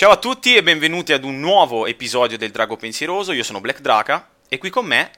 Ciao 0.00 0.12
a 0.12 0.16
tutti 0.16 0.56
e 0.56 0.62
benvenuti 0.62 1.12
ad 1.12 1.24
un 1.24 1.38
nuovo 1.40 1.84
episodio 1.84 2.38
del 2.38 2.50
Drago 2.50 2.78
Pensieroso. 2.78 3.32
Io 3.32 3.42
sono 3.42 3.60
Black 3.60 3.80
Draka 3.80 4.30
e 4.48 4.56
qui 4.56 4.70
con 4.70 4.86
me 4.86 5.10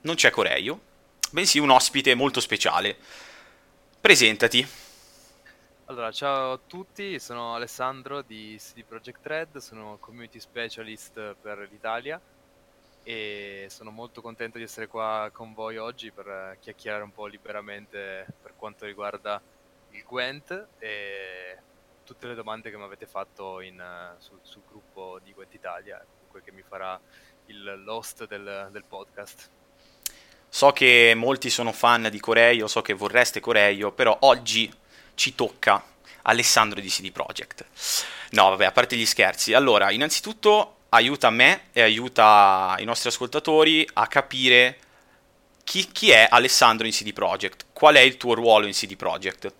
non 0.00 0.14
c'è 0.14 0.30
Coreio, 0.30 0.80
bensì 1.30 1.58
un 1.58 1.68
ospite 1.68 2.14
molto 2.14 2.40
speciale. 2.40 2.96
Presentati. 4.00 4.66
Allora, 5.84 6.10
ciao 6.10 6.52
a 6.52 6.60
tutti, 6.66 7.20
sono 7.20 7.54
Alessandro 7.54 8.22
di 8.22 8.56
CD 8.58 8.82
Projekt 8.82 9.26
Red, 9.26 9.58
sono 9.58 9.98
community 10.00 10.40
specialist 10.40 11.34
per 11.38 11.68
l'Italia 11.70 12.18
e 13.02 13.66
sono 13.68 13.90
molto 13.90 14.22
contento 14.22 14.56
di 14.56 14.64
essere 14.64 14.86
qua 14.86 15.28
con 15.34 15.52
voi 15.52 15.76
oggi 15.76 16.12
per 16.12 16.56
chiacchierare 16.60 17.02
un 17.02 17.12
po' 17.12 17.26
liberamente 17.26 18.24
per 18.40 18.54
quanto 18.56 18.86
riguarda 18.86 19.38
il 19.90 20.02
Gwent 20.02 20.68
e 20.78 21.58
tutte 22.10 22.26
le 22.26 22.34
domande 22.34 22.70
che 22.70 22.76
mi 22.76 22.82
avete 22.82 23.06
fatto 23.06 23.60
in, 23.60 23.78
uh, 23.78 24.20
sul, 24.20 24.40
sul, 24.42 24.62
gruppo 24.68 25.20
di 25.22 25.32
Gwent 25.32 25.54
Italia, 25.54 26.04
quel 26.28 26.42
che 26.42 26.50
mi 26.50 26.64
farà 26.66 27.00
il 27.46 27.84
host 27.86 28.26
del, 28.26 28.68
del, 28.72 28.82
podcast. 28.82 29.48
So 30.48 30.72
che 30.72 31.12
molti 31.14 31.50
sono 31.50 31.70
fan 31.70 32.08
di 32.10 32.18
Coreio, 32.18 32.66
so 32.66 32.82
che 32.82 32.94
vorreste 32.94 33.38
Coreio, 33.38 33.92
però 33.92 34.16
oggi 34.22 34.68
ci 35.14 35.36
tocca 35.36 35.84
Alessandro 36.22 36.80
di 36.80 36.88
CD 36.88 37.12
Projekt. 37.12 37.64
No, 38.30 38.48
vabbè, 38.50 38.64
a 38.64 38.72
parte 38.72 38.96
gli 38.96 39.06
scherzi. 39.06 39.54
Allora, 39.54 39.92
innanzitutto 39.92 40.78
aiuta 40.88 41.30
me 41.30 41.68
e 41.72 41.82
aiuta 41.82 42.74
i 42.80 42.84
nostri 42.84 43.08
ascoltatori 43.08 43.88
a 43.92 44.08
capire 44.08 44.78
chi, 45.62 45.86
chi 45.92 46.10
è 46.10 46.26
Alessandro 46.28 46.86
in 46.86 46.92
CD 46.92 47.12
Projekt, 47.12 47.66
qual 47.72 47.94
è 47.94 48.00
il 48.00 48.16
tuo 48.16 48.34
ruolo 48.34 48.66
in 48.66 48.72
CD 48.72 48.96
Projekt. 48.96 49.58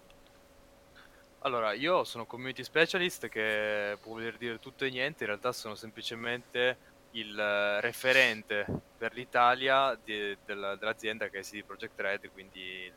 Allora, 1.42 1.72
io 1.72 2.04
sono 2.04 2.26
community 2.26 2.62
specialist 2.62 3.28
che 3.28 3.96
può 4.02 4.12
voler 4.12 4.36
dire 4.36 4.58
tutto 4.58 4.84
e 4.84 4.90
niente, 4.90 5.22
in 5.24 5.30
realtà 5.30 5.52
sono 5.52 5.74
semplicemente 5.74 6.76
il 7.12 7.38
eh, 7.38 7.80
referente 7.80 8.66
per 8.98 9.14
l'Italia 9.14 9.98
di, 10.04 10.36
della, 10.44 10.76
dell'azienda 10.76 11.28
che 11.28 11.38
è 11.38 11.42
CD 11.42 11.64
Projekt 11.64 11.98
Red, 11.98 12.30
quindi 12.30 12.92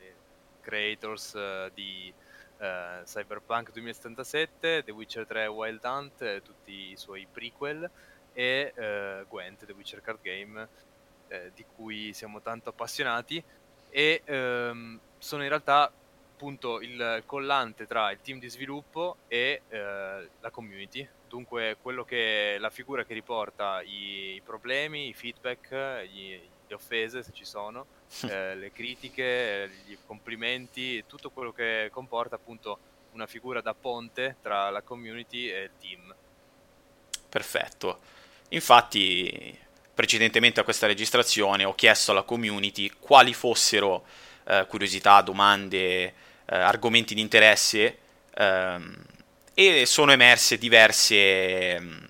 creators 0.60 1.34
uh, 1.36 1.72
di 1.74 2.14
uh, 2.58 3.04
Cyberpunk 3.06 3.72
2077, 3.72 4.84
The 4.84 4.92
Witcher 4.92 5.26
3 5.26 5.48
Wild 5.48 5.84
Hunt, 5.86 6.42
tutti 6.42 6.92
i 6.92 6.98
suoi 6.98 7.26
prequel 7.32 7.90
e 8.34 8.74
uh, 8.76 9.26
Gwent, 9.30 9.66
The 9.66 9.72
Witcher 9.72 10.02
Card 10.02 10.20
Game, 10.22 10.68
di 11.56 11.66
cui 11.76 12.14
siamo 12.14 12.42
tanto 12.42 12.70
appassionati 12.70 13.44
e 13.90 14.22
um, 14.28 15.00
sono 15.18 15.42
in 15.42 15.50
realtà 15.50 15.92
appunto 16.34 16.82
il 16.82 17.24
collante 17.26 17.86
tra 17.86 18.12
il 18.12 18.20
team 18.22 18.40
di 18.40 18.50
sviluppo 18.50 19.18
e 19.28 19.62
eh, 19.70 20.30
la 20.40 20.50
community. 20.50 21.08
Dunque, 21.30 21.78
quello 21.82 22.04
che 22.04 22.58
la 22.60 22.70
figura 22.70 23.06
che 23.06 23.14
riporta 23.14 23.82
i, 23.82 24.34
i 24.36 24.42
problemi, 24.44 25.10
i 25.10 25.14
feedback, 25.14 26.04
gli, 26.04 26.40
le 26.68 26.74
offese 26.74 27.24
se 27.24 27.32
ci 27.34 27.46
sono, 27.46 27.86
eh, 28.28 28.56
le 28.56 28.72
critiche, 28.72 29.70
i 29.88 29.98
complimenti, 30.06 31.06
tutto 31.08 31.30
quello 31.30 31.54
che 31.54 31.90
comporta 31.92 32.36
appunto 32.36 32.80
una 33.12 33.28
figura 33.28 33.62
da 33.62 33.76
ponte 33.76 34.38
tra 34.42 34.70
la 34.70 34.82
community 34.82 35.50
e 35.50 35.64
il 35.64 35.72
team. 35.80 36.16
Perfetto. 37.30 38.00
Infatti, 38.50 39.58
precedentemente 39.94 40.60
a 40.60 40.64
questa 40.64 40.88
registrazione 40.88 41.64
ho 41.64 41.76
chiesto 41.76 42.12
alla 42.12 42.24
community 42.24 42.92
quali 43.00 43.34
fossero 43.34 44.04
eh, 44.46 44.66
curiosità, 44.68 45.22
domande, 45.22 46.14
eh, 46.46 46.56
argomenti 46.56 47.14
di 47.14 47.22
interesse 47.22 47.98
ehm, 48.36 49.06
e 49.54 49.86
sono 49.86 50.12
emerse 50.12 50.58
diverse, 50.58 51.80
mm, 51.80 52.04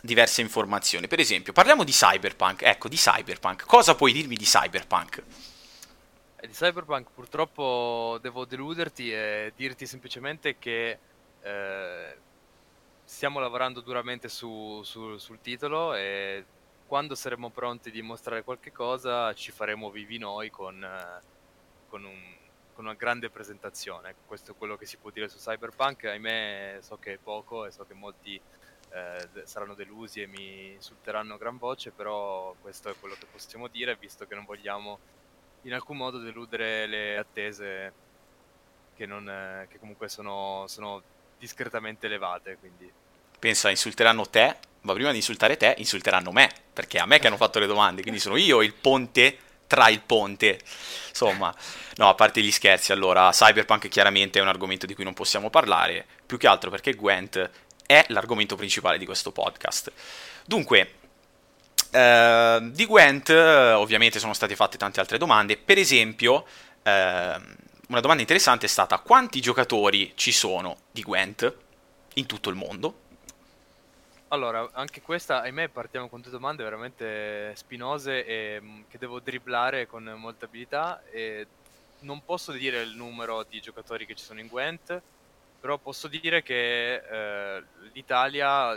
diverse 0.00 0.40
informazioni. 0.40 1.08
Per 1.08 1.18
esempio, 1.18 1.52
parliamo 1.52 1.84
di 1.84 1.92
Cyberpunk. 1.92 2.62
Ecco, 2.62 2.88
di 2.88 2.96
Cyberpunk. 2.96 3.64
Cosa 3.66 3.94
puoi 3.94 4.12
dirmi 4.12 4.36
di 4.36 4.44
Cyberpunk? 4.44 5.22
Eh, 6.36 6.46
di 6.46 6.52
Cyberpunk 6.52 7.08
purtroppo 7.12 8.18
devo 8.20 8.44
deluderti 8.44 9.12
e 9.12 9.52
dirti 9.56 9.86
semplicemente 9.86 10.58
che 10.58 10.98
eh, 11.42 12.16
stiamo 13.04 13.40
lavorando 13.40 13.80
duramente 13.80 14.28
su, 14.28 14.80
su, 14.84 15.16
sul 15.18 15.40
titolo 15.40 15.94
e 15.94 16.44
quando 16.86 17.14
saremo 17.14 17.50
pronti 17.50 17.90
di 17.90 18.02
mostrare 18.02 18.44
qualche 18.44 18.72
cosa 18.72 19.32
ci 19.34 19.50
faremo 19.50 19.90
vivi 19.90 20.18
noi 20.18 20.50
con, 20.50 20.82
eh, 20.82 21.20
con 21.88 22.04
un 22.04 22.43
con 22.74 22.84
una 22.84 22.94
grande 22.94 23.30
presentazione. 23.30 24.14
Questo 24.26 24.52
è 24.52 24.54
quello 24.56 24.76
che 24.76 24.84
si 24.84 24.96
può 24.96 25.10
dire 25.10 25.28
su 25.28 25.38
Cyberpunk. 25.38 26.04
Ahimè, 26.04 26.78
so 26.80 26.98
che 26.98 27.14
è 27.14 27.18
poco 27.18 27.64
e 27.64 27.70
so 27.70 27.84
che 27.86 27.94
molti 27.94 28.38
eh, 28.90 29.28
saranno 29.44 29.74
delusi 29.74 30.20
e 30.20 30.26
mi 30.26 30.72
insulteranno 30.72 31.34
a 31.34 31.38
gran 31.38 31.56
voce, 31.56 31.90
però 31.90 32.54
questo 32.60 32.90
è 32.90 32.94
quello 32.98 33.14
che 33.18 33.26
possiamo 33.30 33.68
dire, 33.68 33.96
visto 33.96 34.26
che 34.26 34.34
non 34.34 34.44
vogliamo 34.44 34.98
in 35.62 35.72
alcun 35.72 35.96
modo 35.96 36.18
deludere 36.18 36.86
le 36.86 37.16
attese 37.16 37.92
che, 38.94 39.06
non, 39.06 39.28
eh, 39.28 39.66
che 39.70 39.78
comunque 39.78 40.08
sono, 40.08 40.64
sono 40.68 41.02
discretamente 41.38 42.06
elevate. 42.06 42.56
Quindi. 42.58 42.90
Pensa, 43.38 43.70
insulteranno 43.70 44.26
te, 44.28 44.56
ma 44.82 44.92
prima 44.92 45.10
di 45.10 45.16
insultare 45.16 45.56
te, 45.56 45.74
insulteranno 45.78 46.32
me, 46.32 46.50
perché 46.72 46.98
è 46.98 47.00
a 47.00 47.06
me 47.06 47.18
che 47.18 47.26
hanno 47.26 47.36
fatto 47.36 47.58
le 47.58 47.66
domande, 47.66 48.02
quindi 48.02 48.20
sono 48.20 48.36
io 48.36 48.62
il 48.62 48.74
ponte 48.74 49.38
tra 49.74 49.88
il 49.88 50.00
ponte. 50.00 50.60
Insomma, 51.08 51.52
no, 51.96 52.08
a 52.08 52.14
parte 52.14 52.40
gli 52.40 52.52
scherzi, 52.52 52.92
allora, 52.92 53.30
Cyberpunk 53.30 53.88
chiaramente 53.88 54.38
è 54.38 54.42
un 54.42 54.48
argomento 54.48 54.86
di 54.86 54.94
cui 54.94 55.04
non 55.04 55.14
possiamo 55.14 55.50
parlare, 55.50 56.06
più 56.24 56.38
che 56.38 56.46
altro 56.46 56.70
perché 56.70 56.94
Gwent 56.94 57.50
è 57.86 58.04
l'argomento 58.08 58.54
principale 58.54 58.98
di 58.98 59.04
questo 59.04 59.32
podcast. 59.32 59.92
Dunque, 60.44 60.94
eh, 61.90 62.58
di 62.62 62.86
Gwent 62.86 63.30
ovviamente 63.30 64.20
sono 64.20 64.32
state 64.32 64.54
fatte 64.54 64.78
tante 64.78 65.00
altre 65.00 65.18
domande, 65.18 65.56
per 65.56 65.78
esempio, 65.78 66.46
eh, 66.82 67.40
una 67.86 68.00
domanda 68.00 68.22
interessante 68.22 68.66
è 68.66 68.68
stata 68.68 68.98
quanti 68.98 69.40
giocatori 69.40 70.12
ci 70.14 70.32
sono 70.32 70.76
di 70.90 71.02
Gwent 71.02 71.52
in 72.14 72.26
tutto 72.26 72.48
il 72.48 72.56
mondo? 72.56 73.02
Allora, 74.34 74.68
anche 74.72 75.00
questa, 75.00 75.42
ahimè, 75.42 75.68
partiamo 75.68 76.08
con 76.08 76.20
due 76.20 76.32
domande 76.32 76.64
veramente 76.64 77.54
spinose 77.54 78.26
e 78.26 78.60
mm, 78.60 78.82
che 78.88 78.98
devo 78.98 79.20
dribblare 79.20 79.86
con 79.86 80.12
molta 80.16 80.46
abilità. 80.46 81.04
E 81.04 81.46
non 82.00 82.24
posso 82.24 82.50
dire 82.50 82.82
il 82.82 82.96
numero 82.96 83.44
di 83.44 83.60
giocatori 83.60 84.04
che 84.04 84.16
ci 84.16 84.24
sono 84.24 84.40
in 84.40 84.48
Gwent, 84.48 85.00
però 85.60 85.78
posso 85.78 86.08
dire 86.08 86.42
che 86.42 86.94
eh, 86.96 87.64
l'Italia, 87.92 88.76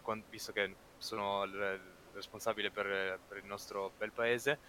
quanto, 0.00 0.26
visto 0.30 0.52
che 0.52 0.72
sono 0.98 1.42
il 1.42 1.80
responsabile 2.12 2.70
per, 2.70 3.18
per 3.26 3.38
il 3.38 3.46
nostro 3.46 3.90
bel 3.98 4.12
paese, 4.12 4.60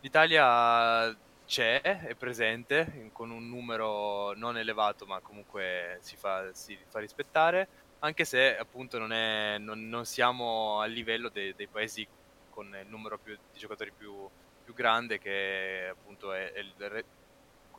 l'Italia 0.00 1.12
c'è, 1.44 1.80
è 1.80 2.14
presente 2.14 3.10
con 3.12 3.30
un 3.30 3.48
numero 3.48 4.32
non 4.36 4.56
elevato, 4.56 5.06
ma 5.06 5.18
comunque 5.18 5.98
si 6.02 6.14
fa, 6.14 6.54
si 6.54 6.78
fa 6.86 7.00
rispettare 7.00 7.66
anche 8.00 8.24
se 8.24 8.56
appunto 8.56 8.98
non, 8.98 9.12
è, 9.12 9.58
non, 9.58 9.88
non 9.88 10.04
siamo 10.04 10.80
a 10.80 10.86
livello 10.86 11.28
de, 11.28 11.54
dei 11.54 11.66
paesi 11.66 12.06
con 12.50 12.76
il 12.80 12.88
numero 12.88 13.18
più, 13.18 13.36
di 13.52 13.58
giocatori 13.58 13.92
più, 13.96 14.28
più 14.64 14.74
grande 14.74 15.18
che 15.18 15.88
appunto 15.90 16.32
è, 16.32 16.52
è 16.52 16.58
il, 16.60 17.04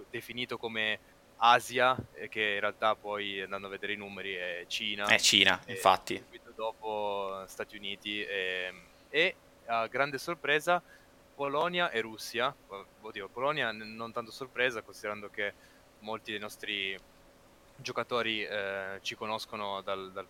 definito 0.10 0.58
come 0.58 1.00
Asia 1.38 1.96
e 2.14 2.30
che 2.30 2.54
in 2.54 2.60
realtà 2.60 2.96
poi 2.96 3.42
andando 3.42 3.68
a 3.68 3.70
vedere 3.70 3.94
i 3.94 3.98
numeri 3.98 4.34
è 4.34 4.66
Cina. 4.68 5.06
È 5.06 5.20
Cina, 5.20 5.60
infatti. 5.68 6.18
Subito 6.18 6.52
dopo 6.56 7.44
Stati 7.48 7.76
Uniti 7.76 8.24
e, 8.24 8.74
e 9.10 9.36
a 9.66 9.88
grande 9.88 10.18
sorpresa 10.18 10.82
Polonia 11.36 11.92
e 11.92 12.02
Russia. 12.02 12.54
Oddio, 13.02 13.30
Polonia 13.30 13.72
non 13.72 14.12
tanto 14.12 14.32
sorpresa 14.32 14.82
considerando 14.82 15.30
che 15.30 15.54
molti 16.00 16.32
dei 16.32 16.40
nostri 16.40 16.98
giocatori 17.78 18.44
eh, 18.44 19.00
ci 19.02 19.16
conoscono 19.16 19.82
dal, 19.82 20.12
dal, 20.12 20.26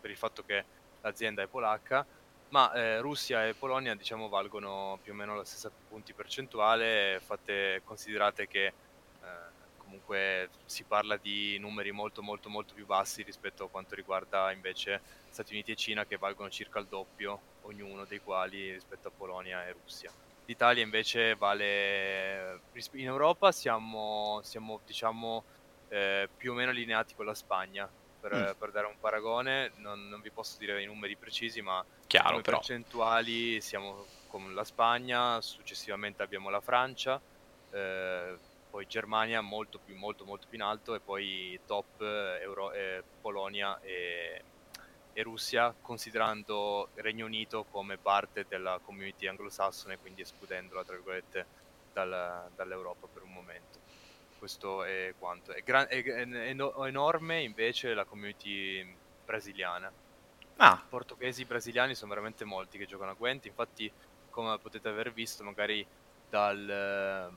per 0.00 0.10
il 0.10 0.16
fatto 0.16 0.44
che 0.44 0.64
l'azienda 1.00 1.42
è 1.42 1.46
polacca, 1.46 2.04
ma 2.48 2.72
eh, 2.72 3.00
Russia 3.00 3.46
e 3.46 3.54
Polonia 3.54 3.94
diciamo 3.94 4.28
valgono 4.28 4.98
più 5.02 5.12
o 5.12 5.14
meno 5.14 5.34
la 5.34 5.44
stessa 5.44 5.70
punti 5.88 6.12
percentuale, 6.12 7.20
fate, 7.24 7.82
considerate 7.84 8.46
che 8.46 8.66
eh, 8.66 8.74
comunque 9.78 10.50
si 10.64 10.84
parla 10.84 11.16
di 11.16 11.58
numeri 11.58 11.92
molto 11.92 12.22
molto 12.22 12.48
molto 12.48 12.74
più 12.74 12.86
bassi 12.86 13.22
rispetto 13.22 13.64
a 13.64 13.68
quanto 13.68 13.94
riguarda 13.94 14.50
invece 14.52 15.00
Stati 15.28 15.52
Uniti 15.52 15.72
e 15.72 15.76
Cina 15.76 16.06
che 16.06 16.16
valgono 16.16 16.50
circa 16.50 16.78
il 16.78 16.86
doppio 16.86 17.54
ognuno 17.62 18.04
dei 18.04 18.20
quali 18.20 18.72
rispetto 18.72 19.08
a 19.08 19.10
Polonia 19.10 19.66
e 19.66 19.72
Russia. 19.72 20.10
L'Italia 20.46 20.84
invece 20.84 21.34
vale 21.34 22.60
in 22.92 23.06
Europa 23.06 23.50
siamo, 23.50 24.40
siamo 24.44 24.80
diciamo 24.86 25.42
eh, 25.88 26.28
più 26.36 26.52
o 26.52 26.54
meno 26.54 26.70
allineati 26.70 27.14
con 27.14 27.26
la 27.26 27.34
Spagna. 27.34 27.88
Per, 28.18 28.34
mm. 28.34 28.58
per 28.58 28.70
dare 28.72 28.86
un 28.86 28.98
paragone, 28.98 29.72
non, 29.76 30.08
non, 30.08 30.20
vi 30.20 30.30
posso 30.30 30.58
dire 30.58 30.82
i 30.82 30.86
numeri 30.86 31.14
precisi, 31.16 31.60
ma 31.60 31.84
Chiaro, 32.06 32.30
come 32.30 32.42
però. 32.42 32.56
percentuali 32.56 33.60
siamo 33.60 34.04
con 34.26 34.52
la 34.54 34.64
Spagna, 34.64 35.40
successivamente 35.40 36.22
abbiamo 36.22 36.50
la 36.50 36.60
Francia, 36.60 37.20
eh, 37.70 38.36
poi 38.68 38.86
Germania 38.86 39.40
molto 39.40 39.78
più, 39.78 39.96
molto, 39.96 40.24
molto 40.24 40.46
più 40.48 40.58
in 40.58 40.64
alto 40.64 40.94
e 40.94 41.00
poi 41.00 41.58
top 41.66 42.00
Euro, 42.00 42.72
eh, 42.72 43.02
Polonia 43.20 43.80
e, 43.80 44.42
e 45.12 45.22
Russia, 45.22 45.74
considerando 45.80 46.88
Regno 46.96 47.24
Unito 47.24 47.64
come 47.70 47.96
parte 47.96 48.44
della 48.48 48.78
community 48.84 49.26
anglosassone, 49.26 49.98
quindi 49.98 50.22
escludendola, 50.22 50.84
tra 50.84 50.94
virgolette, 50.94 51.46
dal, 51.92 52.50
dall'Europa 52.54 53.06
per 53.10 53.22
un 53.22 53.32
momento. 53.32 53.78
Questo 54.38 54.84
è 54.84 55.14
quanto. 55.18 55.52
È, 55.52 55.62
gran, 55.62 55.86
è, 55.88 56.02
è, 56.02 56.26
è 56.26 56.56
enorme 56.86 57.42
invece 57.42 57.94
la 57.94 58.04
community 58.04 58.94
brasiliana. 59.24 59.90
Ah. 60.56 60.80
I 60.82 60.88
portoghesi 60.88 61.44
brasiliani 61.44 61.94
sono 61.94 62.10
veramente 62.10 62.44
molti 62.44 62.78
che 62.78 62.86
giocano 62.86 63.10
a 63.10 63.14
Gwent, 63.14 63.44
infatti 63.46 63.90
come 64.30 64.58
potete 64.58 64.88
aver 64.88 65.12
visto 65.12 65.42
magari 65.44 65.86
dal, 66.28 67.30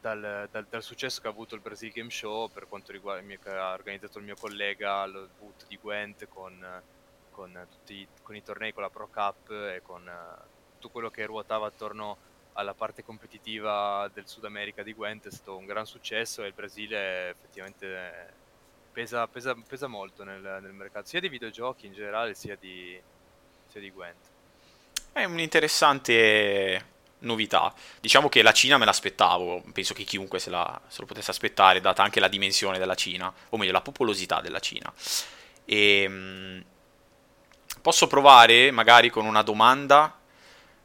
dal, 0.00 0.48
dal, 0.50 0.66
dal, 0.68 0.82
successo 0.82 1.20
che 1.20 1.26
ha 1.26 1.30
avuto 1.30 1.54
il 1.54 1.60
Brazil 1.60 1.90
Game 1.92 2.10
Show 2.10 2.50
per 2.50 2.68
quanto 2.68 2.92
riguarda 2.92 3.22
mio, 3.22 3.38
che 3.42 3.50
ha 3.50 3.72
organizzato 3.72 4.18
il 4.18 4.24
mio 4.24 4.36
collega 4.36 5.00
al 5.00 5.28
boot 5.38 5.66
di 5.66 5.78
Gwent 5.80 6.28
con, 6.28 6.82
con, 7.30 7.66
tutti, 7.70 8.06
con, 8.22 8.36
i 8.36 8.42
tornei, 8.42 8.72
con 8.72 8.82
la 8.82 8.90
Pro 8.90 9.08
Cup 9.08 9.50
e 9.50 9.80
con 9.82 10.02
uh, 10.02 10.42
tutto 10.74 10.90
quello 10.90 11.10
che 11.10 11.26
ruotava 11.26 11.66
attorno 11.66 12.30
alla 12.54 12.74
parte 12.74 13.02
competitiva 13.02 14.10
del 14.12 14.28
Sud 14.28 14.44
America 14.44 14.82
di 14.82 14.92
Gwent 14.92 15.28
è 15.28 15.30
stato 15.30 15.56
un 15.56 15.66
gran 15.66 15.86
successo 15.86 16.42
e 16.42 16.48
il 16.48 16.52
Brasile 16.52 17.30
effettivamente 17.30 18.34
pesa, 18.92 19.26
pesa, 19.26 19.56
pesa 19.66 19.86
molto 19.86 20.22
nel, 20.24 20.40
nel, 20.40 20.72
mercato 20.72 21.08
sia 21.08 21.20
di 21.20 21.28
videogiochi 21.28 21.86
in 21.86 21.94
generale 21.94 22.34
sia 22.34 22.56
di, 22.58 23.00
sia 23.68 23.80
di 23.80 23.90
Gwent. 23.90 24.26
È 25.12 25.24
un'interessante 25.24 26.90
novità. 27.20 27.72
Diciamo 28.00 28.28
che 28.28 28.42
la 28.42 28.52
Cina 28.52 28.78
me 28.78 28.84
l'aspettavo, 28.84 29.62
penso 29.72 29.94
che 29.94 30.04
chiunque 30.04 30.38
se, 30.38 30.50
la, 30.50 30.80
se, 30.88 31.00
lo 31.00 31.06
potesse 31.06 31.30
aspettare, 31.30 31.80
data 31.80 32.02
anche 32.02 32.20
la 32.20 32.28
dimensione 32.28 32.78
della 32.78 32.94
Cina, 32.94 33.32
o 33.50 33.56
meglio 33.56 33.72
la 33.72 33.80
popolosità 33.80 34.40
della 34.40 34.60
Cina. 34.60 34.92
E, 35.64 36.08
mh, 36.08 36.64
posso 37.80 38.06
provare 38.06 38.70
magari 38.70 39.10
con 39.10 39.26
una 39.26 39.42
domanda 39.42 40.20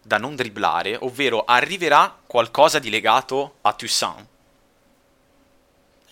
da 0.07 0.18
non 0.18 0.36
dribblare, 0.36 0.95
ovvero 0.95 1.44
arriverà 1.44 2.18
qualcosa 2.25 2.80
di 2.80 2.89
legato 2.89 3.57
a 3.62 3.74
Toussaint? 3.74 4.25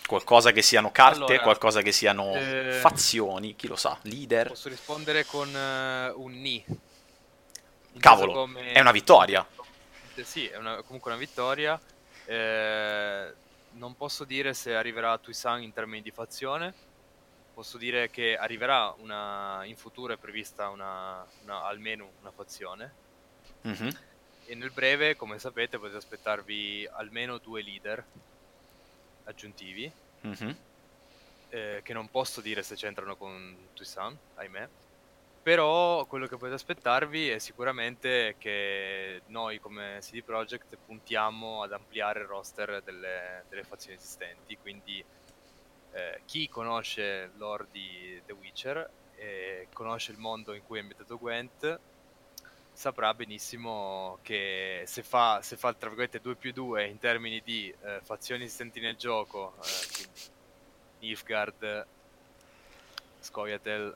Qualcosa 0.06 0.52
che 0.52 0.62
siano 0.62 0.92
carte, 0.92 1.24
allora, 1.24 1.40
qualcosa 1.40 1.82
che 1.82 1.92
siano 1.92 2.36
eh, 2.36 2.78
fazioni, 2.80 3.56
chi 3.56 3.68
lo 3.68 3.76
sa, 3.76 3.98
leader. 4.04 4.50
Posso 4.50 4.70
rispondere 4.70 5.26
con 5.26 5.48
uh, 5.48 6.22
un 6.22 6.32
ni. 6.34 6.64
Cavolo, 7.98 8.34
come... 8.34 8.72
è 8.74 8.80
una 8.82 8.92
vittoria 8.92 9.48
sì, 10.24 10.48
è 10.48 10.58
una, 10.58 10.82
comunque 10.84 11.12
una 11.12 11.20
vittoria. 11.20 11.80
Eh, 12.26 13.34
non 13.72 13.96
posso 13.96 14.24
dire 14.24 14.54
se 14.54 14.76
arriverà 14.76 15.12
a 15.12 15.18
Tuisan 15.18 15.62
in 15.62 15.74
termini 15.74 16.02
di 16.02 16.12
fazione. 16.12 16.74
Posso 17.54 17.78
dire 17.78 18.10
che 18.10 18.38
arriverà 18.38 18.94
una, 18.98 19.62
in 19.66 19.78
futuro 19.78 20.14
è 20.14 20.18
prevista 20.18 20.70
una, 20.70 21.26
una, 21.44 21.64
almeno 21.64 22.12
una 22.22 22.32
fazione. 22.32 23.04
Mm-hmm. 23.68 23.90
E 24.48 24.56
nel 24.56 24.72
breve, 24.72 25.16
come 25.16 25.40
sapete, 25.40 25.78
potete 25.78 25.98
aspettarvi 25.98 26.88
almeno 26.94 27.38
due 27.38 27.62
leader 27.62 28.04
aggiuntivi. 29.26 29.92
Mm-hmm. 30.26 30.50
Eh, 31.50 31.82
che 31.84 31.94
non 31.94 32.10
posso 32.10 32.42
dire 32.42 32.64
se 32.64 32.76
c'entrano 32.76 33.16
con 33.16 33.56
Tuisan, 33.74 34.18
ahimè. 34.36 34.68
Però 35.42 36.06
quello 36.06 36.26
che 36.26 36.38
potete 36.38 36.56
aspettarvi 36.56 37.30
è 37.30 37.38
sicuramente 37.38 38.36
che 38.40 39.22
noi 39.28 39.60
come 39.60 40.00
CD 40.02 40.24
Projekt 40.24 40.76
puntiamo 40.84 41.62
ad 41.62 41.72
ampliare 41.72 42.22
il 42.22 42.26
roster 42.26 42.82
delle, 42.82 43.44
delle 43.48 43.64
fazioni 43.64 43.96
esistenti, 43.96 44.58
quindi 44.58 45.06
eh, 45.92 46.22
chi 46.26 46.50
conosce 46.50 47.30
l'ore 47.38 47.68
di 47.72 48.20
The 48.26 48.34
Witcher 48.34 48.90
e 49.16 49.68
conosce 49.72 50.12
il 50.12 50.18
mondo 50.18 50.54
in 50.54 50.64
cui 50.66 50.80
è 50.80 50.82
ambientato 50.82 51.20
Gwent 51.20 51.80
saprà 52.76 53.14
benissimo 53.14 54.20
che 54.22 54.84
se 54.86 55.02
fa, 55.02 55.42
se 55.42 55.56
fa 55.56 55.74
tra 55.74 55.88
virgolette 55.88 56.20
2 56.20 56.36
più 56.36 56.52
2 56.52 56.88
in 56.88 57.00
termini 57.00 57.42
di 57.44 57.74
eh, 57.82 58.02
fazioni 58.04 58.44
esistenti 58.44 58.82
nel 58.82 58.98
gioco, 58.98 59.56
eh, 59.64 60.08
Nilfgaard, 61.00 61.86
Scoia'tael, 63.22 63.96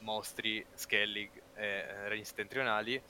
mostri, 0.00 0.64
Skellig 0.74 1.30
e 1.54 2.08
regni 2.08 2.24
settentrionali, 2.24 3.00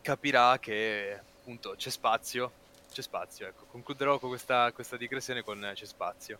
capirà 0.00 0.58
che 0.60 1.20
appunto 1.40 1.74
c'è 1.76 1.90
spazio, 1.90 2.52
c'è 2.92 3.02
spazio, 3.02 3.48
ecco. 3.48 3.64
Concluderò 3.64 4.20
con 4.20 4.28
questa, 4.28 4.70
questa 4.72 4.96
digressione 4.96 5.42
con 5.42 5.72
c'è 5.74 5.84
spazio. 5.84 6.38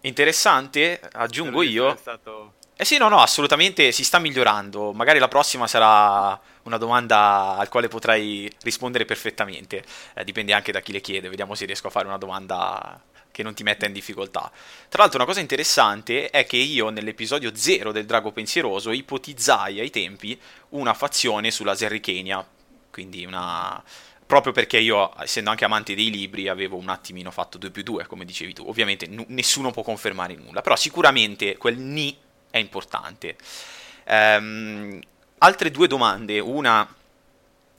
Interessante, 0.00 0.98
aggiungo 1.12 1.62
io. 1.62 1.94
Stato... 1.96 2.54
Eh 2.78 2.84
sì, 2.84 2.98
no, 2.98 3.08
no, 3.08 3.20
assolutamente 3.20 3.90
si 3.90 4.04
sta 4.04 4.18
migliorando. 4.18 4.92
Magari 4.92 5.18
la 5.18 5.28
prossima 5.28 5.66
sarà 5.66 6.38
una 6.64 6.76
domanda 6.76 7.56
al 7.56 7.68
quale 7.70 7.88
potrai 7.88 8.50
rispondere 8.62 9.06
perfettamente. 9.06 9.82
Eh, 10.14 10.24
dipende 10.24 10.52
anche 10.52 10.72
da 10.72 10.80
chi 10.80 10.92
le 10.92 11.00
chiede. 11.00 11.30
Vediamo 11.30 11.54
se 11.54 11.64
riesco 11.64 11.86
a 11.86 11.90
fare 11.90 12.06
una 12.06 12.18
domanda 12.18 13.00
che 13.30 13.42
non 13.42 13.54
ti 13.54 13.62
metta 13.62 13.86
in 13.86 13.92
difficoltà. 13.94 14.50
Tra 14.88 15.00
l'altro 15.02 15.18
una 15.18 15.26
cosa 15.26 15.40
interessante 15.40 16.28
è 16.28 16.44
che 16.46 16.56
io 16.56 16.90
nell'episodio 16.90 17.54
0 17.54 17.92
del 17.92 18.04
Drago 18.04 18.30
Pensieroso 18.32 18.90
ipotizzai 18.92 19.80
ai 19.80 19.90
tempi 19.90 20.38
una 20.70 20.92
fazione 20.94 21.50
sulla 21.50 21.74
Zerrikenia, 21.74 22.46
quindi 22.90 23.24
una... 23.24 23.82
proprio 24.26 24.52
perché 24.52 24.78
io, 24.78 25.12
essendo 25.22 25.50
anche 25.50 25.64
amante 25.64 25.94
dei 25.94 26.10
libri, 26.10 26.48
avevo 26.48 26.76
un 26.76 26.88
attimino 26.88 27.30
fatto 27.30 27.56
2 27.58 27.70
più 27.70 27.82
2, 27.82 28.06
come 28.06 28.24
dicevi 28.26 28.52
tu. 28.54 28.64
Ovviamente 28.66 29.06
n- 29.06 29.24
nessuno 29.28 29.70
può 29.70 29.82
confermare 29.82 30.34
nulla, 30.34 30.60
però 30.62 30.76
sicuramente 30.76 31.56
quel 31.56 31.78
ni 31.78 32.16
è 32.56 32.60
importante. 32.60 33.36
Ehm, 34.04 35.00
altre 35.38 35.70
due 35.70 35.86
domande, 35.86 36.38
una 36.40 36.88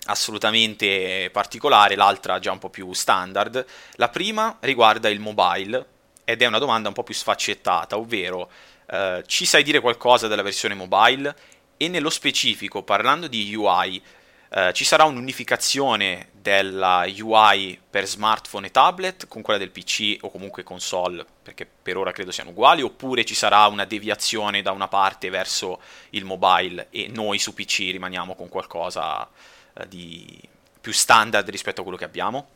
assolutamente 0.06 1.29
particolare, 1.31 1.95
l'altra 1.95 2.39
già 2.39 2.51
un 2.51 2.59
po' 2.59 2.69
più 2.69 2.91
standard. 2.94 3.65
La 3.94 4.09
prima 4.09 4.57
riguarda 4.62 5.09
il 5.09 5.19
mobile 5.19 5.85
ed 6.24 6.41
è 6.41 6.45
una 6.45 6.59
domanda 6.59 6.88
un 6.88 6.94
po' 6.94 7.03
più 7.03 7.13
sfaccettata, 7.13 7.97
ovvero 7.97 8.50
eh, 8.89 9.24
ci 9.25 9.45
sai 9.45 9.63
dire 9.63 9.79
qualcosa 9.79 10.27
della 10.27 10.41
versione 10.41 10.75
mobile? 10.75 11.35
E 11.77 11.88
nello 11.89 12.09
specifico, 12.09 12.83
parlando 12.83 13.27
di 13.27 13.53
UI, 13.53 14.01
eh, 14.49 14.71
ci 14.73 14.85
sarà 14.85 15.03
un'unificazione 15.03 16.29
della 16.31 17.05
UI 17.05 17.79
per 17.89 18.07
smartphone 18.07 18.67
e 18.67 18.71
tablet 18.71 19.27
con 19.27 19.41
quella 19.41 19.59
del 19.59 19.71
PC 19.71 20.17
o 20.21 20.31
comunque 20.31 20.63
console, 20.63 21.25
perché 21.44 21.65
per 21.65 21.97
ora 21.97 22.11
credo 22.13 22.31
siano 22.31 22.51
uguali, 22.51 22.81
oppure 22.81 23.25
ci 23.25 23.35
sarà 23.35 23.65
una 23.67 23.85
deviazione 23.85 24.61
da 24.61 24.71
una 24.71 24.88
parte 24.88 25.29
verso 25.29 25.81
il 26.11 26.23
mobile 26.23 26.87
e 26.89 27.09
noi 27.09 27.39
su 27.39 27.54
PC 27.54 27.80
rimaniamo 27.92 28.35
con 28.35 28.47
qualcosa 28.47 29.27
eh, 29.73 29.87
di 29.87 30.39
più 30.80 30.94
standard 30.94 31.49
rispetto 31.49 31.81
a 31.81 31.83
quello 31.83 31.97
che 31.97 32.06
abbiamo? 32.06 32.47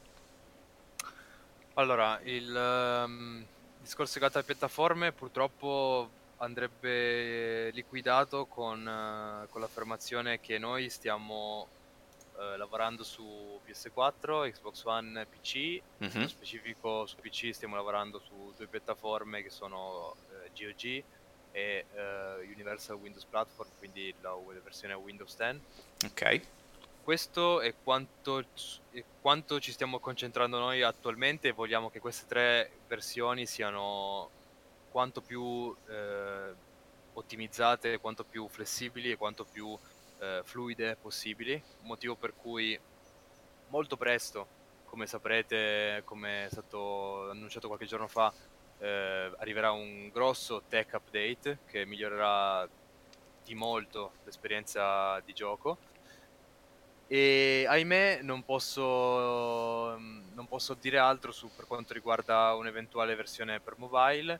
Allora, 1.73 2.19
il 2.23 3.03
um, 3.05 3.45
discorso 3.81 4.13
legato 4.15 4.37
alle 4.37 4.45
piattaforme 4.45 5.11
purtroppo 5.11 6.09
andrebbe 6.37 7.71
liquidato 7.71 8.45
con, 8.45 8.79
uh, 8.79 9.49
con 9.49 9.61
l'affermazione 9.61 10.39
che 10.39 10.57
noi 10.57 10.89
stiamo 10.89 11.67
uh, 12.41 12.57
lavorando 12.57 13.03
su 13.03 13.59
PS4, 13.65 14.51
Xbox 14.51 14.83
One, 14.85 15.25
PC. 15.25 15.81
Mm-hmm. 16.01 16.13
Nello 16.13 16.27
specifico 16.27 17.05
su 17.05 17.15
PC 17.17 17.53
stiamo 17.53 17.75
lavorando 17.75 18.19
su 18.19 18.53
due 18.55 18.67
piattaforme 18.67 19.43
che 19.43 19.49
sono 19.49 20.15
uh, 20.29 20.49
GOG 20.57 21.03
e 21.53 21.85
Universal 22.53 22.95
Windows 22.95 23.25
Platform, 23.25 23.69
quindi 23.77 24.13
la 24.21 24.33
versione 24.63 24.93
Windows 24.93 25.35
10. 25.35 25.61
Ok 26.05 26.41
questo 27.03 27.61
è 27.61 27.73
quanto, 27.83 28.45
è 28.91 29.03
quanto, 29.21 29.59
ci 29.59 29.71
stiamo 29.71 29.99
concentrando 29.99 30.59
noi 30.59 30.81
attualmente 30.83 31.47
e 31.47 31.51
vogliamo 31.51 31.89
che 31.89 31.99
queste 31.99 32.27
tre 32.27 32.71
versioni 32.87 33.45
siano 33.45 34.29
quanto 34.91 35.21
più 35.21 35.75
eh, 35.87 36.53
ottimizzate, 37.13 37.99
quanto 37.99 38.23
più 38.23 38.47
flessibili 38.47 39.11
e 39.11 39.17
quanto 39.17 39.45
più 39.45 39.77
eh, 40.21 40.41
fluide 40.43 40.95
possibili, 40.95 41.61
motivo 41.81 42.15
per 42.15 42.33
cui 42.35 42.79
molto 43.69 43.97
presto, 43.97 44.47
come 44.85 45.07
saprete, 45.07 46.03
come 46.05 46.45
è 46.45 46.49
stato 46.49 47.29
annunciato 47.29 47.67
qualche 47.67 47.85
giorno 47.85 48.07
fa, 48.07 48.31
eh, 48.77 49.31
arriverà 49.37 49.71
un 49.71 50.09
grosso 50.09 50.63
tech 50.67 50.93
update 50.93 51.59
che 51.65 51.85
migliorerà 51.85 52.67
di 53.43 53.55
molto 53.55 54.13
l'esperienza 54.23 55.19
di 55.21 55.33
gioco 55.33 55.77
e 57.11 57.65
ahimè 57.67 58.21
non 58.21 58.45
posso, 58.45 59.97
non 59.97 60.47
posso 60.47 60.75
dire 60.75 60.97
altro 60.97 61.33
su, 61.33 61.49
per 61.53 61.67
quanto 61.67 61.91
riguarda 61.91 62.53
un'eventuale 62.53 63.15
versione 63.15 63.59
per 63.59 63.77
mobile. 63.77 64.39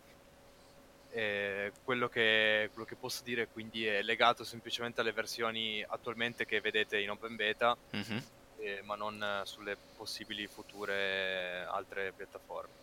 Eh, 1.14 1.72
quello, 1.84 2.08
che, 2.08 2.70
quello, 2.74 2.88
che, 2.88 2.96
posso 2.96 3.22
dire 3.24 3.48
quindi 3.48 3.86
è 3.86 4.02
legato 4.02 4.46
semplicemente 4.46 5.02
alle 5.02 5.12
versioni 5.12 5.84
attualmente 5.86 6.46
che 6.46 6.62
vedete 6.62 7.00
in 7.00 7.10
open 7.10 7.36
beta, 7.36 7.76
mm-hmm. 7.96 8.18
eh, 8.60 8.82
ma 8.84 8.96
non 8.96 9.42
sulle 9.44 9.76
possibili 9.98 10.48
future 10.48 11.66
altre 11.70 12.14
piattaforme. 12.16 12.82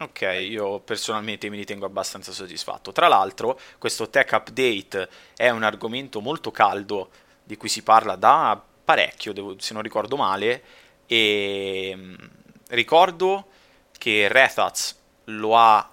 Ok, 0.00 0.22
io 0.40 0.78
personalmente 0.78 1.50
mi 1.50 1.58
ritengo 1.58 1.84
abbastanza 1.84 2.32
soddisfatto. 2.32 2.90
Tra 2.90 3.06
l'altro, 3.06 3.60
questo 3.76 4.08
tech 4.08 4.32
update 4.32 5.08
è 5.36 5.50
un 5.50 5.62
argomento 5.62 6.22
molto 6.22 6.50
caldo 6.50 7.10
di 7.44 7.58
cui 7.58 7.68
si 7.68 7.82
parla 7.82 8.16
da 8.16 8.60
parecchio, 8.82 9.34
devo, 9.34 9.60
se 9.60 9.74
non 9.74 9.82
ricordo 9.82 10.16
male, 10.16 10.62
e 11.04 11.92
mm, 11.94 12.14
ricordo 12.68 13.48
che 13.98 14.28
Rethats 14.28 14.98
lo 15.24 15.54
ha, 15.58 15.86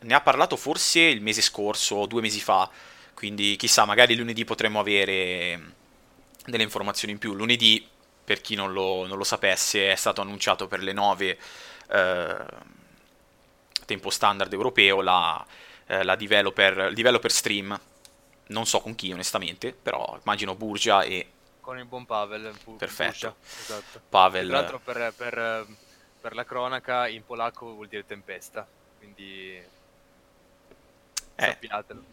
ne 0.00 0.14
ha 0.14 0.20
parlato 0.20 0.56
forse 0.56 1.00
il 1.00 1.20
mese 1.20 1.42
scorso 1.42 1.96
o 1.96 2.06
due 2.06 2.20
mesi 2.20 2.40
fa, 2.40 2.70
quindi 3.14 3.56
chissà, 3.56 3.84
magari 3.84 4.14
lunedì 4.14 4.44
potremmo 4.44 4.78
avere 4.78 5.56
mm, 5.56 5.70
delle 6.46 6.62
informazioni 6.62 7.12
in 7.12 7.18
più. 7.18 7.34
Lunedì, 7.34 7.86
per 8.24 8.40
chi 8.40 8.54
non 8.54 8.72
lo, 8.72 9.06
non 9.06 9.18
lo 9.18 9.24
sapesse, 9.24 9.90
è 9.90 9.96
stato 9.96 10.20
annunciato 10.20 10.68
per 10.68 10.82
le 10.82 10.92
9 10.92 11.38
eh, 11.90 12.36
tempo 13.86 14.10
standard 14.10 14.52
europeo 14.52 15.00
la, 15.00 15.44
eh, 15.86 16.04
la 16.04 16.14
developer, 16.14 16.92
developer 16.92 17.30
stream. 17.32 17.80
Non 18.50 18.66
so 18.66 18.80
con 18.80 18.94
chi 18.94 19.10
onestamente, 19.12 19.72
però 19.72 20.16
immagino 20.22 20.54
Burgia 20.54 21.02
e... 21.02 21.28
Con 21.60 21.76
il 21.78 21.86
buon 21.86 22.06
Pavel. 22.06 22.54
Perfetto. 22.78 23.36
esatto. 23.42 24.00
Pavel... 24.08 24.46
Tra 24.46 24.60
l'altro 24.60 24.78
per, 24.78 25.12
per, 25.16 25.66
per 26.20 26.34
la 26.34 26.44
cronaca 26.44 27.08
in 27.08 27.24
polacco 27.24 27.72
vuol 27.72 27.88
dire 27.88 28.06
tempesta, 28.06 28.66
quindi... 28.98 29.76
Eh. 31.38 31.46
Sappiatelo. 31.46 32.04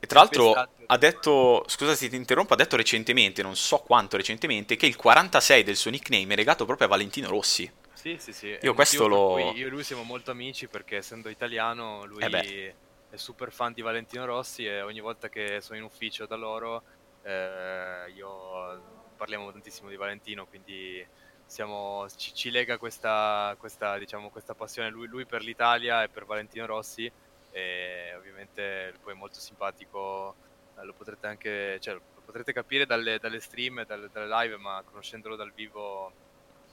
E 0.00 0.06
tra 0.06 0.20
l'altro 0.20 0.52
ha 0.52 0.96
detto, 0.96 1.64
scusa 1.66 1.94
se 1.94 2.08
ti 2.08 2.14
interrompo, 2.14 2.52
ha 2.54 2.56
detto 2.56 2.76
recentemente, 2.76 3.42
non 3.42 3.56
so 3.56 3.78
quanto 3.78 4.16
recentemente, 4.16 4.76
che 4.76 4.86
il 4.86 4.94
46 4.94 5.64
del 5.64 5.76
suo 5.76 5.90
nickname 5.90 6.34
è 6.34 6.36
legato 6.36 6.64
proprio 6.64 6.86
a 6.86 6.90
Valentino 6.90 7.28
Rossi. 7.28 7.70
Sì, 7.94 8.16
sì, 8.20 8.32
sì. 8.32 8.56
Io 8.60 8.74
questo 8.74 9.08
lo... 9.08 9.38
Io 9.38 9.66
e 9.66 9.70
lui 9.70 9.82
siamo 9.82 10.04
molto 10.04 10.30
amici 10.30 10.68
perché 10.68 10.98
essendo 10.98 11.28
italiano 11.28 12.04
lui 12.04 12.22
eh 12.22 12.74
è 13.10 13.16
super 13.16 13.50
fan 13.50 13.72
di 13.72 13.80
Valentino 13.80 14.26
Rossi 14.26 14.66
e 14.66 14.82
ogni 14.82 15.00
volta 15.00 15.30
che 15.30 15.60
sono 15.62 15.78
in 15.78 15.84
ufficio 15.84 16.26
da 16.26 16.36
loro 16.36 16.82
eh, 17.22 18.10
io 18.14 18.82
parliamo 19.16 19.50
tantissimo 19.50 19.88
di 19.88 19.96
Valentino, 19.96 20.46
quindi 20.46 21.04
siamo, 21.44 22.06
ci, 22.16 22.34
ci, 22.34 22.50
lega 22.50 22.78
questa, 22.78 23.54
questa, 23.58 23.98
diciamo, 23.98 24.30
questa 24.30 24.54
passione 24.54 24.90
lui, 24.90 25.06
lui, 25.06 25.24
per 25.24 25.42
l'Italia 25.42 26.02
e 26.02 26.08
per 26.08 26.24
Valentino 26.24 26.66
Rossi 26.66 27.10
e 27.58 28.14
ovviamente 28.16 28.94
poi 29.02 29.12
è 29.12 29.16
molto 29.16 29.40
simpatico, 29.40 30.34
eh, 30.78 30.84
lo 30.84 30.92
potrete 30.92 31.26
anche 31.26 31.78
cioè, 31.80 31.94
lo 31.94 32.02
potrete 32.24 32.52
capire 32.52 32.86
dalle, 32.86 33.18
dalle 33.18 33.40
stream 33.40 33.84
dalle, 33.84 34.08
dalle 34.12 34.28
live, 34.28 34.56
ma 34.56 34.82
conoscendolo 34.84 35.36
dal 35.36 35.52
vivo 35.52 36.12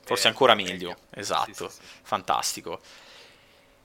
Forse 0.04 0.27
ancora 0.27 0.54
meglio, 0.54 0.96
esatto, 1.10 1.70
sì, 1.70 1.75
sì, 1.75 1.82
sì. 1.82 2.00
fantastico. 2.04 2.80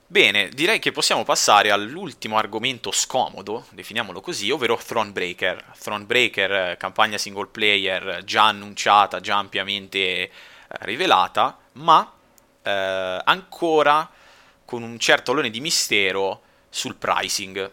Bene, 0.05 0.49
direi 0.49 0.77
che 0.77 0.91
possiamo 0.91 1.23
passare 1.23 1.71
all'ultimo 1.71 2.37
argomento 2.37 2.91
scomodo, 2.91 3.65
definiamolo 3.71 4.21
così, 4.21 4.51
ovvero 4.51 4.75
Thronebreaker. 4.75 5.73
Thronebreaker, 5.79 6.77
campagna 6.77 7.17
single 7.17 7.47
player 7.47 8.21
già 8.23 8.47
annunciata, 8.47 9.19
già 9.19 9.37
ampiamente 9.37 9.97
eh, 9.97 10.31
rivelata, 10.81 11.57
ma 11.73 12.13
eh, 12.61 13.21
ancora 13.23 14.07
con 14.65 14.83
un 14.83 14.99
certo 14.99 15.31
alone 15.31 15.49
di 15.49 15.61
mistero 15.61 16.41
sul 16.71 16.95
pricing. 16.95 17.71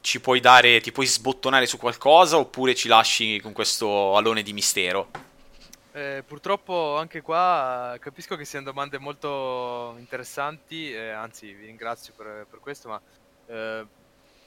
Ci 0.00 0.20
puoi 0.20 0.40
dare, 0.40 0.80
ti 0.80 0.90
puoi 0.90 1.06
sbottonare 1.06 1.66
su 1.66 1.76
qualcosa 1.76 2.38
oppure 2.38 2.74
ci 2.74 2.88
lasci 2.88 3.38
con 3.40 3.52
questo 3.52 4.16
alone 4.16 4.42
di 4.42 4.52
mistero? 4.52 5.10
Eh, 5.92 6.24
purtroppo 6.26 6.96
anche 6.96 7.20
qua 7.20 7.96
capisco 8.00 8.34
che 8.34 8.46
siano 8.46 8.64
domande 8.64 8.98
molto 8.98 9.94
interessanti, 9.98 10.90
eh, 10.90 11.10
anzi 11.10 11.52
vi 11.52 11.66
ringrazio 11.66 12.14
per, 12.16 12.46
per 12.48 12.60
questo, 12.60 12.88
ma 12.88 13.00
eh, 13.46 13.86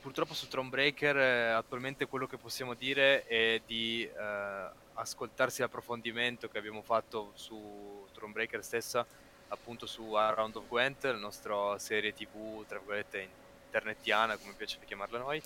purtroppo 0.01 0.33
su 0.33 0.47
Thronebreaker 0.47 1.17
eh, 1.17 1.49
attualmente 1.51 2.07
quello 2.07 2.25
che 2.25 2.37
possiamo 2.37 2.73
dire 2.73 3.25
è 3.27 3.61
di 3.65 4.03
eh, 4.03 4.69
ascoltarsi 4.93 5.61
l'approfondimento 5.61 6.49
che 6.49 6.57
abbiamo 6.57 6.81
fatto 6.81 7.31
su 7.35 8.05
Thronebreaker 8.11 8.63
stessa, 8.63 9.05
appunto 9.49 9.85
su 9.85 10.13
Around 10.13 10.55
of 10.55 10.67
Gwent, 10.67 11.03
la 11.05 11.17
nostra 11.17 11.77
serie 11.77 12.13
tv, 12.13 12.65
tra 12.65 12.79
virgolette, 12.79 13.29
internetiana, 13.75 14.37
come 14.37 14.53
piace 14.53 14.77
chiamarla 14.85 15.19
noi, 15.19 15.41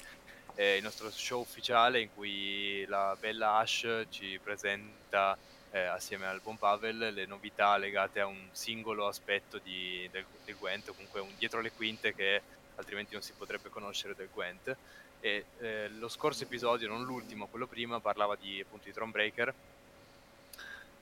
il 0.55 0.83
nostro 0.83 1.09
show 1.09 1.39
ufficiale 1.39 2.01
in 2.01 2.09
cui 2.13 2.86
la 2.86 3.15
bella 3.19 3.55
Ash 3.55 4.05
ci 4.09 4.39
presenta 4.43 5.38
eh, 5.71 5.79
assieme 5.79 6.25
al 6.25 6.41
buon 6.41 6.57
Pavel 6.57 7.13
le 7.13 7.25
novità 7.25 7.77
legate 7.77 8.19
a 8.19 8.25
un 8.25 8.50
singolo 8.51 9.07
aspetto 9.07 9.57
di, 9.59 10.07
del, 10.12 10.25
del, 10.43 10.57
Gwent, 10.57 10.91
comunque 10.93 11.21
un 11.21 11.33
dietro 11.38 11.62
le 11.62 11.71
quinte 11.71 12.13
che 12.13 12.41
altrimenti 12.75 13.13
non 13.13 13.21
si 13.21 13.33
potrebbe 13.38 13.69
conoscere 13.69 14.15
del 14.15 14.29
Gwent. 14.33 14.75
E 15.21 15.45
eh, 15.59 15.89
lo 15.98 16.07
scorso 16.07 16.43
episodio, 16.43 16.88
non 16.88 17.03
l'ultimo, 17.03 17.48
quello 17.48 17.67
prima, 17.67 18.00
parlava 18.00 18.36
di 18.36 18.59
appunto 18.59 18.86
di 18.86 18.93
Thronebreaker 18.93 19.53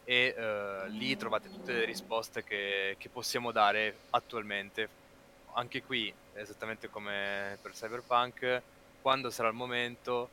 e 0.03 0.35
eh, 0.37 0.89
lì 0.89 1.17
trovate 1.17 1.49
tutte 1.49 1.73
le 1.73 1.85
risposte 1.85 2.43
che, 2.43 2.95
che 2.97 3.09
possiamo 3.09 3.51
dare 3.51 3.97
attualmente. 4.11 5.05
Anche 5.53 5.81
qui, 5.81 6.13
esattamente 6.37 6.89
come 6.89 7.57
per 7.61 7.71
Cyberpunk, 7.71 8.61
quando 9.01 9.29
sarà 9.29 9.49
il 9.49 9.55
momento 9.55 10.29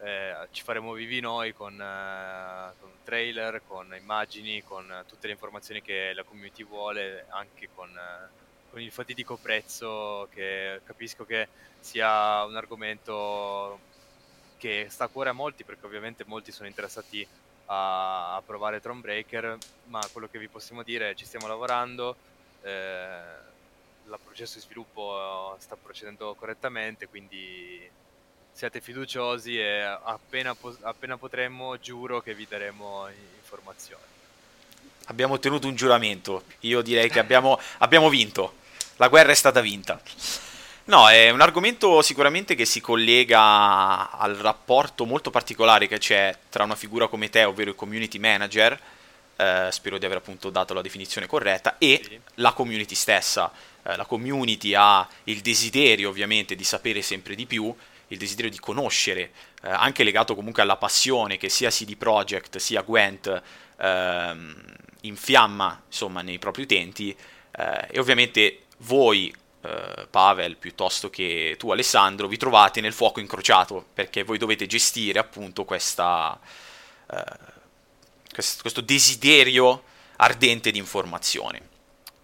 eh, 0.00 0.34
ci 0.50 0.62
faremo 0.62 0.92
vivi 0.92 1.20
noi 1.20 1.52
con, 1.52 1.80
eh, 1.80 2.72
con 2.80 2.90
trailer, 3.04 3.62
con 3.66 3.94
immagini, 3.98 4.62
con 4.62 5.04
tutte 5.06 5.26
le 5.26 5.32
informazioni 5.32 5.82
che 5.82 6.12
la 6.14 6.22
community 6.22 6.64
vuole, 6.64 7.26
anche 7.28 7.68
con, 7.74 7.88
eh, 7.88 8.28
con 8.70 8.80
il 8.80 8.92
fatidico 8.92 9.36
prezzo 9.36 10.28
che 10.32 10.80
capisco 10.84 11.24
che 11.24 11.48
sia 11.80 12.44
un 12.44 12.56
argomento 12.56 13.80
che 14.56 14.86
sta 14.88 15.04
a 15.04 15.08
cuore 15.08 15.30
a 15.30 15.32
molti 15.32 15.64
perché 15.64 15.86
ovviamente 15.86 16.24
molti 16.26 16.52
sono 16.52 16.68
interessati 16.68 17.26
a, 17.66 18.42
provare 18.44 18.80
Thronebreaker, 18.80 19.58
ma 19.86 20.00
quello 20.12 20.28
che 20.28 20.38
vi 20.38 20.48
possiamo 20.48 20.82
dire 20.82 21.10
è 21.10 21.10
che 21.10 21.16
ci 21.16 21.26
stiamo 21.26 21.46
lavorando, 21.46 22.16
eh, 22.62 23.46
il 24.14 24.18
processo 24.24 24.54
di 24.54 24.64
sviluppo 24.64 25.56
sta 25.58 25.76
procedendo 25.76 26.34
correttamente, 26.34 27.08
quindi 27.08 27.88
siate 28.52 28.80
fiduciosi 28.80 29.58
e 29.58 29.80
appena, 29.80 30.56
appena 30.82 31.16
potremmo 31.16 31.78
giuro 31.78 32.20
che 32.20 32.34
vi 32.34 32.46
daremo 32.48 33.06
informazioni. 33.36 34.02
Abbiamo 35.06 35.34
ottenuto 35.34 35.68
un 35.68 35.74
giuramento, 35.74 36.44
io 36.60 36.82
direi 36.82 37.08
che 37.08 37.18
abbiamo, 37.18 37.58
abbiamo 37.78 38.08
vinto, 38.08 38.54
la 38.96 39.08
guerra 39.08 39.32
è 39.32 39.34
stata 39.34 39.60
vinta. 39.60 40.00
No, 40.84 41.08
è 41.08 41.28
un 41.28 41.42
argomento 41.42 42.00
sicuramente 42.00 42.54
che 42.54 42.64
si 42.64 42.80
collega 42.80 44.10
al 44.10 44.36
rapporto 44.36 45.04
molto 45.04 45.30
particolare 45.30 45.86
che 45.86 45.98
c'è 45.98 46.34
tra 46.48 46.64
una 46.64 46.76
figura 46.76 47.08
come 47.08 47.28
te, 47.28 47.44
ovvero 47.44 47.70
il 47.70 47.76
community 47.76 48.18
manager, 48.18 48.80
eh, 49.36 49.68
spero 49.70 49.98
di 49.98 50.06
aver 50.06 50.16
appunto 50.16 50.50
dato 50.50 50.74
la 50.74 50.80
definizione 50.80 51.26
corretta, 51.26 51.76
e 51.78 52.00
sì. 52.02 52.20
la 52.34 52.52
community 52.52 52.94
stessa. 52.94 53.52
Eh, 53.82 53.96
la 53.96 54.04
community 54.04 54.74
ha 54.74 55.08
il 55.24 55.40
desiderio 55.40 56.08
ovviamente 56.08 56.54
di 56.54 56.64
sapere 56.64 57.02
sempre 57.02 57.34
di 57.34 57.46
più 57.46 57.74
il 58.08 58.18
desiderio 58.18 58.50
di 58.50 58.58
conoscere, 58.58 59.30
eh, 59.62 59.68
anche 59.68 60.04
legato 60.04 60.34
comunque 60.34 60.62
alla 60.62 60.76
passione 60.76 61.36
che 61.36 61.48
sia 61.48 61.70
CD 61.70 61.96
Projekt 61.96 62.56
sia 62.58 62.82
Gwent 62.82 63.42
ehm, 63.76 64.64
infiamma 65.02 65.82
insomma 65.86 66.22
nei 66.22 66.38
propri 66.38 66.62
utenti 66.62 67.16
eh, 67.50 67.86
e 67.90 67.98
ovviamente 67.98 68.64
voi 68.78 69.34
eh, 69.60 70.06
Pavel 70.10 70.56
piuttosto 70.56 71.10
che 71.10 71.56
tu 71.58 71.70
Alessandro 71.70 72.28
vi 72.28 72.36
trovate 72.36 72.80
nel 72.80 72.92
fuoco 72.92 73.20
incrociato 73.20 73.84
perché 73.92 74.22
voi 74.22 74.38
dovete 74.38 74.66
gestire 74.66 75.18
appunto 75.18 75.64
questa, 75.64 76.38
eh, 77.10 77.24
questo, 78.32 78.62
questo 78.62 78.80
desiderio 78.80 79.82
ardente 80.16 80.70
di 80.70 80.78
informazione. 80.78 81.66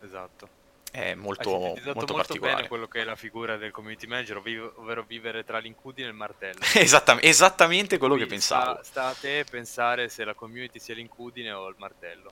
Esatto 0.02 0.53
è 0.94 1.16
molto, 1.16 1.56
ah, 1.56 1.58
molto, 1.58 1.92
molto 1.92 2.14
particolare. 2.14 2.54
bene 2.54 2.68
quello 2.68 2.86
che 2.86 3.00
è 3.00 3.04
la 3.04 3.16
figura 3.16 3.56
del 3.56 3.72
community 3.72 4.06
manager, 4.06 4.36
ovvero 4.36 5.02
vivere 5.02 5.42
tra 5.42 5.58
l'incudine 5.58 6.06
e 6.06 6.10
il 6.10 6.16
martello. 6.16 6.60
Esattamente, 6.74 7.28
esattamente 7.28 7.98
quello 7.98 8.14
Quindi 8.14 8.30
che 8.30 8.36
pensavo. 8.38 8.74
Sta, 8.74 8.84
sta, 8.84 9.06
a 9.06 9.14
te 9.14 9.44
pensare 9.50 10.08
se 10.08 10.22
la 10.22 10.34
community 10.34 10.78
sia 10.78 10.94
l'incudine 10.94 11.50
o 11.50 11.66
il 11.66 11.74
martello. 11.78 12.30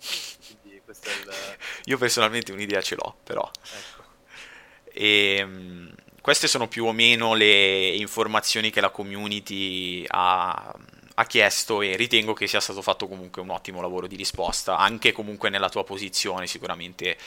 Il... 0.63 0.81
Io 1.87 1.99
personalmente 1.99 2.53
un'idea 2.53 2.81
ce 2.81 2.95
l'ho, 2.95 3.17
però. 3.25 3.51
Ecco. 3.65 4.05
E, 4.93 5.37
ehm, 5.41 5.95
queste 6.21 6.47
sono 6.47 6.69
più 6.69 6.85
o 6.85 6.93
meno 6.93 7.35
le 7.35 7.89
informazioni 7.89 8.71
che 8.71 8.81
la 8.81 8.91
community 8.91 10.05
ha, 10.07 10.73
ha 11.15 11.27
chiesto 11.27 11.83
e 11.83 11.97
ritengo 11.97 12.33
che 12.33 12.47
sia 12.47 12.61
stato 12.61 12.81
fatto 12.81 13.09
comunque 13.09 13.43
un 13.43 13.51
ottimo 13.51 13.81
lavoro 13.81 14.07
di 14.07 14.15
risposta, 14.15 14.77
anche 14.77 15.11
comunque 15.11 15.51
nella 15.51 15.69
tua 15.69 15.83
posizione 15.83 16.47
sicuramente 16.47 17.19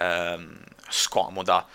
ehm, 0.00 0.58
scomoda. 0.88 1.66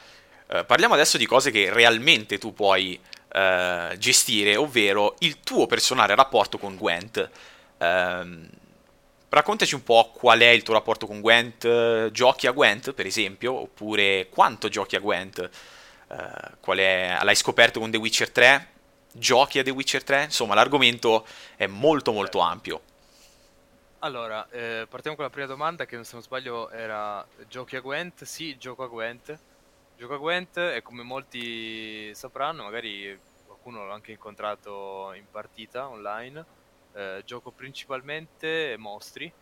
Eh, 0.48 0.64
parliamo 0.66 0.94
adesso 0.94 1.18
di 1.18 1.26
cose 1.26 1.52
che 1.52 1.72
realmente 1.72 2.38
tu 2.38 2.54
puoi 2.54 3.00
eh, 3.32 3.96
gestire, 3.98 4.56
ovvero 4.56 5.16
il 5.20 5.40
tuo 5.42 5.68
personale 5.68 6.16
rapporto 6.16 6.58
con 6.58 6.76
Gwent. 6.76 7.30
Eh, 7.78 8.50
raccontaci 9.30 9.76
un 9.76 9.84
po' 9.84 10.12
qual 10.14 10.40
è 10.40 10.50
il 10.50 10.64
tuo 10.64 10.74
rapporto 10.74 11.08
con 11.08 11.22
Gwent, 11.22 12.12
giochi 12.12 12.48
a 12.48 12.52
Gwent 12.52 12.94
per 12.94 13.06
esempio, 13.06 13.54
oppure 13.54 14.28
quanto 14.30 14.70
giochi 14.70 14.96
a 14.96 15.00
Gwent? 15.00 15.50
qual 16.62 16.78
è, 16.78 17.18
l'hai 17.24 17.36
scoperto 17.36 17.80
con 17.80 17.92
The 17.92 17.98
Witcher 17.98 18.30
3? 18.30 18.68
Giochi 19.12 19.60
a 19.60 19.64
The 19.64 19.72
Witcher 19.72 20.04
3? 20.04 20.24
Insomma, 20.26 20.54
l'argomento 20.54 21.26
è 21.58 21.66
molto 21.66 22.14
molto 22.14 22.40
ampio. 22.40 22.82
Allora, 24.06 24.48
eh, 24.50 24.86
partiamo 24.88 25.16
con 25.16 25.26
la 25.26 25.32
prima 25.32 25.48
domanda 25.48 25.86
che 25.88 26.04
se 26.04 26.14
non 26.14 26.22
sbaglio 26.22 26.70
era 26.70 27.28
giochi 27.48 27.76
a 27.76 27.80
Gwent? 27.82 28.24
Sì, 28.24 28.56
gioco 28.56 28.84
a 28.84 28.88
Gwent. 28.88 29.36
Gioco 29.96 30.14
a 30.14 30.18
Gwent 30.18 30.58
e 30.58 30.84
come 30.84 31.02
molti 31.02 32.14
sapranno, 32.14 32.62
magari 32.64 33.20
qualcuno 33.48 33.84
l'ha 33.88 33.96
anche 33.96 34.12
incontrato 34.12 35.12
in 35.14 35.28
partita 35.32 35.90
online, 35.90 36.46
eh, 36.94 37.24
gioco 37.26 37.52
principalmente 37.52 38.76
mostri, 38.78 39.34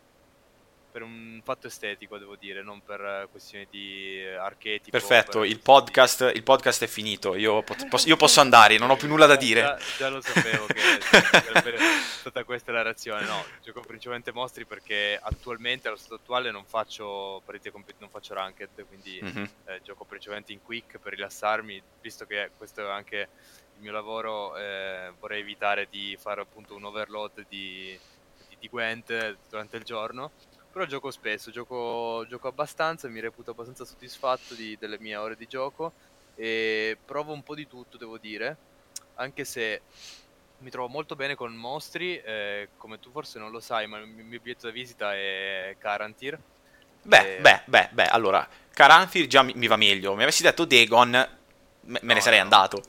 per 0.93 1.01
un 1.01 1.41
fatto 1.43 1.65
estetico, 1.65 2.19
devo 2.19 2.35
dire, 2.35 2.61
non 2.61 2.83
per 2.83 3.27
questioni 3.31 3.65
di 3.67 4.23
archetipo. 4.23 4.91
Perfetto, 4.91 5.43
il 5.43 5.59
podcast, 5.59 6.31
il 6.35 6.43
podcast, 6.43 6.83
è 6.83 6.87
finito, 6.87 7.33
io, 7.33 7.63
pot- 7.63 7.87
posso, 7.87 8.07
io, 8.07 8.15
posso 8.15 8.41
andare, 8.41 8.77
non 8.77 8.91
ho 8.91 8.95
più 8.95 9.07
nulla 9.07 9.25
da 9.25 9.35
dire. 9.35 9.61
Già, 9.61 9.79
già 9.97 10.09
lo 10.09 10.21
sapevo 10.21 10.67
che 10.67 10.79
sarebbe 11.01 11.77
stata 12.19 12.43
questa 12.43 12.71
la 12.71 12.83
reazione. 12.83 13.25
No, 13.25 13.43
gioco 13.63 13.81
principalmente 13.81 14.31
mostri 14.31 14.65
perché 14.65 15.19
attualmente, 15.19 15.87
allo 15.87 15.97
stato 15.97 16.13
attuale, 16.13 16.51
non 16.51 16.63
faccio 16.63 17.41
partite 17.43 17.71
compet- 17.71 17.95
non 17.97 18.09
faccio 18.09 18.35
ranked, 18.35 18.85
quindi 18.87 19.19
mm-hmm. 19.19 19.45
eh, 19.65 19.81
gioco 19.83 20.05
principalmente 20.05 20.51
in 20.51 20.61
quick 20.61 20.99
per 20.99 21.13
rilassarmi, 21.13 21.81
visto 22.01 22.25
che 22.25 22.51
questo 22.55 22.81
è 22.81 22.91
anche 22.91 23.17
il 23.17 23.81
mio 23.81 23.91
lavoro, 23.91 24.55
eh, 24.57 25.11
vorrei 25.19 25.39
evitare 25.39 25.87
di 25.89 26.15
fare 26.21 26.41
appunto 26.41 26.75
un 26.75 26.83
overload 26.83 27.47
di, 27.49 27.99
di, 28.47 28.57
di 28.59 28.69
Gwent 28.69 29.37
durante 29.49 29.77
il 29.77 29.83
giorno 29.83 30.29
però 30.73 30.85
gioco 30.85 31.11
spesso, 31.11 31.51
gioco, 31.51 32.25
gioco 32.27 32.47
abbastanza, 32.47 33.07
mi 33.07 33.19
reputo 33.19 33.51
abbastanza 33.51 33.85
soddisfatto 33.85 34.55
di, 34.55 34.75
delle 34.79 34.97
mie 34.99 35.15
ore 35.15 35.35
di 35.35 35.45
gioco 35.45 35.93
e 36.33 36.97
provo 37.05 37.31
un 37.31 37.43
po' 37.43 37.53
di 37.53 37.67
tutto, 37.67 37.95
devo 37.95 38.17
dire, 38.17 38.57
anche 39.15 39.45
se 39.45 39.81
mi 40.57 40.71
trovo 40.71 40.87
molto 40.87 41.15
bene 41.15 41.35
con 41.35 41.53
mostri, 41.53 42.17
eh, 42.17 42.69
come 42.77 42.99
tu 42.99 43.11
forse 43.11 43.37
non 43.37 43.51
lo 43.51 43.59
sai, 43.59 43.85
ma 43.85 43.99
il 43.99 44.07
mio 44.07 44.39
biglietto 44.39 44.65
da 44.65 44.71
visita 44.71 45.13
è 45.13 45.75
Carantir. 45.77 46.39
Beh, 47.03 47.37
e... 47.37 47.39
beh, 47.39 47.61
beh, 47.65 47.89
beh, 47.91 48.07
allora, 48.07 48.47
Carantir 48.73 49.27
già 49.27 49.43
mi, 49.43 49.53
mi, 49.55 49.67
va 49.67 49.75
meglio, 49.75 50.15
mi 50.15 50.23
avessi 50.23 50.41
detto 50.41 50.65
Dagon, 50.65 51.11
me, 51.11 51.29
me 51.81 51.99
no, 52.01 52.13
ne 52.15 52.19
sarei 52.19 52.39
no. 52.39 52.45
andato. 52.45 52.81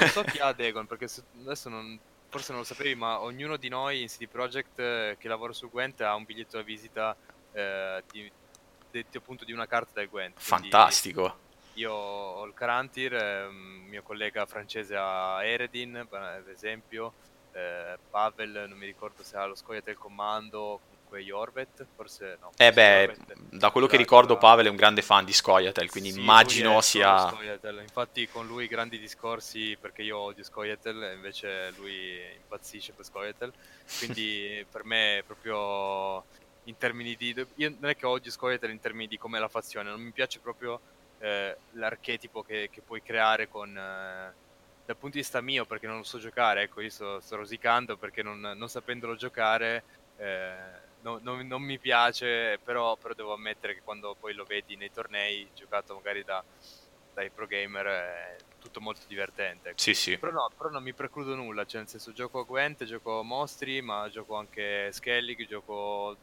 Non 0.00 0.08
so 0.08 0.22
chi 0.30 0.38
ha 0.38 0.52
Dagon, 0.52 0.86
perché 0.86 1.06
adesso 1.42 1.68
non, 1.68 1.98
forse 2.30 2.52
non 2.52 2.60
lo 2.60 2.66
sapevi, 2.66 2.94
ma 2.94 3.20
ognuno 3.20 3.56
di 3.56 3.68
noi 3.68 4.00
in 4.02 4.06
CD 4.06 4.28
Projekt 4.28 4.78
eh, 4.78 5.16
che 5.18 5.28
lavora 5.28 5.52
su 5.52 5.68
Gwent 5.68 6.00
ha 6.00 6.14
un 6.14 6.24
biglietto 6.24 6.56
da 6.56 6.62
visita 6.62 7.14
eh, 7.52 8.02
di, 8.10 8.30
di, 8.90 9.04
appunto 9.14 9.44
di 9.44 9.52
una 9.52 9.66
carta 9.66 9.90
del 9.94 10.08
Gwent. 10.08 10.38
Fantastico. 10.38 11.48
Io 11.74 11.92
ho 11.92 12.44
il 12.44 12.54
Carantir, 12.54 13.14
eh, 13.14 13.48
mio 13.50 14.02
collega 14.02 14.46
francese 14.46 14.94
ha 14.96 15.44
Eredin, 15.44 16.06
per 16.08 16.44
esempio, 16.48 17.12
eh, 17.52 17.98
Pavel, 18.08 18.66
non 18.68 18.78
mi 18.78 18.86
ricordo 18.86 19.24
se 19.24 19.36
ha 19.36 19.46
lo 19.46 19.56
Scoia'tael 19.56 19.98
Commando, 19.98 20.80
comunque 21.10 21.22
Jorvet, 21.22 21.86
forse 21.96 22.38
no. 22.40 22.52
Eh 22.56 22.72
beh, 22.72 23.06
Jorvet, 23.06 23.56
da 23.56 23.70
quello 23.70 23.88
che 23.88 23.96
ricordo 23.96 24.38
Pavel 24.38 24.66
è 24.66 24.70
un 24.70 24.76
grande 24.76 25.02
fan 25.02 25.24
di 25.24 25.32
Scoia'tael, 25.32 25.90
quindi 25.90 26.12
sì, 26.12 26.20
immagino 26.20 26.80
sia... 26.80 27.28
Infatti 27.80 28.28
con 28.28 28.46
lui 28.46 28.68
grandi 28.68 28.98
discorsi 28.98 29.76
perché 29.78 30.02
io 30.02 30.16
odio 30.16 30.44
Scoia'tael 30.44 31.02
e 31.02 31.14
invece 31.14 31.72
lui 31.76 32.20
impazzisce 32.36 32.92
per 32.92 33.04
Scoia'tael, 33.04 33.52
quindi 33.98 34.64
per 34.70 34.84
me 34.84 35.18
è 35.18 35.22
proprio 35.22 36.24
in 36.64 36.76
termini 36.78 37.16
di... 37.16 37.34
Io 37.56 37.74
non 37.78 37.90
è 37.90 37.96
che 37.96 38.06
odio 38.06 38.30
Scoia'tael 38.30 38.72
in 38.72 38.80
termini 38.80 39.08
di 39.08 39.18
com'è 39.18 39.38
la 39.38 39.48
fazione, 39.48 39.90
non 39.90 40.00
mi 40.00 40.12
piace 40.12 40.38
proprio 40.38 40.80
eh, 41.18 41.56
l'archetipo 41.72 42.42
che, 42.42 42.68
che, 42.70 42.80
puoi 42.80 43.02
creare 43.02 43.48
con... 43.48 43.76
Eh, 43.76 44.48
dal 44.90 44.98
punto 44.98 45.16
di 45.16 45.22
vista 45.22 45.40
mio, 45.40 45.66
perché 45.66 45.86
non 45.86 45.98
lo 45.98 46.02
so 46.02 46.18
giocare, 46.18 46.62
ecco, 46.62 46.80
io 46.80 46.90
sto, 46.90 47.20
sto 47.20 47.36
rosicando 47.36 47.96
perché 47.96 48.24
non, 48.24 48.40
non 48.40 48.68
sapendolo 48.68 49.14
giocare 49.14 49.84
eh, 50.20 50.88
no, 51.02 51.18
non, 51.22 51.46
non, 51.46 51.62
mi 51.62 51.78
piace, 51.78 52.58
però, 52.62 52.96
però, 52.96 53.14
devo 53.14 53.32
ammettere 53.32 53.74
che 53.74 53.82
quando 53.82 54.16
poi 54.18 54.34
lo 54.34 54.44
vedi 54.44 54.76
nei 54.76 54.90
tornei, 54.90 55.48
giocato 55.54 55.94
magari 55.94 56.24
da, 56.24 56.42
dai 57.14 57.30
pro 57.30 57.46
gamer, 57.46 57.86
è 57.86 58.36
tutto 58.58 58.80
molto 58.80 59.02
divertente. 59.06 59.72
Sì, 59.76 59.94
sì. 59.94 60.18
Però, 60.18 60.32
no, 60.32 60.50
però 60.56 60.70
non 60.70 60.82
mi 60.82 60.92
precludo 60.92 61.34
nulla, 61.34 61.64
cioè 61.64 61.80
nel 61.80 61.88
senso 61.88 62.12
gioco 62.12 62.40
a 62.40 62.44
Gwent, 62.44 62.84
gioco 62.84 63.22
mostri, 63.22 63.80
ma 63.82 64.08
gioco 64.10 64.36
anche 64.36 64.90
Skellig, 64.92 65.46
gioco 65.46 66.16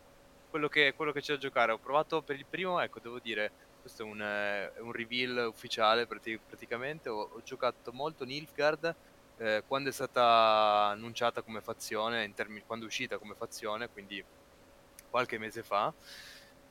quello 0.49 0.67
che, 0.67 0.93
quello 0.95 1.11
che 1.11 1.21
c'è 1.21 1.33
da 1.33 1.39
giocare. 1.39 1.71
Ho 1.71 1.77
provato 1.77 2.21
per 2.21 2.35
il 2.35 2.45
primo, 2.45 2.79
ecco, 2.79 2.99
devo 2.99 3.19
dire, 3.19 3.51
questo 3.81 4.03
è 4.03 4.05
un, 4.05 4.19
è 4.19 4.79
un 4.79 4.91
reveal 4.91 5.47
ufficiale 5.47 6.07
praticamente, 6.07 7.09
ho, 7.09 7.29
ho 7.33 7.41
giocato 7.43 7.91
molto 7.91 8.25
Nilfgaard, 8.25 8.95
eh, 9.37 9.63
quando 9.67 9.89
è 9.89 9.91
stata 9.91 10.89
annunciata 10.91 11.41
come 11.41 11.61
fazione, 11.61 12.33
termini, 12.33 12.63
quando 12.65 12.85
è 12.85 12.87
uscita 12.87 13.17
come 13.17 13.35
fazione, 13.35 13.89
quindi 13.89 14.23
qualche 15.09 15.37
mese 15.37 15.63
fa, 15.63 15.91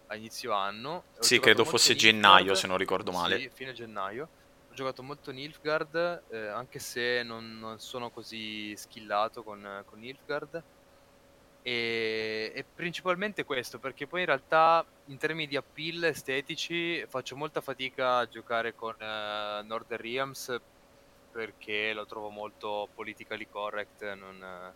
a 0.09 0.15
inizio 0.15 0.53
anno. 0.53 1.05
Sì, 1.19 1.39
credo 1.41 1.65
fosse 1.65 1.95
gennaio, 1.95 2.55
se 2.55 2.67
non 2.67 2.77
ricordo 2.77 3.13
male. 3.13 3.39
Sì, 3.39 3.51
fine 3.53 3.73
gennaio. 3.73 4.29
Ho 4.71 4.75
giocato 4.75 5.03
molto 5.03 5.31
Nilfgaard, 5.31 6.23
eh, 6.31 6.47
anche 6.49 6.79
se 6.79 7.23
non, 7.23 7.59
non, 7.59 7.79
sono 7.79 8.11
così 8.11 8.77
skillato 8.77 9.43
con, 9.43 9.83
con 9.87 9.99
Nilfgaard. 9.99 10.63
E, 11.63 12.53
e, 12.55 12.65
principalmente 12.75 13.45
questo, 13.45 13.81
perché 13.81 14.07
poi 14.07 14.21
in 14.21 14.27
realtà 14.27 14.85
in 15.07 15.19
termini 15.19 15.49
di 15.49 15.57
appeal 15.57 16.05
estetici 16.05 17.05
faccio 17.09 17.35
molta 17.35 17.61
fatica 17.61 18.19
a 18.19 18.29
giocare 18.29 18.75
con 18.77 18.95
uh, 18.95 19.67
Northern 19.67 20.01
Realms 20.01 20.61
perché 21.33 21.93
lo 21.93 22.07
trovo 22.07 22.31
molto 22.31 22.89
politically 22.95 23.47
correct, 23.51 24.15
non, 24.15 24.73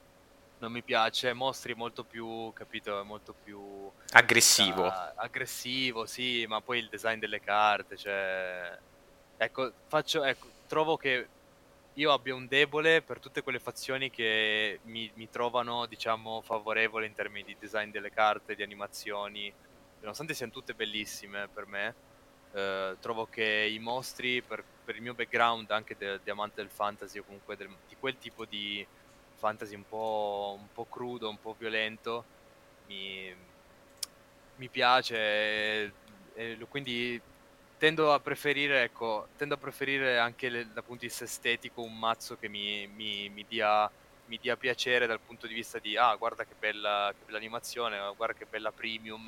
non 0.61 0.73
mi 0.73 0.83
piace, 0.83 1.33
mostri 1.33 1.75
molto 1.75 2.05
più, 2.05 2.53
capito, 2.53 3.03
molto 3.05 3.35
più... 3.43 3.91
Aggressivo. 4.13 4.87
Uh, 4.87 4.93
aggressivo, 5.17 6.07
sì, 6.07 6.47
ma 6.47 6.61
poi 6.61 6.79
il 6.79 6.89
design 6.89 7.19
delle 7.19 7.41
carte, 7.41 7.97
cioè... 7.97 8.79
Ecco, 9.37 9.73
faccio, 9.87 10.23
ecco, 10.23 10.49
trovo 10.67 10.97
che 10.97 11.29
io 11.95 12.13
abbia 12.13 12.35
un 12.35 12.47
debole 12.47 13.03
per 13.03 13.19
tutte 13.19 13.43
quelle 13.43 13.59
fazioni 13.59 14.11
che 14.11 14.81
mi, 14.85 15.11
mi 15.15 15.31
trovano, 15.31 15.87
diciamo, 15.87 16.43
favorevole 16.43 17.07
in 17.07 17.15
termini 17.15 17.45
di 17.45 17.57
design 17.59 17.91
delle 17.91 18.11
carte, 18.11 18.55
di 18.55 18.63
animazioni, 18.63 19.53
nonostante 20.01 20.35
siano 20.35 20.53
tutte 20.53 20.75
bellissime 20.75 21.49
per 21.49 21.67
me, 21.67 21.95
eh, 22.53 22.97
trovo 23.01 23.27
che 23.27 23.69
i 23.71 23.79
mostri, 23.79 24.43
per, 24.43 24.63
per, 24.85 24.97
il 24.97 25.03
mio 25.03 25.15
background 25.15 25.71
anche 25.71 25.97
di 26.23 26.31
amante 26.31 26.61
del 26.61 26.71
fantasy 26.71 27.19
o 27.19 27.25
comunque 27.25 27.57
del, 27.57 27.69
di 27.89 27.97
quel 27.99 28.19
tipo 28.19 28.45
di 28.45 28.87
fantasy 29.41 29.75
un 29.75 29.87
po', 29.89 30.57
un 30.59 30.69
po 30.73 30.85
crudo, 30.85 31.31
un 31.31 31.41
po' 31.41 31.57
violento, 31.59 32.25
mi, 32.87 33.35
mi 34.57 34.69
piace 34.69 35.17
e, 35.17 35.93
e, 36.35 36.59
quindi 36.69 37.21
tendo 37.79 38.13
a 38.13 38.21
preferire, 38.21 38.83
ecco, 38.83 39.29
tendo 39.39 39.55
a 39.55 39.57
preferire 39.57 40.19
anche 40.19 40.51
le, 40.51 40.67
dal 40.73 40.85
punto 40.85 41.01
di 41.01 41.07
vista 41.07 41.25
estetico 41.25 41.81
un 41.81 41.99
mazzo 41.99 42.37
che 42.37 42.49
mi, 42.49 42.87
mi, 42.87 43.31
mi 43.31 43.45
dia 43.49 43.91
mi 44.27 44.39
dia 44.39 44.57
piacere 44.57 45.09
dal 45.09 45.19
punto 45.19 45.49
di 45.49 45.55
vista 45.55 45.81
di 45.81 45.97
ah 45.97 46.15
guarda 46.15 46.45
che 46.45 46.55
bella, 46.57 47.13
che 47.13 47.25
bella 47.25 47.39
animazione, 47.39 47.99
guarda 48.15 48.39
che 48.39 48.47
bella 48.49 48.71
premium, 48.71 49.25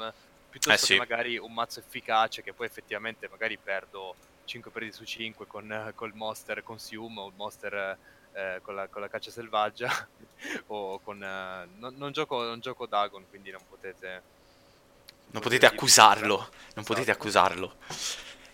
piuttosto 0.48 0.72
eh 0.72 0.78
sì. 0.78 0.92
che 0.92 0.98
magari 0.98 1.38
un 1.38 1.52
mazzo 1.52 1.80
efficace 1.80 2.42
che 2.42 2.52
poi 2.52 2.66
effettivamente 2.66 3.28
magari 3.28 3.58
perdo 3.58 4.14
5 4.44 4.70
predi 4.70 4.92
su 4.92 5.04
5 5.04 5.46
con 5.48 5.92
col 5.96 6.12
monster 6.14 6.62
consume 6.62 7.20
o 7.20 7.26
il 7.26 7.34
monster 7.34 7.98
eh, 8.32 8.60
con, 8.62 8.74
la, 8.74 8.88
con, 8.88 9.00
la, 9.00 9.08
caccia 9.08 9.30
selvaggia 9.30 9.90
o 10.68 10.98
con 11.00 11.22
eh, 11.22 11.68
non, 11.78 11.94
non, 11.96 12.12
gioco, 12.12 12.42
non 12.42 12.60
gioco 12.60 12.86
Dagon 12.86 13.24
quindi 13.28 13.50
non 13.50 13.60
potete 13.68 14.22
non 15.30 15.42
potete 15.42 15.66
accusarlo 15.66 16.36
non 16.36 16.48
esatto. 16.48 16.82
potete 16.82 17.10
accusarlo 17.10 17.74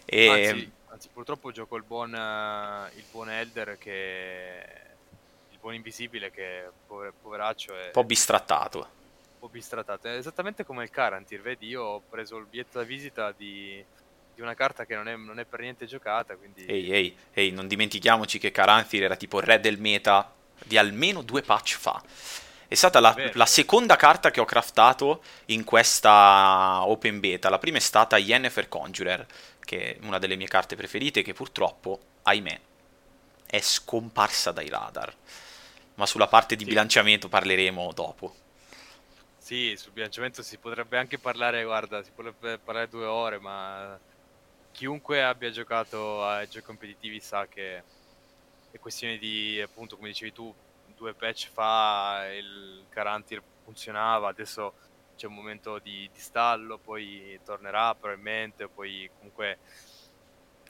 e... 0.04 0.28
anzi, 0.28 0.72
anzi, 0.88 1.08
purtroppo 1.12 1.50
gioco 1.50 1.76
il 1.76 1.82
buon 1.82 2.10
il 2.10 3.04
buon 3.10 3.30
Elder 3.30 3.78
che 3.78 4.64
il 5.50 5.58
buon 5.58 5.74
invisibile 5.74 6.30
che 6.30 6.68
poveraccio 6.86 7.74
è 7.74 7.86
un 7.86 7.92
po' 7.92 8.04
bistrattato 8.04 8.96
po' 9.38 9.48
bistrattato. 9.48 10.08
È 10.08 10.16
esattamente 10.16 10.64
come 10.64 10.82
il 10.82 10.90
Carantir, 10.90 11.40
vedi, 11.40 11.68
io 11.68 11.82
ho 11.82 12.00
preso 12.00 12.36
il 12.36 12.46
biglietto 12.46 12.78
da 12.78 12.84
visita 12.84 13.32
di, 13.32 13.82
di 14.38 14.44
una 14.44 14.54
carta 14.54 14.86
che 14.86 14.94
non 14.94 15.08
è, 15.08 15.16
non 15.16 15.40
è, 15.40 15.44
per 15.44 15.58
niente 15.58 15.84
giocata, 15.84 16.36
quindi... 16.36 16.64
Ehi, 16.64 16.92
ehi, 16.92 17.16
ehi, 17.32 17.50
non 17.50 17.66
dimentichiamoci 17.66 18.38
che 18.38 18.52
Carantir 18.52 19.02
era 19.02 19.16
tipo 19.16 19.38
il 19.38 19.44
re 19.44 19.58
del 19.58 19.80
meta 19.80 20.32
di 20.64 20.78
almeno 20.78 21.22
due 21.22 21.42
patch 21.42 21.76
fa. 21.76 22.00
È 22.68 22.74
stata 22.76 23.00
la, 23.00 23.16
la, 23.32 23.46
seconda 23.46 23.96
carta 23.96 24.30
che 24.30 24.38
ho 24.38 24.44
craftato 24.44 25.24
in 25.46 25.64
questa 25.64 26.86
open 26.86 27.18
beta. 27.18 27.48
La 27.48 27.58
prima 27.58 27.78
è 27.78 27.80
stata 27.80 28.16
Yennefer 28.16 28.68
Conjurer, 28.68 29.26
che 29.58 29.96
è 29.96 30.06
una 30.06 30.18
delle 30.18 30.36
mie 30.36 30.46
carte 30.46 30.76
preferite, 30.76 31.22
che 31.22 31.32
purtroppo, 31.32 31.98
ahimè, 32.22 32.60
è 33.44 33.60
scomparsa 33.60 34.52
dai 34.52 34.68
radar. 34.68 35.12
Ma 35.94 36.06
sulla 36.06 36.28
parte 36.28 36.54
di 36.54 36.62
sì. 36.62 36.70
bilanciamento 36.70 37.28
parleremo 37.28 37.90
dopo. 37.92 38.34
Sì, 39.36 39.74
sul 39.76 39.90
bilanciamento 39.90 40.42
si 40.42 40.58
potrebbe 40.58 40.96
anche 40.96 41.18
parlare, 41.18 41.64
guarda, 41.64 42.04
si 42.04 42.10
potrebbe 42.14 42.58
parlare 42.58 42.88
due 42.88 43.06
ore, 43.06 43.40
ma 43.40 43.98
chiunque 44.78 45.24
abbia 45.24 45.50
giocato 45.50 46.24
a 46.24 46.46
giochi 46.46 46.64
competitivi 46.64 47.18
sa 47.18 47.48
che 47.48 47.82
è 48.70 48.78
questione 48.78 49.18
di, 49.18 49.60
appunto, 49.60 49.96
come 49.96 50.06
dicevi 50.06 50.32
tu, 50.32 50.54
due 50.94 51.14
patch 51.14 51.48
fa 51.52 52.28
il 52.32 52.84
Carantir 52.88 53.42
funzionava, 53.64 54.28
adesso 54.28 54.74
c'è 55.16 55.26
un 55.26 55.34
momento 55.34 55.80
di, 55.80 56.08
di 56.12 56.20
stallo, 56.20 56.78
poi 56.78 57.40
tornerà 57.44 57.92
probabilmente, 57.96 58.68
poi 58.68 59.10
comunque... 59.16 59.58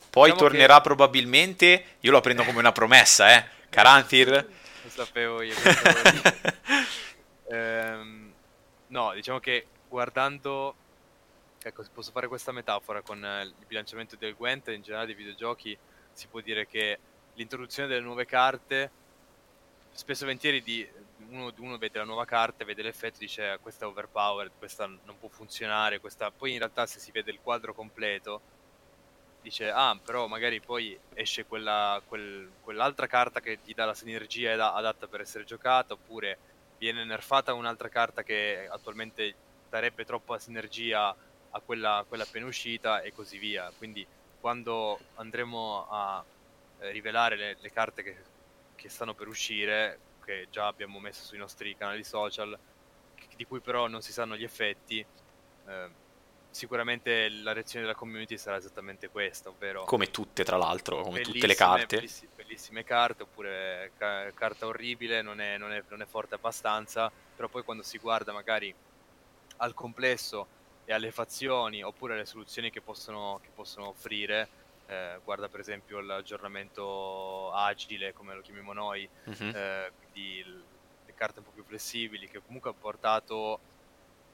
Poi 0.08 0.30
diciamo 0.30 0.48
tornerà 0.48 0.76
che... 0.76 0.82
probabilmente, 0.84 1.84
io 2.00 2.10
lo 2.10 2.22
prendo 2.22 2.44
come 2.44 2.60
una 2.60 2.72
promessa, 2.72 3.36
eh. 3.36 3.46
Carantir... 3.68 4.30
Lo 4.84 4.88
sapevo 4.88 5.42
io. 5.42 5.54
ehm, 7.50 8.32
no, 8.86 9.12
diciamo 9.12 9.38
che 9.38 9.66
guardando 9.86 10.74
ecco, 11.62 11.82
se 11.82 11.90
posso 11.92 12.10
fare 12.10 12.28
questa 12.28 12.52
metafora 12.52 13.02
con 13.02 13.24
eh, 13.24 13.42
il 13.44 13.54
bilanciamento 13.66 14.16
del 14.16 14.34
Gwent 14.34 14.68
in 14.68 14.82
generale 14.82 15.06
dei 15.06 15.14
videogiochi, 15.14 15.76
si 16.12 16.26
può 16.26 16.40
dire 16.40 16.66
che 16.66 16.98
l'introduzione 17.34 17.88
delle 17.88 18.00
nuove 18.00 18.26
carte, 18.26 18.90
spesso 19.90 20.22
e 20.22 20.26
volentieri 20.26 20.62
di, 20.62 20.88
uno, 21.30 21.52
uno, 21.58 21.78
vede 21.78 21.98
la 21.98 22.04
nuova 22.04 22.24
carta, 22.24 22.64
vede 22.64 22.82
l'effetto 22.82 23.18
dice 23.18 23.48
ah, 23.48 23.58
questa 23.58 23.84
è 23.84 23.88
overpowered, 23.88 24.52
questa 24.58 24.86
non 24.86 25.18
può 25.18 25.28
funzionare, 25.28 26.00
questa... 26.00 26.30
poi 26.30 26.52
in 26.52 26.58
realtà 26.58 26.86
se 26.86 26.98
si 26.98 27.10
vede 27.10 27.30
il 27.30 27.40
quadro 27.42 27.74
completo 27.74 28.56
dice 29.40 29.70
ah 29.70 29.96
però 30.04 30.26
magari 30.26 30.60
poi 30.60 30.98
esce 31.14 31.44
quella, 31.46 32.02
quel, 32.06 32.50
quell'altra 32.60 33.06
carta 33.06 33.40
che 33.40 33.60
ti 33.62 33.72
dà 33.72 33.84
la 33.84 33.94
sinergia 33.94 34.74
adatta 34.74 35.06
per 35.06 35.20
essere 35.20 35.44
giocata 35.44 35.94
oppure 35.94 36.38
viene 36.78 37.04
nerfata 37.04 37.54
un'altra 37.54 37.88
carta 37.88 38.22
che 38.22 38.68
attualmente 38.70 39.34
darebbe 39.68 40.04
troppa 40.04 40.38
sinergia 40.38 41.14
a 41.50 41.60
quella, 41.60 42.04
quella 42.06 42.24
appena 42.24 42.46
uscita 42.46 43.00
e 43.00 43.12
così 43.12 43.38
via. 43.38 43.72
Quindi 43.76 44.06
quando 44.40 44.98
andremo 45.14 45.86
a 45.88 46.24
eh, 46.80 46.90
rivelare 46.90 47.36
le, 47.36 47.56
le 47.60 47.72
carte 47.72 48.02
che, 48.02 48.16
che, 48.74 48.88
stanno 48.88 49.14
per 49.14 49.28
uscire, 49.28 49.98
che 50.24 50.48
già 50.50 50.66
abbiamo 50.66 51.00
messo 51.00 51.24
sui 51.24 51.38
nostri 51.38 51.76
canali 51.76 52.04
social, 52.04 52.56
di 53.36 53.44
cui 53.44 53.60
però 53.60 53.86
non 53.86 54.02
si 54.02 54.12
sanno 54.12 54.36
gli 54.36 54.44
effetti, 54.44 55.04
eh, 55.66 55.90
sicuramente 56.50 57.28
la 57.28 57.52
reazione 57.52 57.84
della 57.84 57.96
community 57.96 58.36
sarà 58.36 58.56
esattamente 58.56 59.08
questa, 59.08 59.48
ovvero... 59.48 59.84
Come 59.84 60.10
tutte, 60.10 60.44
tra 60.44 60.56
l'altro, 60.56 61.02
come 61.02 61.20
tutte 61.20 61.46
le 61.46 61.54
carte. 61.54 61.96
Bellissime, 61.96 62.30
bellissime 62.34 62.84
carte, 62.84 63.22
oppure 63.24 63.92
ca- 63.96 64.30
carta 64.32 64.66
orribile, 64.66 65.22
non 65.22 65.40
è, 65.40 65.56
non, 65.58 65.72
è, 65.72 65.82
non 65.88 66.02
è 66.02 66.06
forte 66.06 66.34
abbastanza, 66.34 67.10
però 67.34 67.48
poi 67.48 67.62
quando 67.62 67.82
si 67.82 67.98
guarda 67.98 68.32
magari 68.32 68.74
al 69.58 69.74
complesso 69.74 70.46
e 70.88 70.94
alle 70.94 71.10
fazioni 71.10 71.82
oppure 71.82 72.14
alle 72.14 72.24
soluzioni 72.24 72.70
che 72.70 72.80
possono, 72.80 73.40
che 73.42 73.50
possono 73.54 73.88
offrire. 73.88 74.48
Eh, 74.86 75.20
guarda 75.22 75.46
per 75.50 75.60
esempio 75.60 76.00
l'aggiornamento 76.00 77.52
agile, 77.52 78.14
come 78.14 78.34
lo 78.34 78.40
chiamiamo 78.40 78.72
noi, 78.72 79.06
uh-huh. 79.24 79.54
eh, 79.54 79.92
quindi 80.00 80.42
le 81.04 81.14
carte 81.14 81.40
un 81.40 81.44
po' 81.44 81.50
più 81.50 81.62
flessibili, 81.62 82.26
che 82.26 82.40
comunque 82.40 82.70
ha 82.70 82.72
portato, 82.72 83.60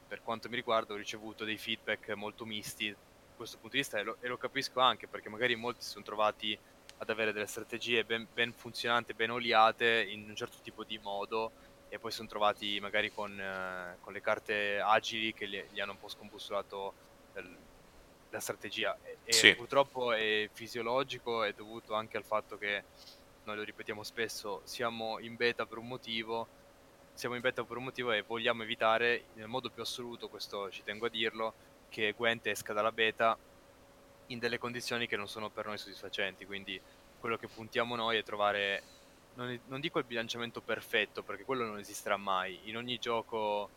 per 0.07 0.23
quanto 0.23 0.49
mi 0.49 0.55
riguarda, 0.55 0.95
ho 0.95 0.97
ricevuto 0.97 1.45
dei 1.45 1.59
feedback 1.59 2.11
molto 2.11 2.45
misti 2.45 2.88
da 2.88 2.97
questo 3.35 3.59
punto 3.59 3.75
di 3.75 3.83
vista 3.83 3.99
e 3.99 4.05
lo, 4.05 4.19
e 4.21 4.29
lo 4.29 4.37
capisco 4.37 4.79
anche 4.79 5.09
perché 5.09 5.29
magari 5.29 5.57
molti 5.57 5.83
si 5.83 5.90
sono 5.90 6.05
trovati 6.05 6.57
ad 6.99 7.11
avere 7.11 7.33
delle 7.33 7.49
strategie 7.49 8.05
ben, 8.05 8.29
ben 8.33 8.53
funzionanti, 8.53 9.12
ben 9.12 9.33
oliate 9.33 10.07
in 10.09 10.29
un 10.29 10.37
certo 10.37 10.59
tipo 10.62 10.85
di 10.85 11.01
modo 11.03 11.51
e 11.95 12.01
poi 12.01 12.11
sono 12.11 12.27
trovati 12.27 12.81
magari 12.81 13.13
con, 13.13 13.39
eh, 13.39 13.99
con 14.01 14.13
le 14.13 14.21
carte 14.21 14.81
agili 14.81 15.33
che 15.33 15.47
gli, 15.47 15.65
gli, 15.71 15.79
hanno 15.79 15.93
un 15.93 16.01
po' 16.01 16.09
scombussolato 16.09 16.93
la 18.31 18.41
strategia. 18.41 18.99
E, 19.01 19.19
e 19.23 19.33
sì. 19.33 19.55
purtroppo 19.55 20.13
è 20.13 20.51
fisiologico, 20.53 21.45
è 21.45 21.53
dovuto 21.53 21.95
anche 21.95 22.17
al 22.17 22.25
fatto 22.25 22.59
che, 22.59 22.83
noi 23.45 23.57
lo 23.57 23.63
ripetiamo 23.63 24.03
spesso, 24.03 24.63
siamo 24.65 25.21
in 25.21 25.37
beta 25.37 25.67
per 25.67 25.79
un 25.79 25.87
motivo, 25.87 26.49
siamo 27.13 27.37
in 27.37 27.41
beta 27.41 27.63
per 27.63 27.77
un 27.77 27.85
motivo 27.85 28.11
e 28.11 28.23
vogliamo 28.23 28.65
evitare 28.65 29.27
nel 29.35 29.47
modo 29.47 29.71
più 29.71 29.83
assoluto, 29.83 30.29
questo 30.29 30.71
ci 30.71 30.83
tengo 30.83 31.07
a 31.07 31.11
dirlo, 31.11 31.55
che 31.91 32.13
Gwent 32.17 32.47
esca 32.49 32.73
dalla 32.73 32.91
beta 32.91 33.39
in 34.29 34.39
delle 34.41 34.59
condizioni 34.59 35.07
che 35.07 35.17
non 35.17 35.29
sono 35.29 35.49
per 35.49 35.67
noi 35.67 35.79
soddisfacenti, 35.79 36.45
quindi 36.45 36.81
quello 37.21 37.37
che 37.37 37.47
puntiamo 37.47 37.95
noi 37.95 38.17
è 38.17 38.25
trovare 38.25 38.83
non, 39.35 39.59
non, 39.66 39.81
dico 39.81 39.99
il 39.99 40.05
bilanciamento 40.05 40.61
perfetto, 40.61 41.23
perché 41.23 41.44
quello 41.44 41.64
non 41.64 41.79
esisterà 41.79 42.16
mai. 42.16 42.61
In 42.64 42.77
ogni 42.77 42.99
gioco, 42.99 43.68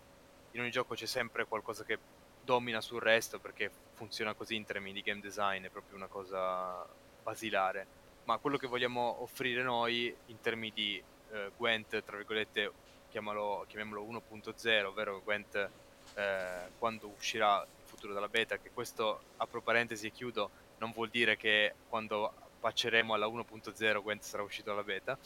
in 0.52 0.62
ogni 0.62 0.72
gioco 0.72 0.96
c'è 0.96 1.06
sempre 1.06 1.46
qualcosa 1.46 1.84
che 1.84 1.98
domina 2.44 2.82
sul 2.82 3.02
resto, 3.02 3.40
perché 3.40 3.70
funziona 3.94 4.34
così 4.34 4.56
in 4.56 4.66
termini 4.66 4.94
di 4.94 5.02
game 5.02 5.20
design, 5.20 5.66
è 5.66 5.70
proprio 5.70 5.96
una 5.96 6.08
cosa 6.08 6.86
basilare. 7.24 7.88
Ma 8.26 8.38
quello 8.38 8.58
che 8.58 8.68
vogliamo 8.68 9.22
offrire 9.22 9.64
noi 9.64 10.14
in 10.28 10.40
termini 10.42 10.72
di 10.74 11.02
eh, 11.32 11.52
Gwent, 11.58 12.04
tra 12.04 12.18
virgolette, 12.18 12.72
chiamalo, 13.10 13.66
chiamiamolo 13.68 14.04
1.0, 14.04 14.86
ovvero 14.86 15.22
Gwent 15.22 15.70
eh, 16.14 16.72
quando 16.78 17.08
uscirà 17.08 17.62
il 17.62 17.88
futuro 17.88 18.14
della 18.14 18.30
beta, 18.30 18.58
che 18.58 18.72
questo, 18.72 19.22
apro 19.38 19.62
parentesi 19.62 20.08
e 20.08 20.12
chiudo, 20.12 20.50
non 20.80 20.92
vuol 20.92 21.10
dire 21.10 21.38
che 21.38 21.74
quando 21.88 22.34
patcheremo 22.60 23.14
alla 23.14 23.28
1.0 23.28 24.02
Gwent 24.02 24.24
sarà 24.24 24.44
uscito 24.44 24.72
alla 24.72 24.84
beta. 24.84 25.18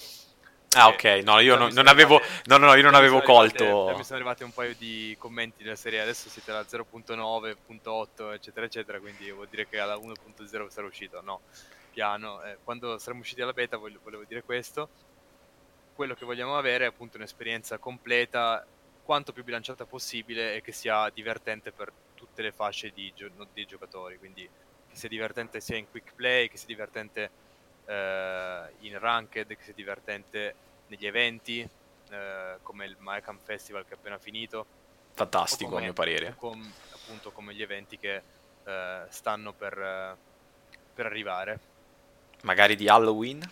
Ah, 0.73 0.87
ok, 0.87 1.03
no, 1.25 1.39
io 1.39 1.57
non, 1.57 1.73
non 1.73 1.87
avevo, 1.87 2.15
arrivate, 2.15 2.43
no, 2.45 2.57
no, 2.57 2.73
io 2.75 2.83
non 2.83 2.95
avevo 2.95 3.21
colto. 3.21 3.63
Arrivate, 3.65 3.97
mi 3.97 4.03
sono 4.05 4.15
arrivati 4.15 4.43
un 4.43 4.53
paio 4.53 4.73
di 4.77 5.13
commenti 5.19 5.63
della 5.63 5.75
serie, 5.75 5.99
adesso 5.99 6.29
siete 6.29 6.51
alla 6.51 6.61
0.9.8, 6.61 8.33
eccetera, 8.33 8.65
eccetera, 8.65 8.99
quindi 9.01 9.29
vuol 9.31 9.49
dire 9.49 9.67
che 9.67 9.79
alla 9.79 9.97
1.0 9.97 10.67
sarà 10.69 10.87
uscito. 10.87 11.19
No, 11.21 11.41
piano. 11.91 12.41
Eh, 12.43 12.57
quando 12.63 12.97
saremo 12.99 13.19
usciti 13.19 13.41
alla 13.41 13.51
beta 13.51 13.75
volevo, 13.75 13.99
volevo 14.03 14.23
dire 14.23 14.43
questo. 14.43 14.87
Quello 15.93 16.13
che 16.13 16.23
vogliamo 16.23 16.57
avere 16.57 16.85
è 16.85 16.87
appunto 16.87 17.17
un'esperienza 17.17 17.77
completa, 17.77 18.65
quanto 19.03 19.33
più 19.33 19.43
bilanciata 19.43 19.85
possibile 19.85 20.55
e 20.55 20.61
che 20.61 20.71
sia 20.71 21.09
divertente 21.09 21.73
per 21.73 21.91
tutte 22.15 22.41
le 22.41 22.53
fasce 22.53 22.91
di, 22.93 23.11
gio- 23.13 23.29
di 23.51 23.65
giocatori, 23.65 24.17
quindi 24.17 24.49
che 24.91 24.97
sia 24.97 25.09
divertente 25.09 25.61
sia 25.61 25.77
in 25.77 25.89
quick 25.89 26.13
play, 26.13 26.49
che 26.49 26.57
sia 26.57 26.67
divertente 26.67 27.29
eh, 27.85 28.63
in 28.79 28.99
ranked, 28.99 29.47
che 29.47 29.63
sia 29.63 29.73
divertente 29.73 30.55
negli 30.87 31.05
eventi, 31.05 31.67
eh, 32.09 32.57
come 32.61 32.85
il 32.85 32.95
Mycam 32.99 33.39
Festival 33.41 33.85
che 33.85 33.93
è 33.93 33.97
appena 33.97 34.17
finito. 34.17 34.65
Fantastico, 35.13 35.69
come, 35.69 35.81
a 35.81 35.83
mio 35.85 35.93
parere. 35.93 36.35
Com, 36.37 36.71
appunto 36.93 37.31
come 37.31 37.53
gli 37.53 37.61
eventi 37.61 37.97
che 37.97 38.21
eh, 38.63 39.01
stanno 39.09 39.53
per, 39.53 40.17
per 40.93 41.05
arrivare. 41.05 41.59
Magari 42.41 42.75
di 42.75 42.87
Halloween? 42.87 43.49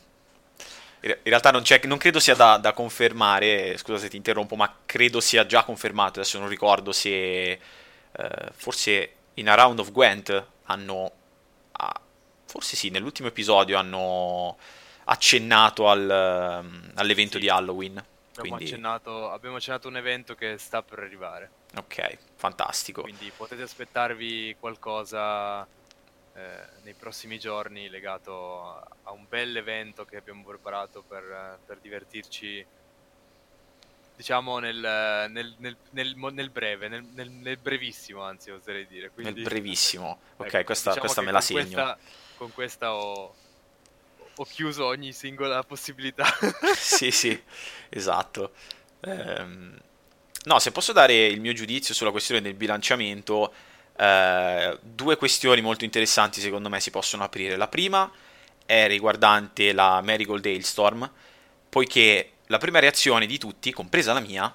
In 1.01 1.15
realtà 1.23 1.51
non, 1.51 1.63
non 1.83 1.97
credo 1.97 2.19
sia 2.19 2.35
da, 2.35 2.57
da, 2.57 2.73
confermare, 2.73 3.77
scusa 3.77 3.99
se 3.99 4.09
ti 4.09 4.17
interrompo, 4.17 4.57
ma 4.57 4.79
credo 4.85 5.21
sia 5.21 5.45
già 5.45 5.63
confermato, 5.63 6.19
adesso 6.19 6.39
non 6.39 6.49
ricordo 6.49 6.91
se 6.91 7.51
eh, 7.51 7.59
forse 8.51 9.13
in 9.35 9.47
A 9.47 9.55
Round 9.55 9.79
of 9.79 9.91
Gwent 9.91 10.45
hanno 10.63 11.11
forse 12.45 12.75
sì, 12.75 12.89
nell'ultimo 12.89 13.27
episodio 13.27 13.77
hanno 13.77 14.57
accennato 15.05 15.89
al, 15.89 16.09
ehm, 16.09 16.91
all'evento 16.95 17.33
sì. 17.33 17.41
di 17.41 17.49
Halloween. 17.49 17.97
Abbiamo, 17.97 18.55
quindi... 18.55 18.65
accennato, 18.65 19.31
abbiamo 19.31 19.57
accennato 19.57 19.87
un 19.87 19.97
evento 19.97 20.35
che 20.35 20.57
sta 20.57 20.81
per 20.81 20.99
arrivare. 20.99 21.51
Ok, 21.75 22.17
fantastico. 22.35 23.01
Quindi 23.01 23.31
potete 23.35 23.61
aspettarvi 23.61 24.55
qualcosa 24.59 25.63
eh, 26.33 26.67
nei 26.83 26.93
prossimi 26.93 27.37
giorni 27.37 27.89
legato 27.89 28.65
a, 28.65 28.87
a 29.03 29.11
un 29.11 29.25
bel 29.27 29.55
evento 29.57 30.05
che 30.05 30.17
abbiamo 30.17 30.43
preparato 30.43 31.03
per, 31.03 31.59
per 31.65 31.79
divertirci 31.79 32.65
diciamo 34.19 34.59
nel, 34.59 34.75
nel, 35.29 35.55
nel, 35.59 36.13
nel 36.13 36.49
breve, 36.49 36.89
nel, 36.89 37.57
brevissimo 37.57 38.21
anzi 38.21 38.51
oserei 38.51 38.85
dire. 38.85 39.11
Quindi, 39.11 39.31
nel 39.31 39.43
brevissimo, 39.43 40.19
ok, 40.35 40.45
ecco, 40.45 40.63
questa, 40.65 40.89
diciamo 40.89 41.05
questa 41.05 41.21
me 41.21 41.31
la 41.31 41.39
segno. 41.39 41.61
Questa, 41.61 41.97
con 42.35 42.51
questa 42.51 42.93
ho, 42.93 43.33
ho, 44.35 44.43
chiuso 44.43 44.87
ogni 44.87 45.13
singola 45.13 45.63
possibilità. 45.63 46.25
sì, 46.75 47.11
sì, 47.11 47.41
esatto. 47.87 48.51
Ehm, 49.05 49.79
no, 50.43 50.59
se 50.59 50.73
posso 50.73 50.91
dare 50.91 51.27
il 51.27 51.39
mio 51.39 51.53
giudizio 51.53 51.93
sulla 51.93 52.11
questione 52.11 52.41
del 52.41 52.55
bilanciamento, 52.55 53.53
eh, 53.95 54.77
due 54.81 55.15
questioni 55.15 55.61
molto 55.61 55.85
interessanti 55.85 56.41
secondo 56.41 56.67
me 56.67 56.81
si 56.81 56.91
possono 56.91 57.23
aprire. 57.23 57.55
La 57.55 57.69
prima 57.69 58.11
è 58.65 58.85
riguardante 58.85 59.71
la 59.71 60.01
Marigold 60.01 60.45
Hailstorm, 60.45 61.09
poiché 61.69 62.33
la 62.51 62.57
prima 62.57 62.79
reazione 62.79 63.27
di 63.27 63.37
tutti, 63.37 63.71
compresa 63.71 64.11
la 64.11 64.19
mia, 64.19 64.53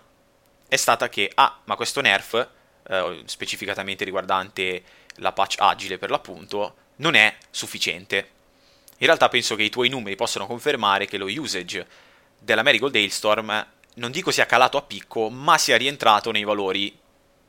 è 0.67 0.77
stata 0.77 1.09
che, 1.09 1.31
ah, 1.35 1.61
ma 1.65 1.77
questo 1.77 2.01
nerf, 2.01 2.49
eh, 2.89 3.23
specificatamente 3.25 4.05
riguardante 4.05 4.83
la 5.17 5.33
patch 5.33 5.57
agile 5.59 5.97
per 5.97 6.11
l'appunto, 6.11 6.75
non 6.97 7.15
è 7.15 7.37
sufficiente. 7.51 8.31
In 8.99 9.07
realtà 9.07 9.29
penso 9.29 9.55
che 9.55 9.63
i 9.63 9.71
tuoi 9.71 9.89
numeri 9.89 10.17
possano 10.17 10.47
confermare 10.47 11.07
che 11.07 11.19
lo 11.19 11.27
usage 11.27 11.87
della 12.37 12.65
Marigold 12.65 12.97
Hailstorm 12.97 13.67
non 13.95 14.11
dico 14.11 14.33
sia 14.33 14.47
calato 14.47 14.77
a 14.77 14.83
picco, 14.83 15.31
ma 15.31 15.57
sia 15.57 15.77
rientrato 15.77 16.33
nei 16.33 16.43
valori 16.43 16.99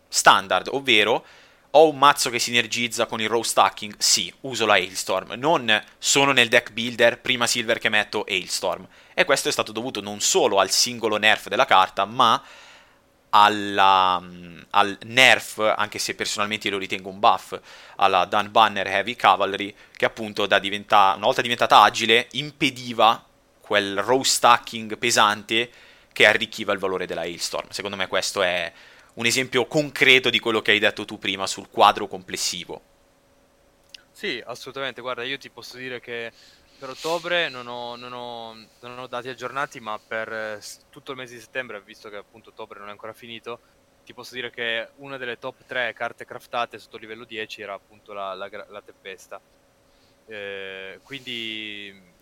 standard, 0.07 0.67
ovvero 0.71 1.25
ho 1.77 1.89
un 1.89 1.97
mazzo 1.97 2.29
che 2.29 2.39
sinergizza 2.39 3.05
con 3.05 3.19
il 3.21 3.27
row 3.27 3.41
stacking? 3.41 3.95
Sì, 3.97 4.33
uso 4.41 4.65
la 4.65 4.73
Hailstorm. 4.73 5.33
Non 5.33 5.83
sono 5.97 6.31
nel 6.31 6.47
deck 6.47 6.71
builder, 6.71 7.19
prima 7.19 7.47
silver 7.47 7.79
che 7.79 7.89
metto 7.89 8.23
Hailstorm. 8.27 8.87
E 9.13 9.25
questo 9.25 9.49
è 9.49 9.51
stato 9.51 9.73
dovuto 9.73 9.99
non 9.99 10.21
solo 10.21 10.59
al 10.59 10.71
singolo 10.71 11.17
nerf 11.17 11.49
della 11.49 11.65
carta, 11.65 12.05
ma 12.05 12.41
alla, 13.29 14.19
mm, 14.21 14.59
al 14.69 14.97
nerf, 15.03 15.73
anche 15.75 15.99
se 15.99 16.15
personalmente 16.15 16.69
lo 16.69 16.77
ritengo 16.77 17.09
un 17.09 17.19
buff, 17.19 17.59
alla 17.97 18.23
Dan 18.23 18.51
Banner 18.51 18.87
Heavy 18.87 19.17
Cavalry, 19.17 19.75
che 19.97 20.05
appunto 20.05 20.45
diventa, 20.45 21.13
una 21.17 21.25
volta 21.25 21.41
diventata 21.41 21.81
agile 21.81 22.29
impediva 22.31 23.21
quel 23.59 24.01
row 24.01 24.23
stacking 24.23 24.97
pesante 24.97 25.69
che 26.13 26.25
arricchiva 26.25 26.71
il 26.71 26.79
valore 26.79 27.05
della 27.05 27.21
Hailstorm. 27.21 27.67
Secondo 27.71 27.97
me 27.97 28.07
questo 28.07 28.41
è 28.41 28.71
un 29.15 29.25
esempio 29.25 29.65
concreto 29.65 30.29
di 30.29 30.39
quello 30.39 30.61
che 30.61 30.71
hai 30.71 30.79
detto 30.79 31.05
tu 31.05 31.17
prima 31.17 31.47
sul 31.47 31.69
quadro 31.69 32.07
complessivo. 32.07 32.93
Sì, 34.11 34.41
assolutamente. 34.45 35.01
Guarda, 35.01 35.23
io 35.23 35.37
ti 35.37 35.49
posso 35.49 35.77
dire 35.77 35.99
che 35.99 36.31
per 36.77 36.89
ottobre 36.89 37.49
non 37.49 37.67
ho, 37.67 37.95
non, 37.95 38.13
ho, 38.13 38.53
non 38.81 38.99
ho, 38.99 39.07
dati 39.07 39.29
aggiornati, 39.29 39.79
ma 39.79 39.99
per 39.99 40.31
eh, 40.31 40.61
tutto 40.89 41.11
il 41.11 41.17
mese 41.17 41.35
di 41.35 41.41
settembre, 41.41 41.81
visto 41.81 42.09
che 42.09 42.17
appunto 42.17 42.49
ottobre 42.49 42.79
non 42.79 42.89
è 42.89 42.91
ancora 42.91 43.13
finito, 43.13 43.59
ti 44.05 44.13
posso 44.13 44.35
dire 44.35 44.51
che 44.51 44.89
una 44.97 45.17
delle 45.17 45.39
top 45.39 45.65
3 45.65 45.93
carte 45.93 46.25
craftate 46.25 46.79
sotto 46.79 46.97
livello 46.97 47.25
10 47.25 47.61
era 47.61 47.73
appunto 47.73 48.13
la, 48.13 48.33
la, 48.33 48.49
la 48.69 48.81
tempesta. 48.81 49.39
Eh, 50.27 50.99
quindi 51.03 52.13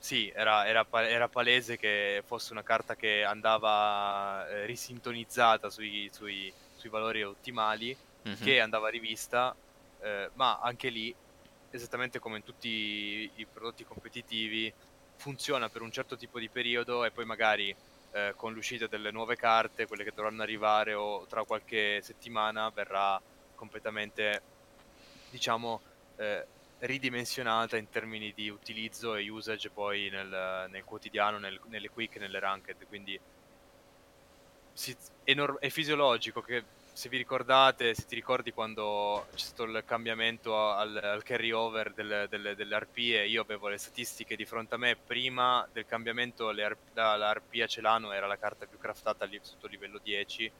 sì, 0.00 0.32
era, 0.34 0.66
era, 0.66 0.86
era, 1.06 1.28
palese 1.28 1.76
che 1.76 2.22
fosse 2.24 2.52
una 2.52 2.62
carta 2.62 2.96
che 2.96 3.22
andava 3.22 4.48
eh, 4.48 4.64
risintonizzata 4.64 5.68
sui, 5.68 6.08
sui, 6.10 6.50
sui, 6.74 6.88
valori 6.88 7.22
ottimali, 7.22 7.94
mm-hmm. 8.26 8.42
che 8.42 8.60
andava 8.60 8.88
rivista, 8.88 9.54
eh, 10.00 10.30
ma 10.34 10.58
anche 10.58 10.88
lì, 10.88 11.14
esattamente 11.70 12.18
come 12.18 12.38
in 12.38 12.44
tutti 12.44 13.30
i 13.34 13.46
prodotti 13.52 13.84
competitivi, 13.84 14.72
funziona 15.16 15.68
per 15.68 15.82
un 15.82 15.92
certo 15.92 16.16
tipo 16.16 16.38
di 16.38 16.48
periodo 16.48 17.04
e 17.04 17.10
poi 17.10 17.26
magari 17.26 17.76
eh, 18.12 18.32
con 18.36 18.54
l'uscita 18.54 18.86
delle 18.86 19.10
nuove 19.10 19.36
carte, 19.36 19.86
quelle 19.86 20.02
che 20.02 20.12
dovranno 20.14 20.40
arrivare 20.40 20.94
o 20.94 21.26
tra 21.26 21.44
qualche 21.44 22.00
settimana, 22.02 22.70
verrà 22.70 23.20
completamente, 23.54 24.40
diciamo, 25.28 25.78
eh, 26.16 26.46
ridimensionata 26.80 27.76
in 27.76 27.88
termini 27.90 28.32
di 28.34 28.48
utilizzo 28.48 29.14
e 29.14 29.28
usage 29.28 29.70
poi 29.70 30.08
nel, 30.10 30.66
nel 30.70 30.84
quotidiano, 30.84 31.38
nel, 31.38 31.60
nelle 31.66 31.90
quick, 31.90 32.16
nelle 32.16 32.38
ranked, 32.38 32.86
quindi 32.88 33.18
si, 34.72 34.96
è, 35.24 35.34
nor- 35.34 35.58
è, 35.58 35.68
fisiologico 35.68 36.40
che 36.40 36.64
se 36.92 37.08
vi 37.08 37.18
ricordate, 37.18 37.94
se 37.94 38.06
ti 38.06 38.14
ricordi 38.14 38.52
quando 38.52 39.26
c'è 39.34 39.38
stato 39.38 39.64
il 39.64 39.82
cambiamento 39.86 40.70
al, 40.72 40.96
al 40.96 41.22
carry 41.22 41.50
over 41.50 41.92
del, 41.92 42.26
del, 42.28 42.54
delle 42.56 42.74
arpie, 42.74 43.26
io 43.26 43.42
avevo 43.42 43.68
le 43.68 43.78
statistiche 43.78 44.34
di 44.34 44.44
fronte 44.44 44.74
a 44.74 44.78
me, 44.78 44.96
prima 44.96 45.66
del 45.72 45.86
cambiamento 45.86 46.50
le, 46.50 46.76
la, 46.94 47.28
arpia 47.28 47.66
celano 47.66 48.12
era 48.12 48.26
la 48.26 48.38
carta 48.38 48.66
più 48.66 48.78
craftata 48.78 49.24
lì, 49.26 49.38
sotto 49.42 49.66
livello 49.66 50.00
10, 50.02 50.50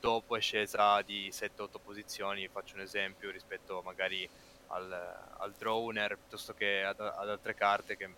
dopo 0.00 0.36
è 0.36 0.40
scesa 0.40 1.00
di 1.02 1.28
7-8 1.32 1.68
posizioni, 1.82 2.48
faccio 2.48 2.74
un 2.74 2.82
esempio 2.82 3.30
rispetto 3.30 3.80
magari 3.84 4.28
al, 4.68 4.92
al 5.38 5.52
Droner 5.52 6.16
piuttosto 6.16 6.54
che 6.54 6.82
ad, 6.82 7.00
ad 7.00 7.28
altre 7.28 7.54
carte 7.54 7.96
che, 7.96 8.08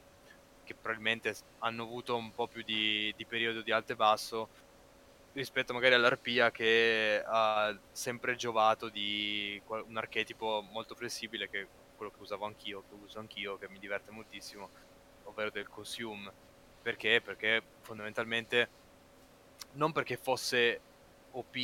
che, 0.64 0.74
probabilmente 0.74 1.34
hanno 1.58 1.82
avuto 1.82 2.16
un 2.16 2.32
po' 2.32 2.46
più 2.46 2.62
di, 2.62 3.12
di 3.16 3.24
periodo 3.24 3.62
di 3.62 3.72
alto 3.72 3.92
e 3.92 3.96
basso 3.96 4.48
rispetto 5.32 5.72
magari 5.72 5.94
all'arpia 5.94 6.50
che 6.50 7.22
ha 7.24 7.76
sempre 7.92 8.34
giovato 8.34 8.88
di 8.88 9.60
un 9.66 9.96
archetipo 9.96 10.64
molto 10.70 10.94
flessibile 10.94 11.48
che 11.48 11.66
quello 11.96 12.12
che 12.12 12.22
usavo 12.22 12.46
anch'io, 12.46 12.82
che 12.88 12.94
uso 12.94 13.18
anch'io, 13.18 13.58
che 13.58 13.68
mi 13.68 13.78
diverte 13.78 14.10
moltissimo, 14.10 14.70
ovvero 15.24 15.50
del 15.50 15.68
consume. 15.68 16.32
Perché? 16.82 17.20
Perché 17.20 17.62
fondamentalmente 17.82 18.68
non 19.72 19.92
perché 19.92 20.16
fosse 20.16 20.80
OP 21.32 21.56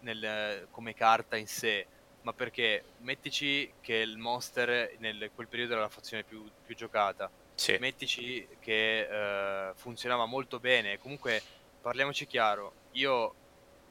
nel, 0.00 0.66
come 0.70 0.92
carta 0.92 1.36
in 1.36 1.46
sé, 1.46 1.86
ma 2.22 2.32
perché 2.32 2.84
mettici 2.98 3.72
che 3.80 3.94
il 3.94 4.18
Monster 4.18 4.94
nel 4.98 5.30
quel 5.34 5.48
periodo 5.48 5.72
era 5.72 5.82
la 5.82 5.88
fazione 5.88 6.24
più, 6.24 6.44
più 6.64 6.74
giocata, 6.74 7.30
sì. 7.54 7.76
mettici 7.80 8.46
che 8.60 9.08
uh, 9.08 9.74
funzionava 9.76 10.26
molto 10.26 10.60
bene, 10.60 10.98
comunque 10.98 11.42
parliamoci 11.80 12.26
chiaro, 12.26 12.72
io 12.92 13.34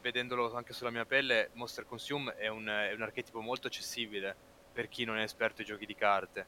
vedendolo 0.02 0.54
anche 0.56 0.74
sulla 0.74 0.92
mia 0.92 1.06
pelle, 1.06 1.50
Monster 1.54 1.86
Consume 1.86 2.36
è 2.36 2.48
un, 2.48 2.68
è 2.68 2.94
un 2.94 3.02
archetipo 3.02 3.42
molto 3.42 3.68
accessibile 3.68 4.36
per 4.72 4.88
chi 4.88 5.06
non 5.06 5.18
è 5.18 5.24
esperto 5.24 5.62
di 5.62 5.68
giochi 5.68 5.86
di 5.86 5.96
carte, 5.96 6.46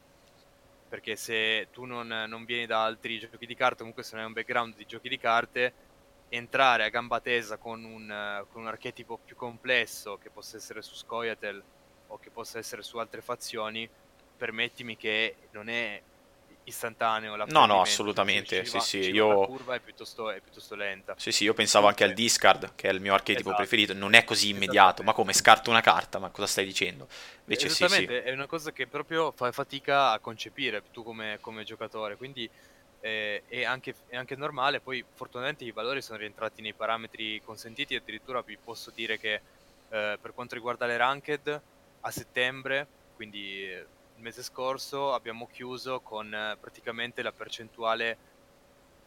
perché 0.88 1.15
se 1.15 1.68
tu 1.72 1.86
non, 1.86 2.08
non 2.08 2.46
vieni 2.46 2.65
da 2.65 2.84
altri 2.84 3.20
giochi 3.20 3.46
di 3.46 3.56
carte, 3.56 3.78
comunque 3.80 4.04
se 4.04 4.12
non 4.12 4.22
hai 4.22 4.28
un 4.28 4.34
background 4.34 4.76
di 4.76 4.86
giochi 4.86 5.10
di 5.10 5.18
carte, 5.18 5.74
entrare 6.30 6.84
a 6.84 6.89
gamba 6.89 7.20
tesa 7.20 7.58
con 7.58 7.84
un, 7.84 8.46
con 8.52 8.62
un 8.62 8.68
archetipo 8.68 9.20
più 9.24 9.36
complesso 9.36 10.18
che 10.22 10.30
possa 10.30 10.58
essere 10.58 10.82
su 10.82 10.96
Scoia'tael 10.96 11.62
o 12.08 12.20
che 12.20 12.30
possa 12.30 12.58
essere 12.60 12.82
su 12.82 12.98
altre 12.98 13.22
fazioni, 13.22 13.89
permettimi 14.38 14.96
che 14.96 15.36
non 15.52 15.70
è 15.70 16.02
istantaneo 16.63 17.36
la 17.36 17.46
No, 17.46 17.65
no, 17.65 17.82
assolutamente, 17.82 18.63
sì, 18.63 18.78
va, 18.78 18.80
sì, 18.80 18.98
io... 19.00 19.39
La 19.42 19.46
curva 19.46 19.76
è 19.76 19.80
piuttosto, 19.80 20.30
è 20.30 20.39
piuttosto, 20.39 20.76
lenta. 20.76 21.15
Sì, 21.18 21.32
sì, 21.32 21.44
io 21.44 21.54
pensavo 21.54 21.88
anche 21.88 22.04
al 22.04 22.13
discard, 22.13 22.74
che 22.76 22.89
è 22.89 22.92
il 22.92 23.02
mio 23.02 23.13
archetipo 23.13 23.50
esatto. 23.50 23.58
preferito, 23.58 23.94
non 23.94 24.13
è 24.13 24.24
così 24.24 24.50
immediato, 24.50 25.04
ma 25.04 25.13
come 25.13 25.34
scarto 25.34 25.70
una 25.70 25.82
carta, 25.82 26.20
ma 26.20 26.30
cosa 26.30 26.48
stai 26.48 26.65
dicendo? 26.65 27.08
Invece 27.42 27.70
sì, 27.70 27.88
sì. 27.88 28.06
è 28.06 28.32
una 28.32 28.46
cosa 28.46 28.72
che 28.72 28.88
proprio 28.88 29.32
fai 29.32 29.52
fatica 29.52 30.12
a 30.12 30.20
concepire 30.20 30.84
tu 30.92 31.04
come, 31.04 31.39
come 31.42 31.63
giocatore, 31.63 32.15
quindi 32.15 32.50
eh, 33.02 33.44
è, 33.48 33.64
anche, 33.64 33.96
è, 34.08 34.16
anche, 34.16 34.36
normale. 34.36 34.80
Poi, 34.80 35.04
fortunatamente, 35.14 35.64
i 35.64 35.72
valori 35.72 36.02
sono 36.02 36.18
rientrati 36.18 36.62
nei 36.62 36.74
parametri 36.74 37.42
consentiti. 37.44 37.96
Addirittura 37.96 38.42
vi 38.42 38.58
posso 38.58 38.92
dire 38.92 39.18
che 39.18 39.34
eh, 39.90 40.18
per 40.22 40.34
quanto 40.34 40.56
riguarda 40.56 40.86
le 40.86 40.98
ranked, 40.98 41.62
a 42.02 42.12
settembre, 42.12 42.88
quindi 43.16 43.64
eh, 43.64 43.86
il 44.16 44.22
mese 44.22 44.44
scorso, 44.44 45.14
abbiamo 45.14 45.48
chiuso 45.48 46.00
con 46.02 46.34
eh, 46.34 46.58
praticamente 46.60 47.22
la 47.22 47.32
percentuale 47.32 48.18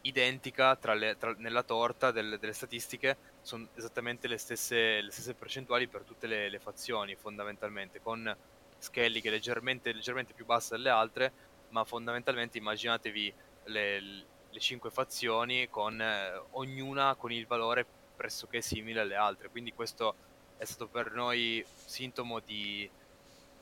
identica 0.01 0.75
tra 0.75 0.93
le, 0.93 1.17
tra, 1.17 1.33
nella 1.37 1.63
torta 1.63 2.11
del, 2.11 2.37
delle 2.39 2.53
statistiche. 2.53 3.17
Sono 3.41 3.67
esattamente 3.75 4.27
le 4.27 4.37
stesse, 4.37 5.01
le 5.01 5.11
stesse 5.11 5.33
percentuali 5.33 5.87
per 5.87 6.03
tutte 6.03 6.27
le, 6.27 6.49
le 6.49 6.59
fazioni, 6.59 7.15
fondamentalmente, 7.15 8.01
con 8.01 8.35
scaling 8.79 9.23
leggermente, 9.29 9.93
leggermente 9.93 10.33
più 10.33 10.45
basse 10.45 10.75
delle 10.75 10.89
altre, 10.89 11.31
ma 11.69 11.83
fondamentalmente 11.83 12.57
immaginatevi 12.57 13.33
le, 13.65 13.99
le 13.99 14.59
cinque 14.59 14.91
fazioni 14.91 15.69
con 15.69 15.99
eh, 15.99 16.41
ognuna 16.51 17.15
con 17.15 17.31
il 17.31 17.47
valore 17.47 17.85
pressoché 18.15 18.61
simile 18.61 19.01
alle 19.01 19.15
altre. 19.15 19.49
Quindi 19.49 19.73
questo 19.73 20.15
è 20.57 20.65
stato 20.65 20.87
per 20.87 21.11
noi 21.11 21.65
sintomo 21.85 22.39
di, 22.39 22.89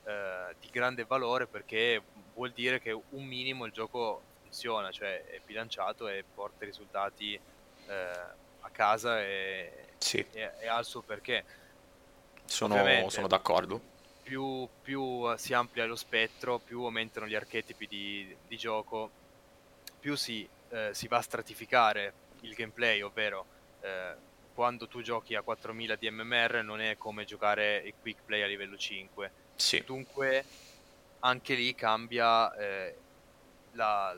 eh, 0.04 0.54
di 0.60 0.68
grande 0.70 1.04
valore 1.04 1.46
perché 1.46 2.00
vuol 2.34 2.52
dire 2.52 2.80
che 2.80 2.92
un 2.92 3.24
minimo 3.24 3.64
il 3.64 3.72
gioco 3.72 4.22
funziona, 4.42 4.90
cioè 4.90 5.24
è 5.24 5.40
bilanciato 5.44 6.08
e 6.08 6.24
porta 6.34 6.64
risultati 6.64 7.34
eh, 7.34 7.92
a 8.60 8.70
casa 8.70 9.22
e, 9.22 9.88
sì. 9.98 10.24
e, 10.30 10.52
e, 10.60 10.68
ha 10.68 10.78
il 10.78 10.84
suo 10.84 11.00
perché. 11.00 11.44
Sono, 12.44 13.08
sono 13.08 13.26
d'accordo. 13.26 13.90
Più, 14.22 14.68
più, 14.82 15.34
si 15.36 15.52
amplia 15.54 15.86
lo 15.86 15.96
spettro, 15.96 16.58
più 16.58 16.82
aumentano 16.82 17.26
gli 17.26 17.34
archetipi 17.34 17.88
di, 17.88 18.36
di 18.46 18.56
gioco 18.56 19.10
più 20.02 20.16
si, 20.16 20.46
eh, 20.70 20.90
si, 20.92 21.06
va 21.06 21.18
a 21.18 21.22
stratificare 21.22 22.12
il 22.40 22.54
gameplay, 22.54 23.02
ovvero 23.02 23.46
eh, 23.82 24.16
quando 24.52 24.88
tu 24.88 25.00
giochi 25.00 25.36
a 25.36 25.42
4000 25.42 25.94
di 25.94 26.10
MMR 26.10 26.64
non 26.64 26.80
è 26.80 26.96
come 26.98 27.24
giocare 27.24 27.76
il 27.76 27.94
quick 28.00 28.24
play 28.24 28.42
a 28.42 28.48
livello 28.48 28.76
5. 28.76 29.32
Sì. 29.54 29.80
Dunque 29.86 30.44
anche 31.20 31.54
lì 31.54 31.72
cambia 31.76 32.52
eh, 32.56 32.96
la, 33.74 34.12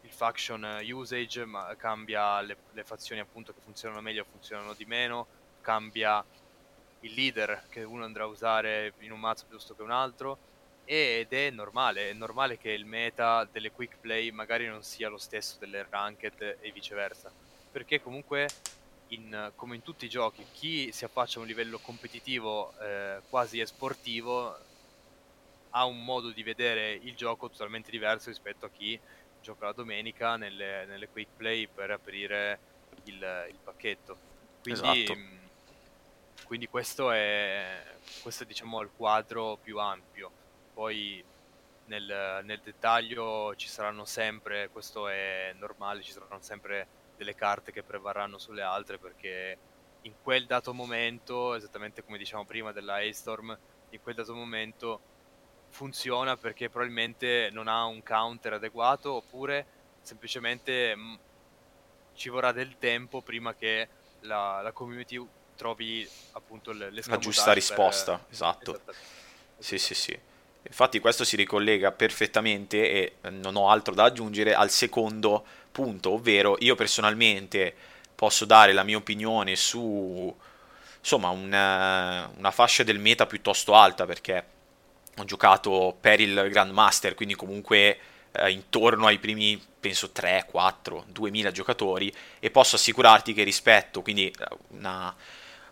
il 0.00 0.10
faction 0.10 0.80
usage, 0.82 1.44
ma 1.44 1.76
cambia 1.76 2.40
le, 2.40 2.56
le, 2.72 2.82
fazioni 2.82 3.20
appunto 3.20 3.54
che 3.54 3.60
funzionano 3.60 4.00
meglio, 4.00 4.26
funzionano 4.28 4.74
di 4.74 4.84
meno, 4.84 5.28
cambia 5.60 6.24
il 7.02 7.14
leader 7.14 7.66
che 7.68 7.84
uno 7.84 8.02
andrà 8.02 8.24
a 8.24 8.26
usare 8.26 8.94
in 8.98 9.12
un 9.12 9.20
mazzo 9.20 9.46
piuttosto 9.46 9.76
che 9.76 9.82
un 9.82 9.92
altro 9.92 10.49
ed 10.92 11.32
è 11.32 11.50
normale, 11.50 12.10
è 12.10 12.12
normale 12.14 12.58
che 12.58 12.72
il 12.72 12.84
meta 12.84 13.44
delle 13.44 13.70
quick 13.70 13.98
play 14.00 14.32
magari 14.32 14.66
non 14.66 14.82
sia 14.82 15.08
lo 15.08 15.18
stesso 15.18 15.56
delle 15.60 15.86
ranked 15.88 16.58
e 16.60 16.72
viceversa, 16.72 17.30
perché 17.70 18.02
comunque 18.02 18.48
in, 19.10 19.52
come 19.54 19.76
in 19.76 19.82
tutti 19.82 20.06
i 20.06 20.08
giochi 20.08 20.44
chi 20.50 20.90
si 20.90 21.04
affaccia 21.04 21.38
a 21.38 21.42
un 21.42 21.46
livello 21.46 21.78
competitivo 21.78 22.72
eh, 22.80 23.20
quasi 23.28 23.60
esportivo 23.60 24.58
ha 25.70 25.84
un 25.84 26.02
modo 26.04 26.30
di 26.30 26.42
vedere 26.42 26.90
il 26.94 27.14
gioco 27.14 27.48
totalmente 27.48 27.92
diverso 27.92 28.28
rispetto 28.28 28.66
a 28.66 28.70
chi 28.70 28.98
gioca 29.40 29.66
la 29.66 29.72
domenica 29.72 30.34
nelle, 30.34 30.86
nelle 30.86 31.06
quick 31.06 31.30
play 31.36 31.68
per 31.68 31.92
aprire 31.92 32.58
il, 33.04 33.46
il 33.48 33.58
pacchetto. 33.62 34.18
Quindi 34.60 35.04
esatto. 35.04 35.20
quindi 36.46 36.66
questo 36.66 37.12
è, 37.12 37.80
questo 38.22 38.42
è 38.42 38.46
diciamo 38.46 38.80
il 38.80 38.90
quadro 38.96 39.56
più 39.62 39.78
ampio. 39.78 40.39
Poi 40.80 41.22
nel, 41.88 42.40
nel, 42.42 42.60
dettaglio 42.64 43.54
ci 43.54 43.68
saranno 43.68 44.06
sempre, 44.06 44.70
questo 44.70 45.08
è 45.08 45.54
normale, 45.58 46.00
ci 46.00 46.10
saranno 46.10 46.40
sempre 46.40 46.86
delle 47.18 47.34
carte 47.34 47.70
che 47.70 47.82
prevarranno 47.82 48.38
sulle 48.38 48.62
altre 48.62 48.96
perché 48.96 49.58
in 50.00 50.14
quel 50.22 50.46
dato 50.46 50.72
momento, 50.72 51.52
esattamente 51.52 52.02
come 52.02 52.16
diciamo 52.16 52.46
prima 52.46 52.72
della 52.72 52.94
A-Storm, 52.94 53.54
in 53.90 54.00
quel 54.00 54.14
dato 54.14 54.32
momento 54.32 55.00
funziona 55.68 56.38
perché 56.38 56.70
probabilmente 56.70 57.50
non 57.52 57.68
ha 57.68 57.84
un 57.84 58.02
counter 58.02 58.54
adeguato 58.54 59.12
oppure 59.12 59.66
semplicemente 60.00 60.96
mh, 60.96 61.00
mm, 61.02 61.14
ci 62.14 62.30
vorrà 62.30 62.52
del 62.52 62.78
tempo 62.78 63.20
prima 63.20 63.54
che 63.54 63.86
la, 64.20 64.62
la 64.62 64.72
community 64.72 65.22
trovi 65.56 66.08
appunto 66.32 66.72
le, 66.72 66.90
la 66.90 67.18
giusta 67.18 67.52
risposta, 67.52 68.16
per... 68.16 68.32
esatto. 68.32 68.80
Sì, 69.58 69.76
sì, 69.76 69.94
sì. 69.94 70.28
Infatti 70.62 71.00
questo 71.00 71.24
si 71.24 71.36
ricollega 71.36 71.90
perfettamente 71.92 72.90
e 72.90 73.12
eh, 73.20 73.30
non 73.30 73.56
ho 73.56 73.70
altro 73.70 73.94
da 73.94 74.04
aggiungere 74.04 74.54
al 74.54 74.70
secondo 74.70 75.44
punto, 75.72 76.12
ovvero 76.12 76.56
io 76.60 76.74
personalmente 76.74 77.74
posso 78.14 78.44
dare 78.44 78.72
la 78.72 78.82
mia 78.82 78.96
opinione 78.96 79.56
su 79.56 80.34
insomma 80.98 81.30
una, 81.30 82.30
una 82.36 82.50
fascia 82.50 82.82
del 82.82 82.98
meta 82.98 83.26
piuttosto 83.26 83.74
alta 83.74 84.04
perché 84.04 84.44
ho 85.16 85.24
giocato 85.24 85.96
per 85.98 86.20
il 86.20 86.48
Grandmaster, 86.50 87.14
quindi 87.14 87.34
comunque 87.34 87.98
eh, 88.32 88.50
intorno 88.50 89.06
ai 89.06 89.18
primi, 89.18 89.60
penso 89.80 90.10
3, 90.10 90.46
4, 90.48 91.06
2000 91.08 91.50
giocatori 91.50 92.12
e 92.38 92.50
posso 92.50 92.76
assicurarti 92.76 93.32
che 93.32 93.42
rispetto, 93.42 94.02
quindi 94.02 94.26
eh, 94.26 94.56
una, 94.68 95.14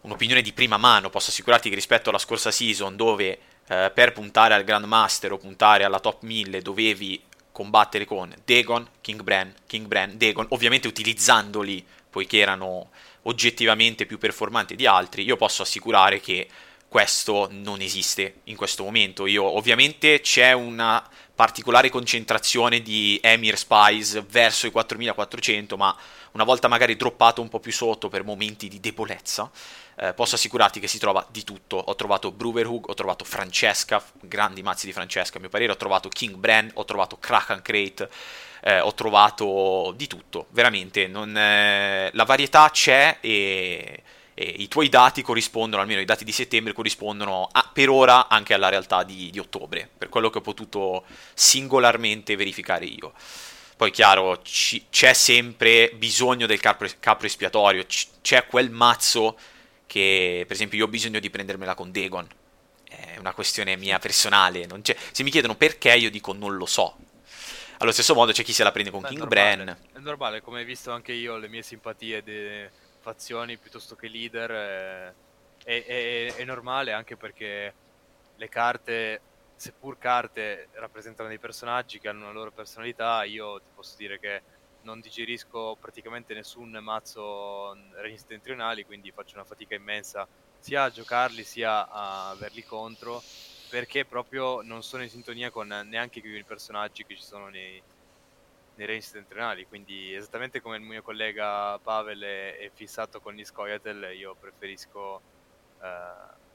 un'opinione 0.03 0.43
di 0.43 0.53
prima 0.53 0.77
mano, 0.77 1.11
posso 1.11 1.31
assicurarti 1.31 1.69
che 1.69 1.75
rispetto 1.75 2.09
alla 2.09 2.19
scorsa 2.19 2.51
season 2.51 2.97
dove 2.97 3.39
eh, 3.69 3.91
per 3.95 4.13
puntare 4.13 4.55
al 4.55 4.65
Grandmaster 4.65 5.33
o 5.33 5.39
puntare 5.39 5.85
alla 5.85 6.01
top 6.01 6.23
1000 6.23 6.63
dovevi 6.63 7.23
combattere 7.53 8.05
con 8.05 8.35
Dagon, 8.45 8.89
King 9.01 9.23
Bran, 9.23 9.53
King 9.67 9.87
Bran, 9.87 10.17
Dagon, 10.17 10.47
ovviamente 10.51 10.89
utilizzandoli 10.89 11.85
poiché 12.09 12.39
erano 12.39 12.91
oggettivamente 13.23 14.07
più 14.07 14.19
performanti 14.19 14.77
di 14.77 14.87
altri, 14.87 15.25
io 15.25 15.37
posso 15.37 15.63
assicurare 15.63 16.21
che 16.21 16.49
questo 16.89 17.49
non 17.51 17.81
esiste 17.83 18.41
in 18.45 18.57
questo 18.57 18.83
momento. 18.83 19.27
Io, 19.27 19.45
ovviamente 19.45 20.21
c'è 20.21 20.53
una 20.53 21.07
particolare 21.39 21.89
concentrazione 21.89 22.83
di 22.83 23.17
Emir 23.23 23.57
Spies 23.57 24.25
verso 24.27 24.67
i 24.67 24.73
4400, 24.73 25.77
ma 25.77 25.97
una 26.33 26.43
volta 26.43 26.67
magari 26.67 26.97
droppato 26.97 27.41
un 27.41 27.49
po' 27.49 27.61
più 27.61 27.71
sotto 27.71 28.09
per 28.09 28.25
momenti 28.25 28.67
di 28.67 28.81
debolezza, 28.81 29.49
eh, 29.99 30.15
posso 30.15 30.35
assicurarti 30.35 30.81
che 30.81 30.89
si 30.89 30.99
trova 30.99 31.25
di 31.31 31.45
tutto. 31.45 31.77
Ho 31.77 31.95
trovato 31.95 32.33
Bruverhug, 32.33 32.89
ho 32.89 32.95
trovato 32.95 33.25
Francesca, 33.25 34.03
grandi 34.19 34.63
mazzi 34.63 34.87
di 34.87 34.93
Francesca 34.93 35.37
a 35.37 35.41
mio 35.41 35.49
parere, 35.49 35.71
ho 35.71 35.77
trovato 35.77 36.09
King 36.09 36.35
Bran, 36.35 36.73
ho 36.75 36.85
trovato 36.85 37.19
Kraken 37.19 37.63
Crate, 37.63 38.11
eh, 38.61 38.81
ho 38.81 38.93
trovato 38.95 39.95
di 39.97 40.09
tutto, 40.09 40.47
veramente. 40.49 41.07
Non, 41.07 41.37
eh, 41.37 42.11
la 42.15 42.25
varietà 42.25 42.69
c'è 42.71 43.19
e 43.21 44.03
eh, 44.39 44.55
i 44.59 44.69
tuoi 44.69 44.89
dati 44.89 45.21
corrispondono, 45.21 45.83
almeno 45.83 46.01
i 46.01 46.05
dati 46.05 46.25
di 46.25 46.31
settembre 46.31 46.73
corrispondono 46.73 47.49
a, 47.51 47.69
per 47.73 47.89
ora 47.89 48.29
anche 48.29 48.55
alla 48.55 48.69
realtà 48.69 49.03
di, 49.03 49.31
di, 49.31 49.39
ottobre, 49.41 49.91
per 49.99 50.09
quello 50.09 50.31
che 50.31 50.39
ho 50.39 50.43
potuto 50.43 51.05
singolarmente 51.35 52.37
verificare 52.37 52.85
io. 52.85 53.13
Poi 53.77 53.91
chiaro, 53.91 54.41
c- 54.43 54.85
c'è 54.91 55.13
sempre 55.13 55.91
bisogno 55.97 56.47
del 56.47 56.61
capro, 56.61 56.89
capro 57.01 57.27
espiatorio, 57.27 57.85
c- 57.85 58.07
c'è 58.23 58.47
quel 58.47 58.71
mazzo 58.71 59.37
che 59.87 60.45
per 60.47 60.55
esempio 60.55 60.79
io 60.79 60.85
ho 60.85 60.89
bisogno 60.89 61.19
di 61.19 61.31
prendermela 61.31 61.75
con 61.75 61.91
Dagon, 61.91 62.29
è 62.89 63.17
una 63.19 63.33
questione 63.33 63.77
mia 63.77 63.99
personale, 63.99 64.69
se 65.11 65.23
mi 65.25 65.31
chiedono 65.31 65.57
perché 65.57 65.93
io 65.97 66.11
dico 66.11 66.33
non 66.33 66.55
lo 66.55 66.67
so. 66.67 66.97
Allo 67.81 67.93
stesso 67.93 68.15
modo 68.15 68.31
c'è 68.31 68.45
chi 68.45 68.53
se 68.53 68.65
la 68.65 68.73
prende 68.73 68.91
con 68.91 69.01
Beh, 69.01 69.09
King 69.09 69.27
Bran. 69.27 69.77
È 69.93 69.99
normale, 69.99 70.43
come 70.43 70.61
hai 70.61 70.65
visto 70.65 70.93
anche 70.93 71.13
io 71.13 71.37
le 71.39 71.49
mie 71.49 71.63
simpatie 71.63 72.23
de 72.23 72.71
fazioni 73.09 73.57
piuttosto 73.57 73.97
che 73.97 74.09
leader 74.09 74.51
è, 74.51 75.15
è, 75.65 75.85
è, 75.87 76.35
è 76.35 76.45
normale 76.45 76.93
anche 76.93 77.17
perché 77.17 77.73
le 78.37 78.49
carte, 78.51 79.21
seppur 79.57 79.97
carte 79.97 80.69
rappresentano 80.73 81.31
dei 81.31 81.39
personaggi 81.39 81.99
che 81.99 82.09
hanno 82.09 82.25
una 82.25 82.33
loro 82.33 82.51
personalità, 82.51 83.25
io 83.25 83.59
ti 83.61 83.71
posso 83.75 83.97
dire 83.97 84.19
che 84.19 84.43
non 84.83 85.01
digerisco 85.01 85.77
praticamente 85.81 86.35
nessun 86.35 86.71
mazzo 86.83 87.75
regni 87.95 88.19
settentrionali, 88.19 88.85
quindi 88.85 89.11
faccio 89.11 89.37
una 89.37 89.45
fatica 89.45 89.75
immensa 89.75 90.29
sia 90.59 90.85
a 90.85 90.91
giocarli 90.91 91.45
sia 91.45 91.89
a 91.89 92.29
averli 92.29 92.63
contro, 92.63 93.23
perché 93.71 94.05
proprio 94.05 94.61
non 94.61 94.83
sono 94.83 95.03
in 95.03 95.09
sintonia 95.09 95.51
con 95.51 95.69
neanche 95.89 96.19
i 96.19 96.45
personaggi 96.45 97.07
che 97.07 97.17
ci 97.17 97.23
sono 97.23 97.49
nei, 97.49 97.83
nei 98.79 98.87
range 98.87 99.07
settentrionali, 99.07 99.67
quindi 99.67 100.15
esattamente 100.15 100.61
come 100.61 100.77
il 100.77 100.83
mio 100.83 101.03
collega 101.03 101.79
Pavel 101.81 102.21
è, 102.21 102.59
è 102.59 102.71
fissato 102.73 103.21
con 103.21 103.35
Niscoyatel, 103.35 104.17
io 104.17 104.37
preferisco 104.39 105.21
uh, 105.81 105.85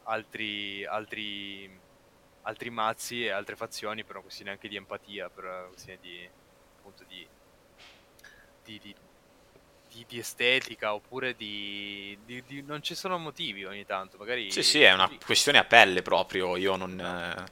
altri, 0.04 0.86
altri, 0.86 1.70
altri, 2.44 2.70
mazzi 2.70 3.26
e 3.26 3.30
altre 3.30 3.58
fazioni 3.58 4.04
per 4.04 4.16
una 4.16 4.22
questione 4.24 4.52
anche 4.52 4.70
di 4.70 4.78
empatia, 4.78 5.30
per 5.30 5.44
una 5.44 5.68
questione 5.68 6.00
di, 6.02 6.30
appunto 6.78 7.04
di, 7.08 7.28
di, 8.64 8.80
di 8.80 8.96
di, 9.94 10.06
di, 10.08 10.18
estetica 10.18 10.96
oppure 10.96 11.36
di, 11.36 12.18
di, 12.26 12.44
di, 12.48 12.64
non 12.64 12.82
ci 12.82 12.96
sono 12.96 13.20
motivi 13.20 13.64
ogni 13.64 13.86
tanto 13.86 14.18
magari 14.18 14.50
sì 14.50 14.64
sì 14.64 14.82
è 14.82 14.92
una 14.92 15.08
questione 15.24 15.60
a 15.60 15.66
pelle 15.66 16.02
proprio 16.02 16.58
io 16.58 16.76
non 16.76 17.00
eh, 17.00 17.44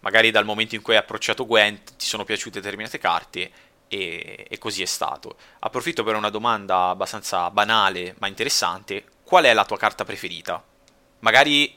magari 0.00 0.30
dal 0.30 0.44
momento 0.44 0.74
in 0.74 0.82
cui 0.82 0.92
hai 0.92 1.00
approcciato 1.00 1.46
Gwent 1.46 1.96
ti 1.96 2.04
sono 2.04 2.24
piaciute 2.24 2.60
determinate 2.60 2.98
carte 2.98 3.50
e, 3.88 4.46
e 4.48 4.58
così 4.58 4.82
è 4.82 4.86
stato. 4.86 5.36
Approfitto 5.60 6.04
per 6.04 6.14
una 6.14 6.30
domanda 6.30 6.88
abbastanza 6.88 7.50
banale 7.50 8.14
ma 8.18 8.28
interessante. 8.28 9.04
Qual 9.22 9.44
è 9.44 9.52
la 9.52 9.64
tua 9.64 9.76
carta 9.76 10.04
preferita? 10.04 10.62
Magari 11.20 11.74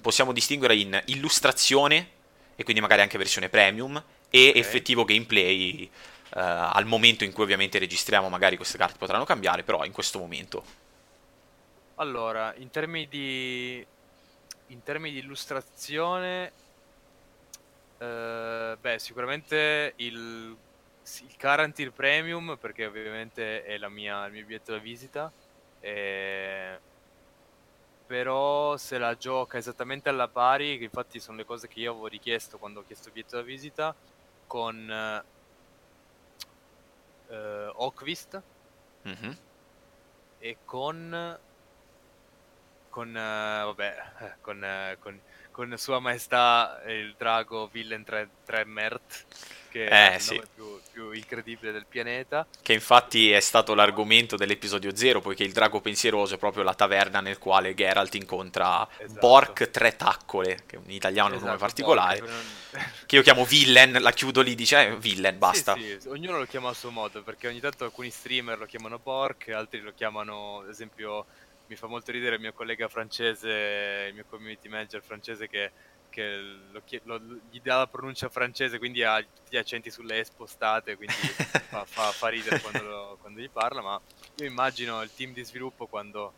possiamo 0.00 0.32
distinguere 0.32 0.76
in 0.76 1.00
illustrazione 1.06 2.18
e 2.54 2.62
quindi 2.62 2.82
magari 2.82 3.00
anche 3.00 3.18
versione 3.18 3.48
premium 3.48 3.96
e 4.28 4.48
okay. 4.48 4.60
effettivo 4.60 5.04
gameplay 5.04 5.84
uh, 5.84 5.88
al 6.32 6.84
momento 6.84 7.24
in 7.24 7.32
cui 7.32 7.42
ovviamente 7.42 7.78
registriamo 7.78 8.28
magari 8.28 8.56
queste 8.56 8.76
carte 8.76 8.98
potranno 8.98 9.24
cambiare 9.24 9.62
però 9.62 9.84
in 9.84 9.92
questo 9.92 10.18
momento 10.18 10.62
allora 11.96 12.54
in 12.56 12.70
termini 12.70 13.08
di 13.08 13.84
in 14.66 14.82
termini 14.82 15.14
di 15.14 15.20
illustrazione 15.20 16.52
uh, 17.98 18.76
beh 18.78 18.98
sicuramente 18.98 19.94
il 19.96 20.54
il 21.18 21.36
Carantil 21.36 21.92
Premium 21.92 22.56
perché 22.60 22.86
ovviamente 22.86 23.64
è 23.64 23.88
mia, 23.88 24.26
il 24.26 24.32
mio 24.32 24.44
biglietto 24.44 24.72
da 24.72 24.78
visita. 24.78 25.32
E... 25.80 26.78
Però 28.06 28.76
se 28.76 28.98
la 28.98 29.16
gioca 29.16 29.58
esattamente 29.58 30.08
alla 30.08 30.28
pari, 30.28 30.78
che 30.78 30.84
infatti 30.84 31.20
sono 31.20 31.36
le 31.36 31.44
cose 31.44 31.68
che 31.68 31.80
io 31.80 31.92
avevo 31.92 32.06
richiesto 32.06 32.58
quando 32.58 32.80
ho 32.80 32.84
chiesto 32.84 33.08
il 33.08 33.14
biglietto 33.14 33.36
da 33.36 33.42
visita, 33.42 33.94
con 34.46 35.22
uh, 37.28 37.82
Oakvist 37.82 38.42
mm-hmm. 39.06 39.32
e 40.40 40.56
con 40.64 41.38
con 42.88 43.08
uh, 43.08 43.12
vabbè 43.12 43.94
con, 44.42 44.60
uh, 44.60 44.98
con, 44.98 45.20
con 45.52 45.78
Sua 45.78 46.00
Maestà 46.00 46.82
il 46.86 47.14
drago 47.16 47.68
Villain 47.68 48.02
3, 48.02 48.28
3 48.44 48.64
Mert 48.64 49.26
che 49.70 49.84
eh, 49.84 50.10
è 50.10 50.14
il 50.16 50.20
sì. 50.20 50.42
più, 50.54 50.78
più, 50.92 51.12
incredibile 51.12 51.72
del 51.72 51.86
pianeta. 51.86 52.46
Che 52.60 52.72
infatti 52.72 53.30
è 53.30 53.40
stato 53.40 53.74
l'argomento 53.74 54.36
dell'episodio 54.36 54.94
0, 54.94 55.20
poiché 55.20 55.44
il 55.44 55.52
drago 55.52 55.80
pensieroso 55.80 56.34
è 56.34 56.38
proprio 56.38 56.62
la 56.62 56.74
taverna 56.74 57.20
nel 57.20 57.38
quale 57.38 57.72
Geralt 57.74 58.14
incontra 58.16 58.86
esatto. 58.98 59.18
Bork 59.20 59.70
Tre 59.70 59.96
Taccole, 59.96 60.62
che 60.66 60.76
è 60.76 60.78
un 60.78 60.90
italiano 60.90 61.30
esatto, 61.30 61.46
nome 61.46 61.58
particolare, 61.58 62.18
Bork, 62.18 62.30
non... 62.30 62.84
che 63.06 63.16
io 63.16 63.22
chiamo 63.22 63.44
Villain, 63.44 63.96
la 64.00 64.12
chiudo 64.12 64.42
lì, 64.42 64.54
dice 64.54 64.88
eh, 64.88 64.96
Villain, 64.96 65.38
basta. 65.38 65.74
Sì, 65.74 65.96
sì, 66.00 66.08
ognuno 66.08 66.38
lo 66.38 66.44
chiama 66.44 66.68
a 66.68 66.74
suo 66.74 66.90
modo, 66.90 67.22
perché 67.22 67.48
ogni 67.48 67.60
tanto 67.60 67.84
alcuni 67.84 68.10
streamer 68.10 68.58
lo 68.58 68.66
chiamano 68.66 68.98
Bork, 68.98 69.48
altri 69.48 69.80
lo 69.80 69.92
chiamano, 69.94 70.60
ad 70.60 70.68
esempio, 70.68 71.24
mi 71.68 71.76
fa 71.76 71.86
molto 71.86 72.10
ridere 72.10 72.34
il 72.34 72.40
mio 72.40 72.52
collega 72.52 72.88
francese, 72.88 74.06
il 74.08 74.14
mio 74.14 74.24
community 74.28 74.68
manager 74.68 75.02
francese 75.02 75.48
che 75.48 75.70
che 76.10 76.36
lo, 76.70 76.82
lo, 77.04 77.20
gli 77.50 77.60
dà 77.60 77.78
la 77.78 77.86
pronuncia 77.86 78.28
francese, 78.28 78.78
quindi 78.78 79.02
ha 79.02 79.18
tutti 79.20 79.50
gli 79.50 79.56
accenti 79.56 79.90
sulle 79.90 80.18
E 80.18 80.24
spostate, 80.24 80.96
quindi 80.96 81.14
fa, 81.70 81.84
fa, 81.84 82.10
fa, 82.10 82.28
ridere 82.28 82.60
quando, 82.60 82.82
lo, 82.82 83.18
quando, 83.20 83.40
gli 83.40 83.48
parla, 83.48 83.80
ma 83.80 84.00
io 84.36 84.46
immagino 84.46 85.00
il 85.02 85.10
team 85.14 85.32
di 85.32 85.44
sviluppo 85.44 85.86
quando 85.86 86.34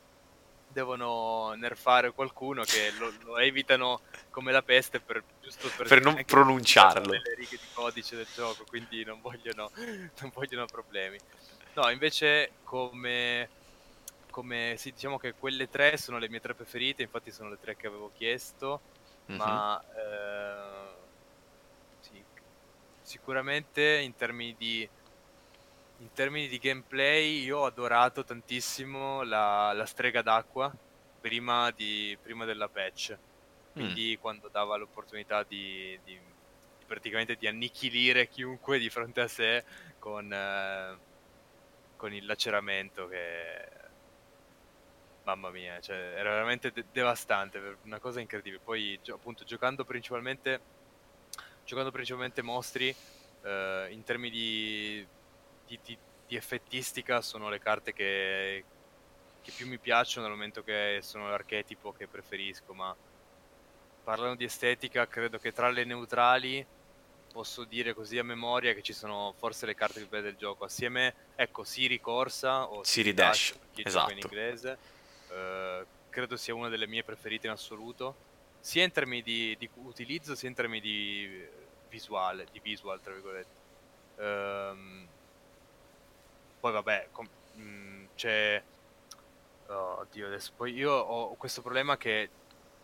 devono 0.68 1.52
nerfare 1.54 2.12
qualcuno 2.12 2.62
che 2.62 2.92
lo, 2.98 3.12
lo 3.24 3.38
evitano 3.38 4.00
come 4.30 4.52
la 4.52 4.62
peste 4.62 5.00
per, 5.00 5.22
giusto 5.42 5.68
per, 5.76 5.86
per 5.86 6.00
non 6.00 6.22
pronunciarlo. 6.24 7.12
le 7.12 7.34
righe 7.36 7.56
di 7.56 7.66
codice 7.72 8.16
del 8.16 8.28
gioco, 8.32 8.64
quindi 8.68 9.04
non 9.04 9.20
vogliono, 9.20 9.70
non 10.20 10.30
vogliono 10.32 10.66
problemi. 10.66 11.18
No, 11.74 11.90
invece 11.90 12.52
come 12.64 13.60
come 14.32 14.76
sì, 14.78 14.92
diciamo 14.92 15.18
che 15.18 15.34
quelle 15.34 15.68
tre 15.68 15.96
sono 15.98 16.18
le 16.18 16.28
mie 16.28 16.40
tre 16.40 16.54
preferite, 16.54 17.02
infatti 17.02 17.30
sono 17.30 17.50
le 17.50 17.58
tre 17.60 17.76
che 17.76 17.86
avevo 17.86 18.10
chiesto, 18.14 18.80
mm-hmm. 19.30 19.38
ma 19.38 19.84
eh, 19.96 20.94
sì, 22.00 22.24
sicuramente 23.02 23.98
in 23.98 24.14
termini 24.14 24.54
di 24.56 24.88
in 25.98 26.12
termini 26.14 26.48
di 26.48 26.58
gameplay 26.58 27.42
io 27.42 27.58
ho 27.58 27.64
adorato 27.64 28.24
tantissimo 28.24 29.22
la, 29.22 29.72
la 29.72 29.86
strega 29.86 30.20
d'acqua 30.20 30.74
prima, 31.20 31.70
di, 31.70 32.18
prima 32.20 32.44
della 32.44 32.68
patch 32.68 33.16
quindi 33.72 34.16
mm. 34.16 34.20
quando 34.20 34.48
dava 34.48 34.76
l'opportunità 34.76 35.44
di, 35.44 35.98
di, 36.04 36.18
di, 36.18 36.84
praticamente 36.86 37.36
di 37.36 37.46
annichilire 37.46 38.28
chiunque 38.28 38.78
di 38.78 38.90
fronte 38.90 39.20
a 39.20 39.28
sé 39.28 39.64
con, 39.98 40.30
eh, 40.32 40.98
con 41.96 42.12
il 42.12 42.26
laceramento 42.26 43.06
che 43.06 43.68
mamma 45.24 45.50
mia 45.50 45.80
cioè, 45.80 45.96
era 46.16 46.30
veramente 46.30 46.72
de- 46.72 46.84
devastante 46.92 47.78
una 47.84 47.98
cosa 47.98 48.20
incredibile 48.20 48.60
poi 48.62 48.98
gio- 49.02 49.14
appunto 49.14 49.44
giocando 49.44 49.84
principalmente 49.84 50.60
giocando 51.64 51.90
principalmente 51.90 52.42
mostri 52.42 52.94
eh, 53.42 53.86
in 53.90 54.02
termini 54.04 54.30
di, 54.30 55.06
di, 55.66 55.78
di, 55.84 55.98
di 56.26 56.36
effettistica 56.36 57.20
sono 57.20 57.48
le 57.48 57.60
carte 57.60 57.92
che, 57.92 58.64
che 59.40 59.52
più 59.54 59.66
mi 59.68 59.78
piacciono 59.78 60.26
dal 60.26 60.34
momento 60.34 60.62
che 60.62 60.98
sono 61.02 61.28
l'archetipo 61.28 61.92
che 61.92 62.08
preferisco 62.08 62.72
ma 62.72 62.94
parlando 64.02 64.34
di 64.34 64.44
estetica, 64.44 65.06
credo 65.06 65.38
che 65.38 65.52
tra 65.52 65.70
le 65.70 65.84
neutrali 65.84 66.64
posso 67.32 67.64
dire 67.64 67.94
così 67.94 68.18
a 68.18 68.24
memoria 68.24 68.74
che 68.74 68.82
ci 68.82 68.92
sono 68.92 69.32
forse 69.38 69.64
le 69.64 69.74
carte 69.74 70.00
più 70.00 70.08
belle 70.08 70.22
del 70.22 70.36
gioco. 70.36 70.64
Assieme, 70.64 71.14
ecco, 71.34 71.64
Siri 71.64 72.00
Corsa 72.00 72.64
o 72.68 72.82
Siri 72.84 73.14
Dash, 73.14 73.54
Dash 73.72 73.86
esatto. 73.86 74.12
in 74.12 74.18
inglese. 74.18 74.78
Uh, 75.32 75.86
credo 76.10 76.36
sia 76.36 76.54
una 76.54 76.68
delle 76.68 76.86
mie 76.86 77.02
preferite 77.02 77.46
in 77.46 77.52
assoluto, 77.52 78.14
sia 78.60 78.84
in 78.84 78.92
termini 78.92 79.22
di, 79.22 79.56
di 79.58 79.68
utilizzo 79.76 80.34
sia 80.34 80.48
in 80.48 80.54
termini 80.54 80.80
di 80.80 81.48
visuale, 81.88 82.46
di 82.52 82.60
visual, 82.60 83.00
tra 83.00 83.12
virgolette. 83.12 83.60
Um, 84.16 85.08
poi 86.60 86.72
vabbè, 86.72 87.08
com- 87.10 87.28
mh, 87.54 87.62
mm, 87.62 88.04
c'è... 88.14 88.62
Oh, 89.66 90.06
Dio, 90.10 90.26
adesso 90.26 90.52
poi 90.54 90.74
io 90.74 90.92
ho 90.92 91.34
questo 91.34 91.62
problema 91.62 91.96
che 91.96 92.28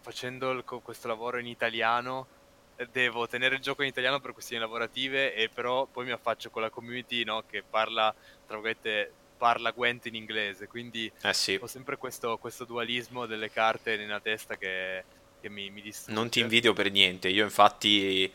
facendo 0.01 0.51
il, 0.51 0.64
questo 0.64 1.07
lavoro 1.07 1.38
in 1.38 1.46
italiano 1.46 2.26
eh, 2.76 2.86
devo 2.90 3.26
tenere 3.26 3.57
il 3.57 3.61
gioco 3.61 3.82
in 3.82 3.88
italiano 3.88 4.20
per 4.20 4.32
questioni 4.32 4.62
lavorative 4.62 5.34
e 5.34 5.49
però 5.49 5.84
poi 5.86 6.07
mi 6.07 6.12
affaccio 6.12 6.49
con 6.49 6.62
la 6.62 6.70
community 6.70 7.24
no, 7.24 7.42
che 7.46 7.62
parla, 7.62 8.14
tra 8.46 8.57
virgolette, 8.59 9.12
parla 9.39 9.70
Gwent 9.70 10.07
in 10.07 10.14
inglese, 10.14 10.66
quindi 10.66 11.11
eh 11.22 11.32
sì. 11.32 11.59
ho 11.59 11.66
sempre 11.66 11.97
questo, 11.97 12.36
questo, 12.36 12.64
dualismo 12.64 13.24
delle 13.24 13.51
carte 13.51 13.97
nella 13.97 14.20
testa 14.20 14.57
che, 14.57 15.05
che 15.41 15.49
mi, 15.49 15.70
mi 15.70 15.80
distrugge. 15.80 16.18
Non 16.20 16.28
ti 16.28 16.41
invidio 16.41 16.74
per 16.74 16.91
niente, 16.91 17.28
io 17.28 17.45
infatti 17.45 18.30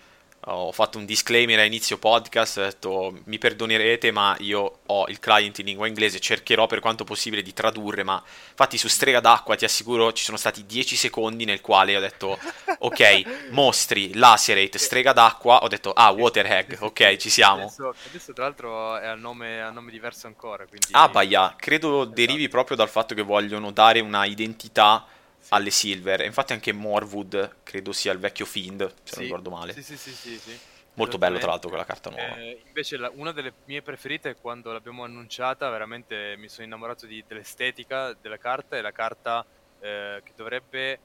ho 0.45 0.71
fatto 0.71 0.97
un 0.97 1.05
disclaimer 1.05 1.59
a 1.59 1.63
inizio 1.63 1.97
podcast, 1.97 2.57
ho 2.57 2.61
detto 2.61 3.21
mi 3.25 3.37
perdonerete 3.37 4.11
ma 4.11 4.35
io 4.39 4.79
ho 4.85 5.07
il 5.07 5.19
client 5.19 5.59
in 5.59 5.65
lingua 5.65 5.87
inglese, 5.87 6.19
cercherò 6.19 6.67
per 6.67 6.79
quanto 6.79 7.03
possibile 7.03 7.41
di 7.41 7.53
tradurre, 7.53 8.03
ma 8.03 8.21
infatti 8.49 8.77
su 8.77 8.87
Strega 8.87 9.19
d'acqua 9.19 9.55
ti 9.55 9.65
assicuro 9.65 10.11
ci 10.11 10.23
sono 10.23 10.37
stati 10.37 10.65
10 10.65 10.95
secondi 10.95 11.45
nel 11.45 11.61
quale 11.61 11.95
ho 11.95 11.99
detto 11.99 12.37
ok, 12.79 13.49
mostri, 13.51 14.13
lacerate, 14.15 14.77
Strega 14.77 15.13
d'acqua, 15.13 15.63
ho 15.63 15.67
detto 15.67 15.93
ah, 15.93 16.11
Waterhag, 16.11 16.77
ok, 16.81 17.15
ci 17.15 17.29
siamo. 17.29 17.63
Adesso, 17.63 17.95
adesso 18.09 18.33
tra 18.33 18.43
l'altro 18.43 18.97
è 18.97 19.07
a 19.07 19.15
nome, 19.15 19.69
nome 19.71 19.91
diverso 19.91 20.27
ancora, 20.27 20.65
quindi... 20.65 20.87
Ah, 20.91 21.07
baia, 21.07 21.55
credo 21.57 22.01
esatto. 22.01 22.15
derivi 22.15 22.49
proprio 22.49 22.75
dal 22.75 22.89
fatto 22.89 23.15
che 23.15 23.21
vogliono 23.21 23.71
dare 23.71 24.01
una 24.01 24.25
identità 24.25 25.05
alle 25.49 25.71
Silver. 25.71 26.21
Infatti 26.21 26.53
anche 26.53 26.71
Morwood 26.71 27.57
credo 27.63 27.91
sia 27.91 28.11
il 28.11 28.19
vecchio 28.19 28.45
Fiend, 28.45 28.93
se 29.03 29.15
non 29.15 29.23
ricordo 29.23 29.49
male. 29.49 29.73
Sì, 29.73 29.83
sì, 29.83 29.97
sì, 29.97 30.11
sì, 30.11 30.37
sì. 30.37 30.59
Molto 30.95 31.17
bello 31.17 31.39
tra 31.39 31.47
l'altro 31.47 31.69
quella 31.69 31.85
carta 31.85 32.09
nuova. 32.11 32.37
Eh, 32.37 32.61
invece 32.67 32.97
la, 32.97 33.11
una 33.15 33.31
delle 33.31 33.51
mie 33.65 33.81
preferite 33.81 34.35
quando 34.35 34.71
l'abbiamo 34.71 35.03
annunciata, 35.03 35.69
veramente 35.69 36.35
mi 36.37 36.47
sono 36.47 36.67
innamorato 36.67 37.07
di, 37.07 37.23
dell'estetica 37.27 38.13
della 38.13 38.37
carta, 38.37 38.77
è 38.77 38.81
la 38.81 38.91
carta 38.91 39.43
eh, 39.79 40.21
che 40.23 40.31
dovrebbe 40.35 40.99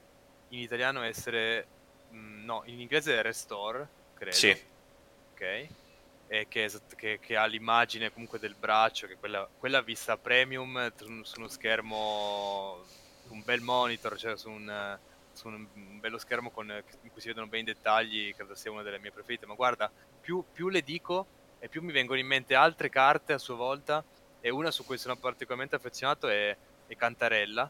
in 0.49 0.59
italiano 0.59 1.01
essere... 1.03 1.65
Mh, 2.11 2.17
mm, 2.17 2.45
no, 2.45 2.61
in 2.65 2.79
inglese 2.79 3.17
è 3.17 3.21
Restore, 3.23 3.87
credo. 4.13 4.35
Sì. 4.35 4.55
Ok. 5.33 5.67
E 6.31 6.47
che, 6.47 6.69
che, 6.95 7.19
che, 7.19 7.35
ha 7.35 7.45
l'immagine 7.45 8.13
comunque 8.13 8.37
del 8.37 8.53
braccio, 8.53 9.07
che 9.07 9.15
quella, 9.15 9.49
quella 9.57 9.81
vista 9.81 10.15
premium 10.17 10.91
su 11.23 11.39
uno 11.39 11.47
schermo 11.47 12.85
un 13.31 13.43
bel 13.43 13.61
monitor, 13.61 14.17
cioè 14.17 14.37
su 14.37 14.49
un, 14.49 14.97
su 15.33 15.47
un, 15.47 15.67
bello 15.99 16.17
schermo 16.17 16.49
con, 16.49 16.69
in 16.69 17.11
cui 17.11 17.21
si 17.21 17.27
vedono 17.27 17.47
bene 17.47 17.69
i 17.69 17.73
dettagli, 17.73 18.33
credo 18.35 18.55
sia 18.55 18.71
una 18.71 18.81
delle 18.81 18.99
mie 18.99 19.11
preferite. 19.11 19.45
Ma 19.45 19.53
guarda, 19.53 19.91
più, 20.19 20.43
più 20.51 20.69
le 20.69 20.81
dico 20.81 21.25
e 21.59 21.67
più 21.67 21.81
mi 21.81 21.91
vengono 21.91 22.19
in 22.19 22.27
mente 22.27 22.55
altre 22.55 22.89
carte 22.89 23.33
a 23.33 23.37
sua 23.37 23.55
volta. 23.55 24.03
E 24.41 24.49
una 24.49 24.71
su 24.71 24.85
cui 24.85 24.97
sono 24.97 25.17
particolarmente 25.17 25.75
affezionato 25.75 26.27
è, 26.27 26.55
è 26.87 26.95
Cantarella. 26.95 27.69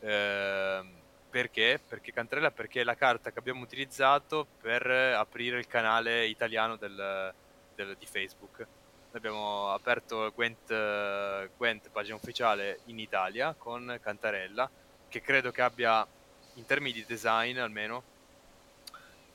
Eh, 0.00 0.96
perché? 1.30 1.80
Perché 1.86 2.12
Cantarella 2.12 2.50
perché 2.50 2.80
è 2.80 2.84
la 2.84 2.96
carta 2.96 3.30
che 3.30 3.38
abbiamo 3.38 3.62
utilizzato 3.62 4.46
per 4.60 4.86
aprire 4.88 5.58
il 5.58 5.66
canale 5.66 6.26
italiano 6.26 6.76
del, 6.76 7.32
del, 7.74 7.96
di 7.96 8.06
Facebook. 8.06 8.66
Abbiamo 9.12 9.72
aperto 9.72 10.30
Gwent, 10.34 11.48
Gwent, 11.56 11.90
pagina 11.90 12.16
ufficiale 12.16 12.80
in 12.86 12.98
Italia 12.98 13.54
con 13.56 13.98
Cantarella 14.02 14.70
che 15.08 15.20
credo 15.20 15.50
che 15.50 15.62
abbia, 15.62 16.06
in 16.54 16.66
termini 16.66 16.92
di 16.92 17.04
design 17.06 17.58
almeno, 17.58 18.02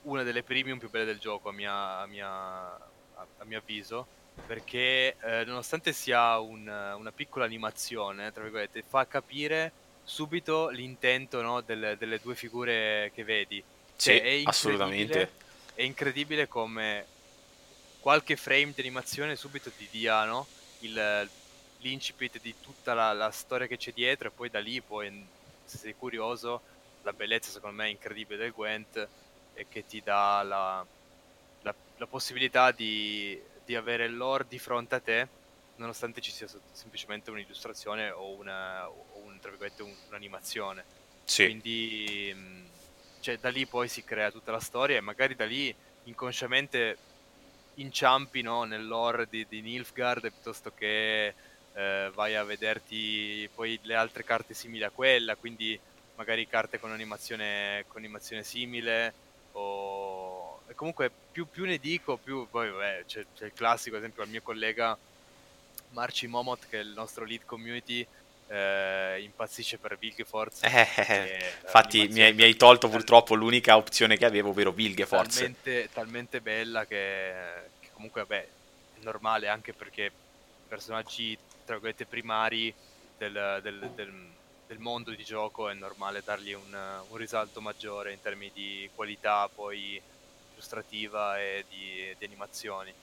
una 0.04 0.24
delle 0.24 0.44
premium 0.44 0.78
più 0.80 0.90
belle 0.90 1.06
del 1.06 1.20
gioco, 1.20 1.50
a, 1.50 1.54
mia, 1.54 2.00
a, 2.00 2.06
mia, 2.06 2.30
a 2.30 3.44
mio 3.44 3.58
avviso, 3.58 4.06
perché 4.46 5.16
eh, 5.22 5.44
nonostante 5.46 5.94
sia 5.94 6.40
un, 6.40 6.68
una 6.68 7.12
piccola 7.12 7.46
animazione, 7.46 8.32
tra 8.32 8.44
virgolette, 8.44 8.84
fa 8.88 9.08
capire 9.08 9.72
subito 10.04 10.70
l'intento 10.70 11.42
no, 11.42 11.62
delle, 11.62 11.98
delle, 11.98 12.20
due 12.20 12.36
figure 12.36 13.12
che 13.14 13.24
vedi. 13.24 13.64
Cioè, 13.96 14.16
sì, 14.16 14.20
è 14.20 14.42
assolutamente. 14.46 15.42
È 15.76 15.82
incredibile 15.82 16.48
come 16.48 17.06
qualche 18.00 18.36
frame 18.36 18.74
di 18.76 18.82
animazione 18.82 19.36
subito 19.36 19.72
ti 19.72 19.88
dia 19.90 20.26
no, 20.26 20.46
il, 20.80 21.30
l'incipit 21.80 22.40
di 22.42 22.54
tutta 22.62 22.94
la, 22.94 23.14
la, 23.14 23.32
storia 23.32 23.66
che 23.66 23.78
c'è 23.78 23.94
dietro 23.94 24.28
e 24.28 24.32
poi 24.32 24.50
da 24.50 24.60
lì 24.60 24.82
puoi 24.82 25.26
se 25.64 25.78
sei 25.78 25.96
curioso, 25.96 26.62
la 27.04 27.14
bellezza 27.14 27.52
secondo 27.52 27.76
me 27.78 27.86
è 27.86 27.92
incredibile 27.92 28.38
del 28.38 28.52
Gwent 28.52 29.08
e 29.54 29.68
che 29.70 29.86
ti 29.86 30.02
dà 30.02 30.42
la, 30.44 30.86
la, 31.62 31.76
la 31.98 32.08
possibilità 32.08 32.72
di, 32.72 33.40
di, 33.66 33.76
avere 33.76 34.08
l'ore 34.08 34.46
di 34.48 34.60
fronte 34.60 34.96
a 34.96 35.00
te, 35.00 35.28
nonostante 35.76 36.22
ci 36.22 36.32
sia 36.32 36.48
semplicemente 36.72 37.32
un'illustrazione 37.32 38.10
o, 38.10 38.30
una, 38.32 38.88
o 38.88 39.06
un, 39.24 39.40
un, 39.42 39.96
un'animazione. 40.08 40.84
Sì. 41.24 41.46
Quindi 41.46 42.72
cioè, 43.20 43.38
da 43.38 43.50
lì 43.50 43.66
poi 43.66 43.88
si 43.88 44.04
crea 44.04 44.32
tutta 44.32 44.52
la 44.52 44.60
storia 44.60 44.98
e 44.98 45.02
magari 45.02 45.36
da 45.36 45.46
lì 45.46 45.74
inconsciamente 46.04 46.98
inciampi 47.76 48.42
no, 48.42 48.64
nell'ore 48.64 49.28
di, 49.30 49.46
di 49.48 49.62
Nilfgaard 49.62 50.30
piuttosto 50.30 50.74
che 50.74 51.34
eh, 51.74 52.12
vai 52.14 52.36
a 52.36 52.44
vederti 52.44 53.50
poi 53.54 53.80
le 53.84 53.96
altre 53.96 54.24
carte 54.24 54.54
simili 54.54 54.84
a 54.84 54.92
quella, 54.92 55.36
quindi 55.36 55.80
magari 56.16 56.48
carte 56.48 56.80
con 56.80 56.92
animazione, 56.92 57.86
con 57.88 58.02
animazione 58.02 58.44
simile 58.44 59.14
o... 59.54 60.62
E 60.68 60.76
comunque 60.76 61.12
più, 61.32 61.48
più, 61.48 61.66
ne 61.66 61.78
dico, 61.78 62.18
più 62.18 62.48
poi 62.50 62.70
vabbè, 62.70 63.04
c'è, 63.06 63.26
c'è, 63.36 63.46
il 63.46 63.54
classico, 63.54 63.96
ad 63.96 64.02
esempio, 64.02 64.24
al 64.24 64.30
mio 64.30 64.42
collega 64.42 64.98
Marci 65.90 66.28
Momot, 66.28 66.68
che 66.70 66.80
è 66.80 66.82
il 66.82 66.94
nostro 66.96 67.26
lead 67.26 67.44
community, 67.46 68.06
eh, 68.48 69.22
impazzisce 69.22 69.78
per 69.78 69.98
Vilgefortz. 69.98 70.64
Eh, 70.64 71.54
infatti 71.64 72.08
mi 72.08 72.22
hai, 72.22 72.34
mi 72.34 72.44
hai, 72.44 72.56
tolto 72.56 72.88
purtroppo 72.88 73.36
l'unica 73.36 73.76
opzione 73.76 74.18
che 74.18 74.26
avevo, 74.26 74.50
ovvero 74.50 74.72
Vilgefortz. 74.72 75.36
Talmente, 75.36 75.90
talmente 75.92 76.42
bella 76.42 76.86
che, 76.86 77.34
che 77.80 77.90
comunque 77.94 78.22
vabbè, 78.22 78.48
è 79.00 79.04
normale 79.04 79.48
anche 79.48 79.74
perché 79.74 80.12
personaggi 80.68 81.38
tra 81.64 81.74
virgolette 81.76 82.06
primari 82.06 82.74
del, 83.18 83.60
del, 83.62 83.92
del, 83.96 84.30
del, 84.68 84.80
mondo 84.80 85.12
di 85.12 85.24
gioco 85.24 85.70
è 85.70 85.74
normale 85.74 86.22
dargli 86.24 86.54
un, 86.54 87.02
un, 87.10 87.18
risalto 87.18 87.62
maggiore 87.62 88.12
in 88.12 88.22
termini 88.22 88.52
di 88.54 88.90
qualità 88.94 89.48
poi 89.54 90.02
illustrativa 90.52 91.40
e 91.40 91.66
di, 91.70 92.16
di 92.18 92.26
animazioni. 92.26 92.94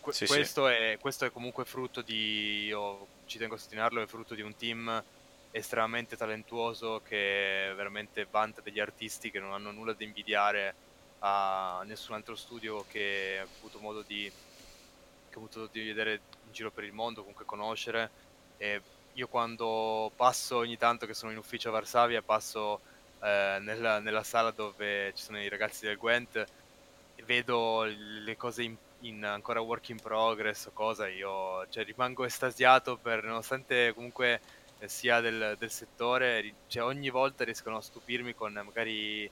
Que- 0.00 0.12
sì, 0.12 0.26
questo, 0.26 0.68
sì. 0.68 0.72
È, 0.72 0.98
questo, 1.00 1.24
È, 1.24 1.32
comunque 1.32 1.64
frutto 1.64 2.02
di, 2.02 2.66
io 2.66 3.06
ci 3.26 3.38
tengo 3.38 3.54
a 3.54 3.58
sottolinearlo, 3.58 4.02
è 4.02 4.06
frutto 4.06 4.34
di 4.34 4.42
un 4.42 4.56
team 4.56 5.02
estremamente 5.50 6.16
talentuoso 6.16 7.00
che 7.06 7.72
veramente 7.74 8.26
vanta 8.30 8.60
degli 8.60 8.78
artisti 8.78 9.30
che 9.30 9.40
non 9.40 9.52
hanno 9.52 9.70
nulla 9.70 9.94
da 9.94 10.04
invidiare 10.04 10.74
a 11.20 11.82
nessun 11.86 12.14
altro 12.14 12.36
studio 12.36 12.84
che 12.88 13.38
ha 13.40 13.42
avuto 13.42 13.78
modo 13.78 14.02
di, 14.02 14.30
avuto 15.34 15.68
di 15.70 15.82
vedere 15.84 16.20
giro 16.56 16.70
per 16.70 16.84
il 16.84 16.92
mondo, 16.92 17.20
comunque 17.20 17.44
conoscere. 17.44 18.10
E 18.56 18.80
io 19.12 19.28
quando 19.28 20.10
passo 20.16 20.56
ogni 20.56 20.76
tanto 20.76 21.06
che 21.06 21.14
sono 21.14 21.32
in 21.32 21.38
ufficio 21.38 21.68
a 21.68 21.72
Varsavia, 21.72 22.22
passo 22.22 22.80
eh, 23.20 23.58
nella, 23.60 24.00
nella, 24.00 24.22
sala 24.22 24.50
dove 24.50 25.12
ci 25.14 25.22
sono 25.22 25.40
i 25.40 25.48
ragazzi 25.48 25.86
del 25.86 25.96
Gwent 25.96 26.46
vedo 27.24 27.84
le 27.84 28.36
cose 28.36 28.62
in, 28.62 28.76
in 29.00 29.24
ancora 29.24 29.60
work 29.60 29.88
in 29.90 30.00
progress 30.00 30.66
o 30.66 30.70
cosa, 30.72 31.08
io 31.08 31.66
cioè, 31.68 31.84
rimango 31.84 32.24
estasiato 32.24 32.96
per, 32.96 33.24
nonostante 33.24 33.92
comunque 33.94 34.40
sia 34.84 35.20
del, 35.20 35.56
del 35.58 35.70
settore, 35.70 36.54
cioè, 36.68 36.84
ogni 36.84 37.10
volta 37.10 37.44
riescono 37.44 37.78
a 37.78 37.82
stupirmi 37.82 38.34
con 38.34 38.52
magari 38.52 39.28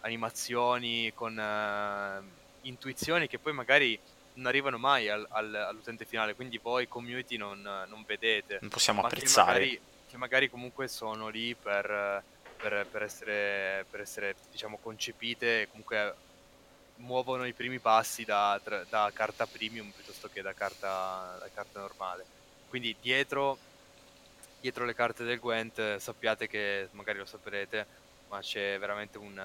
animazioni, 0.00 1.12
con 1.14 1.36
uh, 1.36 2.24
intuizioni 2.62 3.28
che 3.28 3.38
poi 3.38 3.52
magari 3.52 3.98
non 4.38 4.46
arrivano 4.46 4.78
mai 4.78 5.08
al, 5.08 5.26
al, 5.30 5.54
all'utente 5.54 6.04
finale, 6.04 6.34
quindi 6.34 6.58
voi 6.58 6.88
community 6.88 7.36
non, 7.36 7.60
non 7.60 8.04
vedete. 8.06 8.58
Non 8.60 8.70
possiamo 8.70 9.02
apprezzare. 9.02 9.52
Che 9.52 9.58
magari, 9.58 9.80
che 10.08 10.16
magari, 10.16 10.50
comunque 10.50 10.88
sono 10.88 11.28
lì 11.28 11.54
per, 11.54 12.22
per, 12.56 12.86
per, 12.90 13.02
essere, 13.02 13.84
per 13.90 14.00
essere, 14.00 14.36
diciamo, 14.50 14.78
concepite 14.80 15.62
e 15.62 15.68
comunque 15.68 16.14
muovono 16.96 17.46
i 17.46 17.52
primi 17.52 17.78
passi 17.78 18.24
da, 18.24 18.60
da 18.88 19.10
carta 19.12 19.46
premium 19.46 19.90
piuttosto 19.90 20.28
che 20.32 20.40
da 20.40 20.54
carta, 20.54 21.36
da 21.38 21.48
carta 21.52 21.80
normale. 21.80 22.24
Quindi 22.68 22.94
dietro, 23.00 23.58
dietro 24.60 24.84
le 24.84 24.94
carte 24.94 25.24
del 25.24 25.40
Gwent 25.40 25.96
sappiate 25.96 26.46
che, 26.46 26.88
magari 26.92 27.18
lo 27.18 27.26
saprete, 27.26 27.86
ma 28.28 28.40
c'è 28.40 28.78
veramente 28.78 29.18
un, 29.18 29.40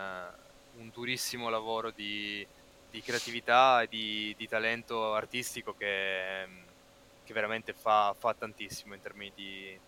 un 0.78 0.90
durissimo 0.94 1.50
lavoro 1.50 1.90
di 1.90 2.46
di 2.94 3.02
creatività 3.02 3.82
e 3.82 3.88
di, 3.88 4.36
di 4.38 4.48
talento 4.48 5.16
artistico 5.16 5.74
che, 5.76 6.46
che 7.24 7.34
veramente 7.34 7.74
fa, 7.74 8.16
fa, 8.16 8.36
tantissimo 8.36 8.94
in 8.94 9.02
termini 9.02 9.32
di, 9.34 9.80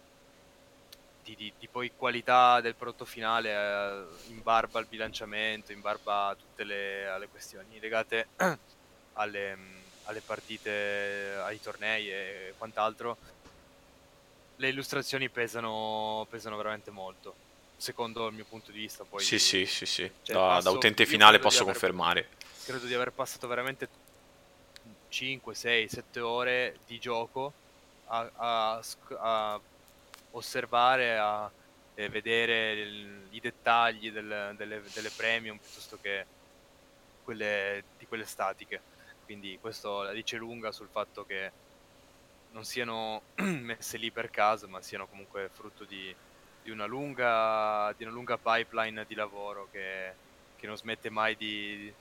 di, 1.23 1.53
di, 1.55 1.67
poi 1.67 1.91
qualità 1.95 2.61
del 2.61 2.73
prodotto 2.73 3.05
finale 3.05 3.51
eh, 3.51 4.03
in 4.29 4.41
barba 4.41 4.79
al 4.79 4.87
bilanciamento, 4.87 5.71
in 5.71 5.81
barba 5.81 6.29
a 6.29 6.35
tutte 6.35 6.63
le 6.63 7.07
alle 7.07 7.27
questioni 7.27 7.79
legate 7.79 8.29
alle, 9.13 9.57
alle 10.05 10.21
partite, 10.21 11.35
ai 11.43 11.61
tornei 11.61 12.11
e 12.11 12.53
quant'altro. 12.57 13.17
Le 14.55 14.67
illustrazioni 14.67 15.29
pesano, 15.29 16.25
pesano 16.27 16.57
veramente 16.57 16.89
molto 16.89 17.35
secondo 17.77 18.25
il 18.27 18.33
mio 18.33 18.45
punto 18.45 18.71
di 18.71 18.79
vista. 18.79 19.03
Poi, 19.03 19.21
sì, 19.21 19.37
sì, 19.37 19.67
sì, 19.67 19.85
sì. 19.85 20.09
Cioè, 20.23 20.35
da, 20.35 20.59
da, 20.63 20.71
utente 20.71 21.05
finale 21.05 21.37
posso 21.37 21.65
confermare. 21.65 22.29
Credo 22.65 22.87
di 22.87 22.95
aver 22.95 23.11
passato 23.11 23.47
veramente 23.47 23.87
5, 25.09 25.53
6, 25.53 25.87
7 25.87 26.19
ore 26.19 26.79
di 26.87 26.97
gioco 26.97 27.53
a, 28.07 28.27
a, 28.35 28.83
a 29.19 29.59
osservare, 30.31 31.15
a 31.15 31.51
vedere 31.93 32.71
il, 32.71 33.27
i 33.29 33.39
dettagli 33.39 34.11
del, 34.11 34.55
delle, 34.57 34.81
delle, 34.91 35.11
premium 35.15 35.59
piuttosto 35.59 35.99
che 36.01 36.25
quelle, 37.23 37.83
di 37.99 38.07
quelle 38.07 38.25
statiche. 38.25 38.81
Quindi 39.25 39.59
questo 39.61 40.01
la 40.01 40.11
dice 40.11 40.37
lunga 40.37 40.71
sul 40.71 40.89
fatto 40.89 41.23
che 41.23 41.51
non 42.53 42.65
siano 42.65 43.21
messe 43.45 43.97
lì 43.97 44.09
per 44.09 44.31
caso, 44.31 44.67
ma 44.67 44.81
siano 44.81 45.05
comunque 45.05 45.51
frutto 45.53 45.83
di, 45.83 46.13
di 46.63 46.71
una 46.71 46.85
lunga, 46.85 47.93
di 47.95 48.05
una 48.05 48.11
lunga 48.13 48.39
pipeline 48.39 49.05
di 49.05 49.13
lavoro 49.13 49.67
che, 49.69 50.13
che 50.55 50.65
non 50.65 50.75
smette 50.75 51.11
mai 51.11 51.35
di, 51.35 51.93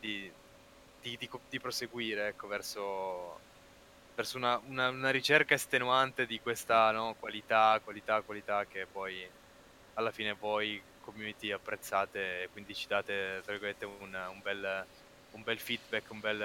di, 0.00 0.30
di, 1.00 1.18
di 1.48 1.60
proseguire 1.60 2.28
ecco, 2.28 2.46
verso, 2.46 3.40
verso 4.14 4.36
una, 4.36 4.60
una, 4.66 4.88
una, 4.88 5.10
ricerca 5.10 5.54
estenuante 5.54 6.26
di 6.26 6.40
questa 6.40 6.90
no, 6.90 7.14
qualità, 7.18 7.80
qualità, 7.82 8.20
qualità 8.22 8.66
che 8.66 8.86
poi 8.90 9.26
alla 9.94 10.10
fine 10.10 10.34
voi 10.34 10.80
community 11.00 11.50
apprezzate 11.50 12.42
e 12.42 12.48
quindi 12.52 12.74
ci 12.74 12.86
date 12.86 13.40
tra 13.42 13.52
virgolette 13.52 13.84
un, 13.84 14.14
un, 14.30 14.40
bel, 14.42 14.84
un 15.32 15.42
bel 15.42 15.58
feedback, 15.58 16.10
un 16.10 16.20
bel, 16.20 16.40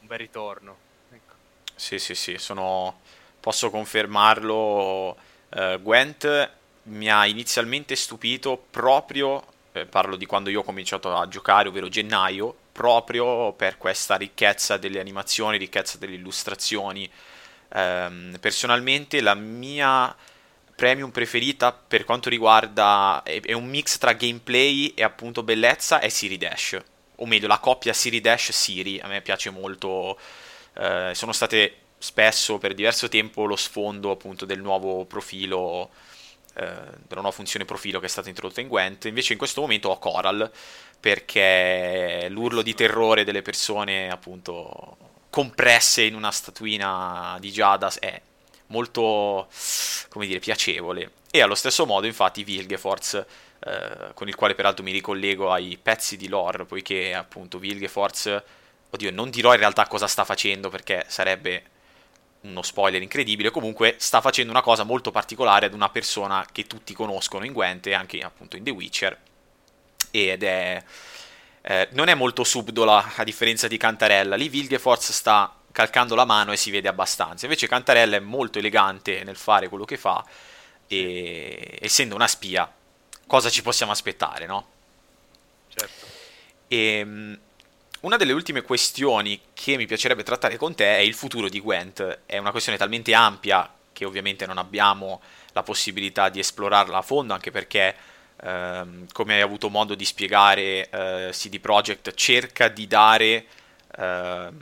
un 0.00 0.06
bel 0.06 0.18
ritorno. 0.18 0.76
Ecco. 1.10 1.34
Sì, 1.74 1.98
sì, 1.98 2.14
sì, 2.14 2.38
sono 2.38 3.00
posso 3.46 3.70
confermarlo. 3.70 5.16
Uh, 5.48 5.80
Gwent 5.80 6.50
mi 6.84 7.08
ha 7.08 7.26
inizialmente 7.26 7.94
stupito 7.94 8.56
proprio, 8.70 9.44
eh, 9.76 9.86
parlo 9.86 10.16
di 10.16 10.26
quando 10.26 10.50
io 10.50 10.60
ho 10.60 10.64
cominciato 10.64 11.14
a 11.14 11.28
giocare, 11.28 11.68
ovvero 11.68 11.88
gennaio, 11.88 12.54
proprio 12.72 13.52
per 13.52 13.78
questa 13.78 14.16
ricchezza 14.16 14.76
delle 14.76 15.00
animazioni, 15.00 15.58
ricchezza 15.58 15.98
delle 15.98 16.14
illustrazioni. 16.14 17.08
Um, 17.68 18.36
personalmente 18.40 19.20
la 19.20 19.34
mia 19.34 20.14
premium 20.76 21.10
preferita 21.10 21.72
per 21.72 22.04
quanto 22.04 22.28
riguarda 22.28 23.22
è, 23.24 23.40
è, 23.40 23.52
un 23.54 23.66
mix 23.66 23.98
tra 23.98 24.12
gameplay 24.12 24.88
e 24.94 25.02
appunto 25.02 25.42
bellezza 25.42 25.98
è 25.98 26.08
Siri 26.08 26.36
Dash 26.36 26.78
o 27.16 27.26
meglio 27.26 27.48
la 27.48 27.58
coppia 27.58 27.92
Siri 27.92 28.20
Dash 28.20 28.52
Siri 28.52 29.00
a 29.00 29.08
me 29.08 29.20
piace 29.20 29.50
molto 29.50 30.16
uh, 30.74 31.12
sono 31.12 31.32
state 31.32 31.74
spesso 31.98 32.58
per 32.58 32.74
diverso 32.74 33.08
tempo 33.08 33.46
lo 33.46 33.56
sfondo 33.56 34.12
appunto 34.12 34.44
del 34.44 34.60
nuovo 34.60 35.06
profilo 35.06 35.90
eh, 35.90 36.15
della 36.56 37.20
nuova 37.20 37.30
funzione 37.30 37.64
profilo 37.64 38.00
che 38.00 38.06
è 38.06 38.08
stata 38.08 38.28
introdotta 38.28 38.60
in 38.60 38.68
Gwent. 38.68 39.04
Invece 39.04 39.32
in 39.32 39.38
questo 39.38 39.60
momento 39.60 39.90
ho 39.90 39.98
Coral 39.98 40.50
perché 40.98 42.26
l'urlo 42.30 42.62
di 42.62 42.74
terrore 42.74 43.24
delle 43.24 43.42
persone 43.42 44.10
appunto 44.10 44.96
compresse 45.28 46.02
in 46.02 46.14
una 46.14 46.30
statuina 46.30 47.36
di 47.38 47.50
Jadas 47.50 47.98
è 47.98 48.20
molto 48.68 49.48
come 50.08 50.26
dire 50.26 50.38
piacevole. 50.38 51.12
E 51.30 51.42
allo 51.42 51.54
stesso 51.54 51.84
modo 51.84 52.06
infatti 52.06 52.42
Vilgefortz 52.42 53.24
eh, 53.58 54.12
con 54.14 54.28
il 54.28 54.34
quale 54.34 54.54
peraltro 54.54 54.82
mi 54.82 54.92
ricollego 54.92 55.52
ai 55.52 55.78
pezzi 55.80 56.16
di 56.16 56.28
lore 56.28 56.64
poiché 56.64 57.14
appunto 57.14 57.58
Vilgefortz 57.58 58.42
oddio 58.88 59.10
non 59.10 59.28
dirò 59.28 59.52
in 59.52 59.58
realtà 59.58 59.86
cosa 59.86 60.06
sta 60.06 60.24
facendo 60.24 60.70
perché 60.70 61.04
sarebbe 61.08 61.64
uno 62.48 62.62
spoiler 62.62 63.02
incredibile, 63.02 63.50
comunque 63.50 63.96
sta 63.98 64.20
facendo 64.20 64.50
una 64.50 64.62
cosa 64.62 64.84
molto 64.84 65.10
particolare 65.10 65.66
ad 65.66 65.74
una 65.74 65.88
persona 65.88 66.46
che 66.50 66.66
tutti 66.66 66.94
conoscono 66.94 67.44
in 67.44 67.52
Gwent 67.52 67.86
e 67.86 67.94
anche 67.94 68.20
appunto 68.20 68.56
in 68.56 68.64
The 68.64 68.70
Witcher 68.70 69.18
ed 70.10 70.42
è 70.42 70.82
eh, 71.62 71.88
non 71.92 72.08
è 72.08 72.14
molto 72.14 72.44
subdola 72.44 73.14
a 73.16 73.24
differenza 73.24 73.66
di 73.66 73.76
Cantarella, 73.76 74.36
lì 74.36 74.48
Vilgefortz 74.48 75.10
sta 75.10 75.52
calcando 75.72 76.14
la 76.14 76.24
mano 76.24 76.52
e 76.52 76.56
si 76.56 76.70
vede 76.70 76.88
abbastanza, 76.88 77.44
invece 77.46 77.66
Cantarella 77.66 78.16
è 78.16 78.20
molto 78.20 78.58
elegante 78.58 79.24
nel 79.24 79.36
fare 79.36 79.68
quello 79.68 79.84
che 79.84 79.96
fa 79.96 80.24
e 80.86 81.78
essendo 81.80 82.14
una 82.14 82.28
spia 82.28 82.72
cosa 83.26 83.50
ci 83.50 83.62
possiamo 83.62 83.90
aspettare, 83.90 84.46
no? 84.46 84.66
Certo. 85.74 86.06
E, 86.68 86.76
ehm, 86.76 87.38
una 88.06 88.16
delle 88.16 88.32
ultime 88.32 88.62
questioni 88.62 89.40
che 89.52 89.76
mi 89.76 89.84
piacerebbe 89.84 90.22
trattare 90.22 90.56
con 90.56 90.76
te 90.76 90.96
è 90.96 91.00
il 91.00 91.12
futuro 91.12 91.48
di 91.48 91.60
Gwent. 91.60 92.20
È 92.24 92.38
una 92.38 92.52
questione 92.52 92.78
talmente 92.78 93.12
ampia 93.14 93.68
che 93.92 94.04
ovviamente 94.04 94.46
non 94.46 94.58
abbiamo 94.58 95.20
la 95.52 95.64
possibilità 95.64 96.28
di 96.28 96.38
esplorarla 96.38 96.98
a 96.98 97.02
fondo, 97.02 97.32
anche 97.32 97.50
perché, 97.50 97.96
ehm, 98.42 99.08
come 99.12 99.34
hai 99.34 99.40
avuto 99.40 99.68
modo 99.70 99.96
di 99.96 100.04
spiegare, 100.04 100.88
eh, 100.88 101.30
CD 101.32 101.58
Projekt 101.58 102.14
cerca 102.14 102.68
di 102.68 102.86
dare 102.86 103.46
ehm, 103.98 104.56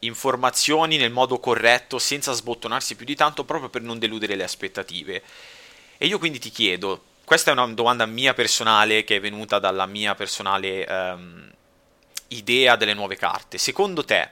informazioni 0.00 0.98
nel 0.98 1.12
modo 1.12 1.38
corretto 1.38 1.98
senza 1.98 2.32
sbottonarsi 2.32 2.94
più 2.94 3.06
di 3.06 3.14
tanto 3.14 3.44
proprio 3.44 3.70
per 3.70 3.80
non 3.80 3.98
deludere 3.98 4.34
le 4.34 4.44
aspettative. 4.44 5.22
E 5.96 6.06
io 6.06 6.18
quindi 6.18 6.38
ti 6.38 6.50
chiedo, 6.50 7.04
questa 7.24 7.48
è 7.50 7.54
una 7.54 7.66
domanda 7.68 8.04
mia 8.04 8.34
personale 8.34 9.02
che 9.04 9.16
è 9.16 9.20
venuta 9.20 9.58
dalla 9.58 9.86
mia 9.86 10.14
personale... 10.14 10.86
Ehm, 10.86 11.52
idea 12.28 12.76
delle 12.76 12.94
nuove 12.94 13.16
carte. 13.16 13.58
Secondo 13.58 14.04
te, 14.04 14.30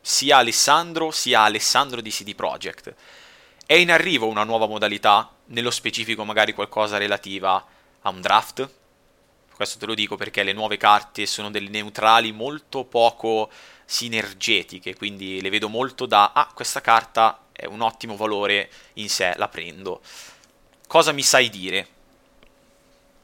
sia 0.00 0.38
Alessandro 0.38 1.10
sia 1.10 1.42
Alessandro 1.42 2.00
di 2.00 2.10
CD 2.10 2.34
Projekt, 2.34 2.94
è 3.66 3.74
in 3.74 3.90
arrivo 3.90 4.26
una 4.26 4.44
nuova 4.44 4.66
modalità, 4.66 5.30
nello 5.46 5.70
specifico 5.70 6.24
magari 6.24 6.52
qualcosa 6.52 6.96
relativa 6.96 7.64
a 8.00 8.08
un 8.08 8.20
draft? 8.20 8.70
Questo 9.54 9.78
te 9.78 9.86
lo 9.86 9.94
dico 9.94 10.16
perché 10.16 10.42
le 10.42 10.52
nuove 10.52 10.76
carte 10.76 11.26
sono 11.26 11.50
delle 11.50 11.68
neutrali 11.68 12.32
molto 12.32 12.84
poco 12.84 13.50
sinergetiche, 13.84 14.94
quindi 14.94 15.40
le 15.40 15.50
vedo 15.50 15.68
molto 15.68 16.06
da 16.06 16.32
ah, 16.32 16.50
questa 16.54 16.80
carta 16.80 17.46
è 17.52 17.66
un 17.66 17.80
ottimo 17.80 18.16
valore 18.16 18.70
in 18.94 19.08
sé, 19.08 19.34
la 19.36 19.48
prendo. 19.48 20.00
Cosa 20.86 21.12
mi 21.12 21.22
sai 21.22 21.50
dire? 21.50 21.88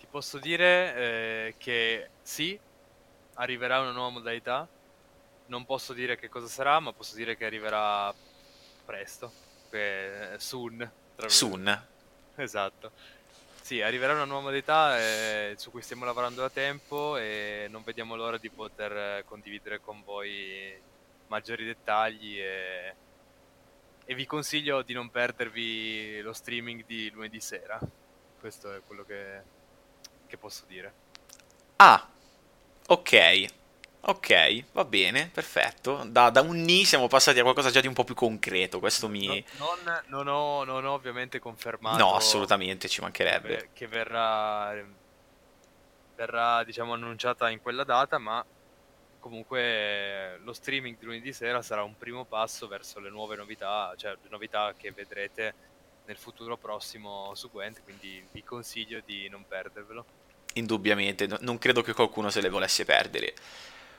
Ti 0.00 0.06
posso 0.10 0.38
dire 0.38 0.96
eh, 0.96 1.54
che 1.56 2.08
sì, 2.20 2.58
arriverà 3.34 3.80
una 3.80 3.92
nuova 3.92 4.10
modalità. 4.10 4.68
Non 5.46 5.64
posso 5.64 5.92
dire 5.92 6.16
che 6.16 6.28
cosa 6.28 6.46
sarà, 6.46 6.80
ma 6.80 6.92
posso 6.92 7.16
dire 7.16 7.36
che 7.36 7.44
arriverà 7.44 8.12
presto. 8.84 9.32
Che 9.70 10.34
soon. 10.36 10.90
Soon. 11.26 11.86
Esatto. 12.36 12.92
Sì, 13.60 13.80
arriverà 13.80 14.12
una 14.12 14.24
nuova 14.24 14.42
modalità 14.42 14.98
eh, 14.98 15.54
su 15.56 15.70
cui 15.70 15.80
stiamo 15.80 16.04
lavorando 16.04 16.42
da 16.42 16.50
tempo 16.50 17.16
e 17.16 17.66
non 17.70 17.82
vediamo 17.82 18.14
l'ora 18.14 18.36
di 18.36 18.50
poter 18.50 19.24
condividere 19.24 19.80
con 19.80 20.02
voi 20.04 20.78
maggiori 21.28 21.64
dettagli 21.64 22.38
e, 22.38 22.94
e 24.04 24.14
vi 24.14 24.26
consiglio 24.26 24.82
di 24.82 24.92
non 24.92 25.10
perdervi 25.10 26.20
lo 26.20 26.34
streaming 26.34 26.84
di 26.84 27.10
lunedì 27.10 27.40
sera. 27.40 27.80
Questo 28.38 28.74
è 28.74 28.82
quello 28.86 29.04
che, 29.04 29.40
che 30.26 30.36
posso 30.36 30.64
dire. 30.66 30.92
Ah, 31.76 32.06
ok. 32.88 33.46
Ok, 34.06 34.64
va 34.72 34.84
bene, 34.84 35.30
perfetto. 35.32 36.04
Da, 36.06 36.28
da, 36.28 36.42
un 36.42 36.60
ni 36.60 36.84
siamo 36.84 37.08
passati 37.08 37.38
a 37.38 37.42
qualcosa 37.42 37.70
già 37.70 37.80
di 37.80 37.86
un 37.86 37.94
po' 37.94 38.04
più 38.04 38.14
concreto. 38.14 38.78
Questo 38.78 39.08
mi. 39.08 39.42
No, 39.56 39.76
non, 39.82 40.02
non, 40.08 40.28
ho, 40.28 40.64
non, 40.64 40.84
ho, 40.84 40.92
ovviamente 40.92 41.38
confermato. 41.38 41.96
No, 41.96 42.14
assolutamente, 42.14 42.86
ci 42.86 43.00
mancherebbe. 43.00 43.70
Che 43.72 43.86
verrà, 43.86 44.74
verrà, 46.16 46.62
diciamo, 46.64 46.92
annunciata 46.92 47.48
in 47.48 47.62
quella 47.62 47.84
data, 47.84 48.18
ma 48.18 48.44
comunque 49.20 50.38
lo 50.44 50.52
streaming 50.52 50.98
di 50.98 51.06
lunedì 51.06 51.32
sera 51.32 51.62
sarà 51.62 51.82
un 51.82 51.96
primo 51.96 52.26
passo 52.26 52.68
verso 52.68 53.00
le 53.00 53.08
nuove 53.08 53.36
novità, 53.36 53.94
cioè 53.96 54.10
le 54.10 54.28
novità 54.28 54.74
che 54.76 54.92
vedrete 54.92 55.54
nel 56.04 56.18
futuro 56.18 56.58
prossimo 56.58 57.34
su 57.34 57.50
Gwent, 57.50 57.82
quindi 57.82 58.22
vi 58.32 58.44
consiglio 58.44 59.00
di 59.02 59.30
non 59.30 59.46
perdervelo. 59.48 60.04
Indubbiamente, 60.54 61.28
non 61.40 61.58
credo 61.58 61.82
che 61.82 61.92
qualcuno 61.92 62.30
se 62.30 62.40
le 62.40 62.48
volesse 62.48 62.84
perdere. 62.84 63.34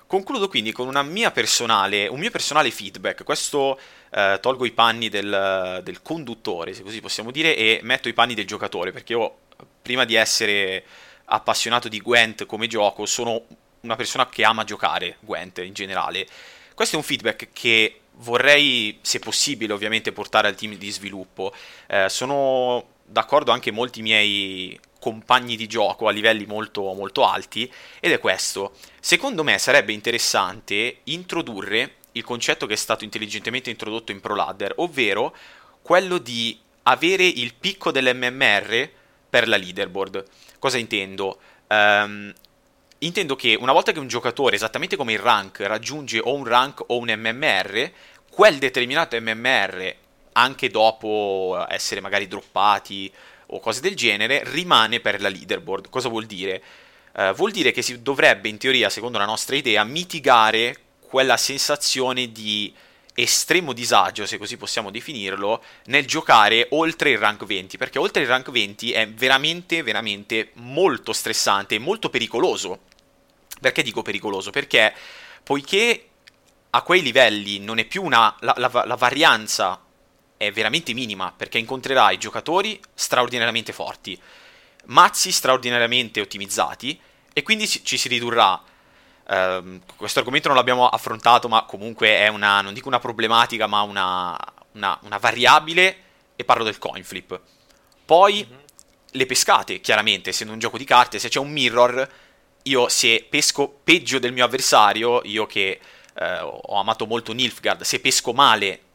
Concludo 0.08 0.48
quindi 0.48 0.72
con 0.72 0.88
un 0.88 1.08
mio 1.08 1.32
personale 1.32 2.72
feedback. 2.72 3.24
Questo 3.24 3.80
eh, 4.12 4.38
tolgo 4.40 4.66
i 4.66 4.72
panni 4.72 5.10
del, 5.10 5.82
del, 5.84 6.02
conduttore, 6.04 6.74
se 6.74 6.84
così 6.84 7.02
possiamo 7.02 7.32
dire, 7.32 7.56
e 7.56 7.80
metto 7.82 8.08
i 8.08 8.14
panni 8.14 8.36
del 8.36 8.46
giocatore, 8.46 8.92
perché 8.92 9.14
io, 9.14 9.38
prima 9.82 10.06
di 10.06 10.14
essere 10.14 10.84
appassionato 11.26 11.90
di 11.90 12.00
Gwent 12.00 12.46
come 12.46 12.68
gioco, 12.68 13.08
sono 13.08 13.46
una 13.82 13.96
persona 13.96 14.30
che 14.30 14.44
ama 14.44 14.64
giocare 14.64 15.18
Gwent 15.22 15.58
in 15.60 15.74
generale. 15.74 16.28
Questo 16.76 16.96
è 16.96 17.00
un 17.00 17.06
feedback 17.06 17.50
che 17.52 18.02
vorrei, 18.18 19.00
se 19.02 19.20
possibile, 19.20 19.74
ovviamente 19.74 20.12
portare 20.12 20.48
al 20.48 20.56
team 20.56 20.76
di 20.76 20.92
sviluppo. 20.92 21.52
Eh, 21.88 22.10
sono 22.10 22.94
d'accordo 23.04 23.52
anche 23.52 23.72
molti 23.72 24.02
miei 24.02 24.80
compagni 25.06 25.56
di 25.56 25.68
gioco 25.68 26.08
a 26.08 26.12
livelli 26.12 26.48
molto, 26.48 26.82
molto 26.94 27.28
alti 27.28 27.72
ed 28.00 28.12
è 28.12 28.18
questo. 28.18 28.74
Secondo 29.00 29.44
me 29.44 29.60
sarebbe 29.60 29.94
interessante 29.94 31.02
introdurre 31.04 31.98
il 32.14 32.24
concetto 32.24 32.66
che 32.66 32.74
è 32.74 32.76
stato 32.76 33.04
intelligentemente 33.04 33.70
introdotto 33.70 34.12
in 34.12 34.20
ProLadder, 34.20 34.74
ovvero 34.78 35.36
quello 35.84 36.18
di 36.18 36.60
avere 36.84 37.24
il 37.24 37.54
picco 37.54 37.92
dell'MMR 37.92 38.90
per 39.30 39.48
la 39.48 39.58
leaderboard. 39.58 40.24
Cosa 40.58 40.80
intendo? 40.80 41.38
Um, 41.68 42.34
intendo 43.00 43.36
che 43.36 43.54
una 43.54 43.74
volta 43.74 43.92
che 43.92 44.00
un 44.00 44.08
giocatore, 44.08 44.56
esattamente 44.56 44.96
come 44.96 45.14
il 45.14 45.20
rank, 45.20 45.60
raggiunge 45.60 46.18
o 46.18 46.34
un 46.34 46.46
rank 46.46 46.84
o 46.88 46.98
un 46.98 47.14
MMR, 47.16 47.92
quel 48.32 48.58
determinato 48.58 49.16
MMR, 49.22 49.96
anche 50.32 50.70
dopo 50.70 51.64
essere 51.70 52.02
magari 52.02 52.28
droppati 52.28 53.14
o 53.48 53.60
cose 53.60 53.82
del 53.82 53.96
genere, 53.96 54.42
rimane 54.46 55.00
per 55.00 55.22
la 55.22 55.30
leaderboard. 55.30 55.90
Cosa 55.90 56.10
vuol 56.10 56.26
dire? 56.26 56.62
Uh, 57.14 57.34
vuol 57.34 57.52
dire 57.52 57.72
che 57.72 57.82
si 57.82 58.02
dovrebbe, 58.02 58.50
in 58.50 58.58
teoria, 58.58 58.90
secondo 58.90 59.18
la 59.18 59.26
nostra 59.26 59.56
idea, 59.56 59.84
mitigare 59.84 60.76
quella 61.00 61.38
sensazione 61.38 62.32
di 62.32 62.74
estremo 63.16 63.72
disagio, 63.72 64.26
se 64.26 64.38
così 64.38 64.58
possiamo 64.58 64.92
definirlo, 64.92 65.64
nel 65.86 66.06
giocare 66.06 66.68
oltre 66.72 67.12
il 67.12 67.18
rank 67.18 67.46
20, 67.46 67.78
perché 67.78 67.98
oltre 67.98 68.24
il 68.24 68.28
rank 68.28 68.52
20 68.52 68.92
è 68.92 69.08
veramente, 69.08 69.82
veramente 69.82 70.50
molto 70.56 71.14
stressante 71.14 71.76
e 71.76 71.80
molto 71.80 72.10
pericoloso. 72.10 72.80
Perché 73.62 73.82
dico 73.84 74.02
pericoloso? 74.02 74.52
Perché 74.52 74.94
poiché 75.44 76.10
a 76.72 76.82
quei 76.82 77.02
livelli 77.02 77.60
non 77.60 77.80
è 77.80 77.86
più 77.86 78.04
una... 78.04 78.36
la, 78.42 78.54
la, 78.58 78.84
la 78.86 78.96
varianza 78.96 79.80
è 80.38 80.52
veramente 80.52 80.94
minima, 80.94 81.34
perché 81.36 81.58
incontrerai 81.58 82.18
giocatori 82.18 82.80
straordinariamente 82.94 83.74
forti, 83.74 84.20
mazzi 84.86 85.32
straordinariamente 85.32 86.22
ottimizzati, 86.22 87.00
e 87.34 87.44
quindi 87.44 87.68
ci 87.68 87.98
si 87.98 88.08
ridurrà 88.08 88.62
Uh, 89.28 89.80
questo 89.96 90.20
argomento 90.20 90.50
non 90.50 90.56
l'abbiamo 90.56 90.88
affrontato, 90.88 91.48
ma 91.48 91.64
comunque 91.64 92.10
è 92.10 92.28
una, 92.28 92.62
non 92.62 92.76
dico 92.76 92.88
una 92.88 93.00
problematica, 93.00 93.66
ma 93.66 93.82
una, 93.82 94.38
una, 94.74 95.00
una 95.02 95.18
variabile, 95.18 95.98
e 96.36 96.44
parlo 96.44 96.64
del 96.64 96.78
coin 96.78 97.04
flip. 97.04 97.40
Poi 98.06 98.46
mm-hmm. 98.48 98.60
le 99.12 99.26
pescate, 99.26 99.82
chiaramente, 99.82 100.30
essendo 100.30 100.54
un 100.54 100.60
gioco 100.60 100.78
di 100.78 100.84
carte, 100.84 101.18
se 101.18 101.30
c'è 101.30 101.40
un 101.40 101.50
mirror, 101.50 102.08
io 102.62 102.88
se 102.88 103.26
pesco 103.28 103.68
peggio 103.84 104.20
del 104.20 104.32
mio 104.32 104.46
avversario, 104.46 105.22
io 105.24 105.48
che 105.48 105.80
uh, 106.20 106.46
ho 106.46 106.80
amato 106.80 107.08
molto 107.08 107.34
Nilfgaard, 107.34 107.82
se 107.82 108.00
pesco 108.00 108.32
male, 108.32 108.68
eh, 108.68 108.80
eh, 108.80 108.95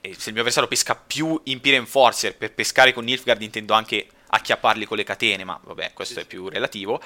se 0.00 0.28
il 0.28 0.32
mio 0.32 0.40
avversario 0.40 0.68
pesca 0.68 0.94
più 0.94 1.40
Impire 1.44 1.76
Enforcer, 1.76 2.36
per 2.36 2.52
pescare 2.52 2.92
con 2.92 3.04
Nilfgaard 3.04 3.42
intendo 3.42 3.74
anche 3.74 4.06
acchiapparli 4.28 4.86
con 4.86 4.96
le 4.96 5.04
catene, 5.04 5.44
ma 5.44 5.58
vabbè, 5.62 5.92
questo 5.92 6.20
è 6.20 6.24
più 6.24 6.48
relativo 6.48 7.00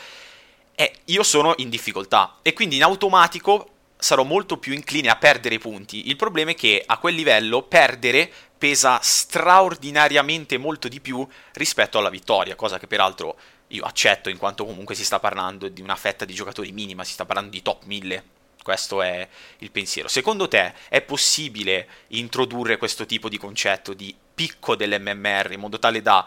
eh, 0.77 0.93
io 1.07 1.23
sono 1.23 1.55
in 1.57 1.71
difficoltà 1.71 2.37
e 2.43 2.53
quindi 2.53 2.77
in 2.77 2.83
automatico 2.83 3.71
sarò 3.99 4.25
molto 4.25 4.59
più 4.59 4.75
incline 4.75 5.09
a 5.09 5.17
perdere 5.17 5.59
punti. 5.59 6.09
Il 6.09 6.17
problema 6.17 6.51
è 6.51 6.55
che 6.55 6.83
a 6.85 6.99
quel 6.99 7.15
livello 7.15 7.63
perdere 7.63 8.31
pesa 8.57 8.99
straordinariamente 9.03 10.59
molto 10.59 10.87
di 10.89 11.01
più 11.01 11.27
rispetto 11.55 11.99
alla 11.99 12.11
vittoria, 12.11 12.55
cosa 12.55 12.79
che 12.79 12.87
peraltro 12.87 13.37
io 13.69 13.85
accetto 13.85 14.29
in 14.29 14.37
quanto 14.37 14.67
comunque 14.67 14.95
si 14.95 15.03
sta 15.03 15.19
parlando 15.19 15.69
di 15.69 15.81
una 15.81 15.97
fetta 15.97 16.27
di 16.27 16.35
giocatori 16.35 16.71
minima, 16.73 17.05
si 17.05 17.13
sta 17.13 17.25
parlando 17.25 17.51
di 17.51 17.63
top 17.63 17.85
1000. 17.85 18.25
Questo 18.67 19.01
è 19.01 19.29
il 19.59 19.71
pensiero. 19.71 20.09
Secondo 20.09 20.49
te 20.49 20.75
è 20.89 21.01
possibile 21.01 21.87
introdurre 22.09 22.79
questo 22.79 23.07
tipo 23.07 23.29
di 23.29 23.39
concetto 23.39 23.95
di 23.95 24.13
picco 24.35 24.75
dell'MMR 24.75 25.53
in 25.53 25.61
modo 25.61 25.79
tale 25.79 26.03
da, 26.03 26.27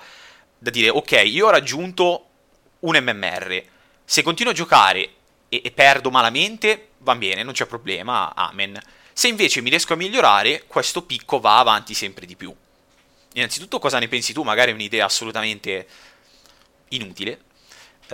da 0.58 0.70
dire 0.70 0.88
ok, 0.88 1.22
io 1.26 1.48
ho 1.48 1.50
raggiunto 1.50 2.28
un 2.80 2.96
MMR, 2.96 3.62
se 4.06 4.24
continuo 4.24 4.54
a 4.54 4.56
giocare 4.56 5.16
e, 5.50 5.60
e 5.66 5.72
perdo 5.72 6.10
malamente, 6.12 6.92
va 7.00 7.14
bene, 7.16 7.44
non 7.44 7.52
c'è 7.52 7.66
problema, 7.66 8.34
amen. 8.34 8.82
Se 9.12 9.28
invece 9.28 9.60
mi 9.60 9.70
riesco 9.70 9.92
a 9.92 9.98
migliorare, 9.98 10.64
questo 10.66 11.02
picco 11.02 11.42
va 11.42 11.58
avanti 11.58 11.94
sempre 11.94 12.26
di 12.26 12.38
più. 12.38 12.56
Innanzitutto, 13.34 13.80
cosa 13.80 14.00
ne 14.00 14.08
pensi 14.08 14.32
tu? 14.32 14.44
Magari 14.44 14.72
è 14.72 14.74
un'idea 14.74 15.04
assolutamente 15.04 15.86
inutile. 16.92 17.48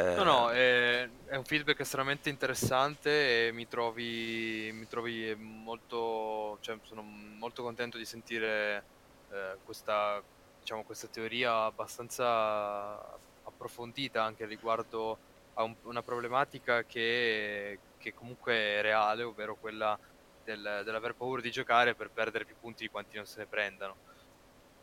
No, 0.03 0.23
no, 0.23 0.51
è, 0.51 1.07
è, 1.27 1.35
un 1.37 1.45
feedback 1.45 1.79
estremamente 1.79 2.29
interessante 2.29 3.47
e 3.47 3.51
mi 3.53 3.67
trovi, 3.67 4.69
mi 4.73 4.87
trovi 4.87 5.33
molto, 5.35 6.57
cioè, 6.59 6.77
sono 6.83 7.01
molto 7.01 7.63
contento 7.63 7.97
di 7.97 8.03
sentire 8.03 8.83
eh, 9.31 9.55
questa, 9.63 10.21
diciamo, 10.59 10.83
questa 10.83 11.07
teoria 11.07 11.63
abbastanza 11.63 12.99
approfondita 13.43 14.21
anche 14.21 14.45
riguardo 14.45 15.17
a 15.53 15.63
un, 15.63 15.73
una 15.83 16.01
problematica 16.01 16.83
che, 16.83 17.79
che, 17.97 18.13
comunque 18.13 18.53
è 18.53 18.81
reale, 18.81 19.23
ovvero 19.23 19.55
quella 19.55 19.97
del, 20.43 20.81
dell'aver 20.83 21.15
paura 21.15 21.41
di 21.41 21.51
giocare 21.51 21.95
per 21.95 22.09
perdere 22.11 22.45
più 22.45 22.55
punti 22.59 22.83
di 22.83 22.89
quanti 22.89 23.15
non 23.15 23.25
se 23.25 23.39
ne 23.39 23.45
prendano. 23.45 23.95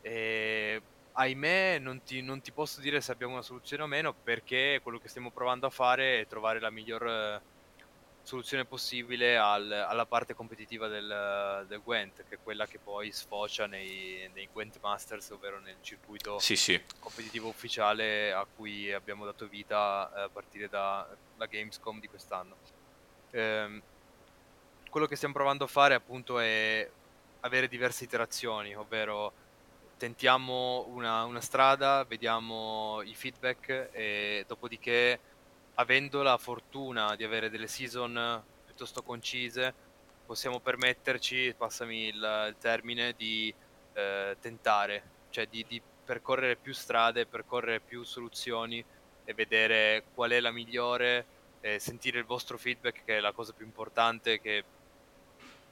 E, 0.01 0.81
ahimè, 1.13 1.79
non 1.79 2.03
ti, 2.03 2.21
non 2.21 2.41
ti, 2.41 2.51
posso 2.51 2.81
dire 2.81 3.01
se 3.01 3.11
abbiamo 3.11 3.33
una 3.33 3.41
soluzione 3.41 3.83
o 3.83 3.87
meno, 3.87 4.13
perché 4.13 4.79
quello 4.83 4.99
che 4.99 5.07
stiamo 5.07 5.31
provando 5.31 5.67
a 5.67 5.69
fare 5.69 6.21
è 6.21 6.27
trovare 6.27 6.59
la 6.59 6.69
miglior 6.69 7.41
soluzione 8.23 8.63
possibile 8.63 9.37
al, 9.37 9.69
alla 9.69 10.05
parte 10.05 10.33
competitiva 10.33 10.87
del, 10.87 11.65
del, 11.67 11.81
Gwent, 11.83 12.23
che 12.27 12.35
è 12.35 12.39
quella 12.41 12.65
che 12.65 12.79
poi 12.79 13.11
sfocia 13.11 13.67
nei, 13.67 14.29
nei 14.33 14.47
Gwent 14.51 14.79
Masters, 14.81 15.29
ovvero 15.31 15.59
nel 15.59 15.75
circuito 15.81 16.39
sì, 16.39 16.55
sì. 16.55 16.81
competitivo 16.99 17.49
ufficiale 17.49 18.31
a 18.31 18.45
cui 18.45 18.91
abbiamo 18.91 19.25
dato 19.25 19.47
vita 19.47 20.11
eh, 20.15 20.21
a 20.21 20.29
partire 20.29 20.69
dalla 20.69 21.45
Gamescom 21.49 21.99
di 21.99 22.07
quest'anno. 22.07 22.55
Eh, 23.31 23.81
quello 24.89 25.05
che 25.05 25.15
stiamo 25.15 25.33
provando 25.33 25.65
a 25.65 25.67
fare 25.67 25.93
appunto 25.93 26.39
è 26.39 26.89
avere 27.41 27.67
diverse 27.67 28.05
iterazioni, 28.05 28.73
ovvero 28.73 29.33
tentiamo 30.03 30.85
una, 30.89 31.23
una 31.23 31.39
strada, 31.39 32.03
vediamo 32.03 33.01
i 33.05 33.15
feedback 33.15 33.87
e 33.93 34.43
dopodiché 34.45 35.17
avendo 35.75 36.21
la 36.21 36.37
fortuna 36.37 37.15
di 37.15 37.23
avere 37.23 37.49
delle 37.49 37.67
season 37.67 38.43
piuttosto 38.65 39.01
concise, 39.01 39.73
possiamo 40.25 40.59
permetterci, 40.59 41.55
passami 41.57 42.07
il, 42.07 42.47
il 42.49 42.55
termine, 42.59 43.13
di 43.15 43.53
eh, 43.93 44.35
tentare, 44.41 45.03
cioè 45.29 45.47
di, 45.47 45.65
di, 45.69 45.81
percorrere 46.03 46.57
più 46.57 46.73
strade, 46.73 47.25
percorrere 47.25 47.79
più 47.79 48.03
soluzioni 48.03 48.83
e 49.23 49.33
vedere 49.33 50.03
qual 50.13 50.31
è 50.31 50.41
la 50.41 50.51
migliore, 50.51 51.25
e 51.61 51.79
sentire 51.79 52.19
il 52.19 52.25
vostro 52.25 52.57
feedback 52.57 53.05
che 53.05 53.19
è 53.19 53.19
la 53.21 53.31
cosa 53.31 53.53
più 53.53 53.65
importante. 53.65 54.41
Che... 54.41 54.65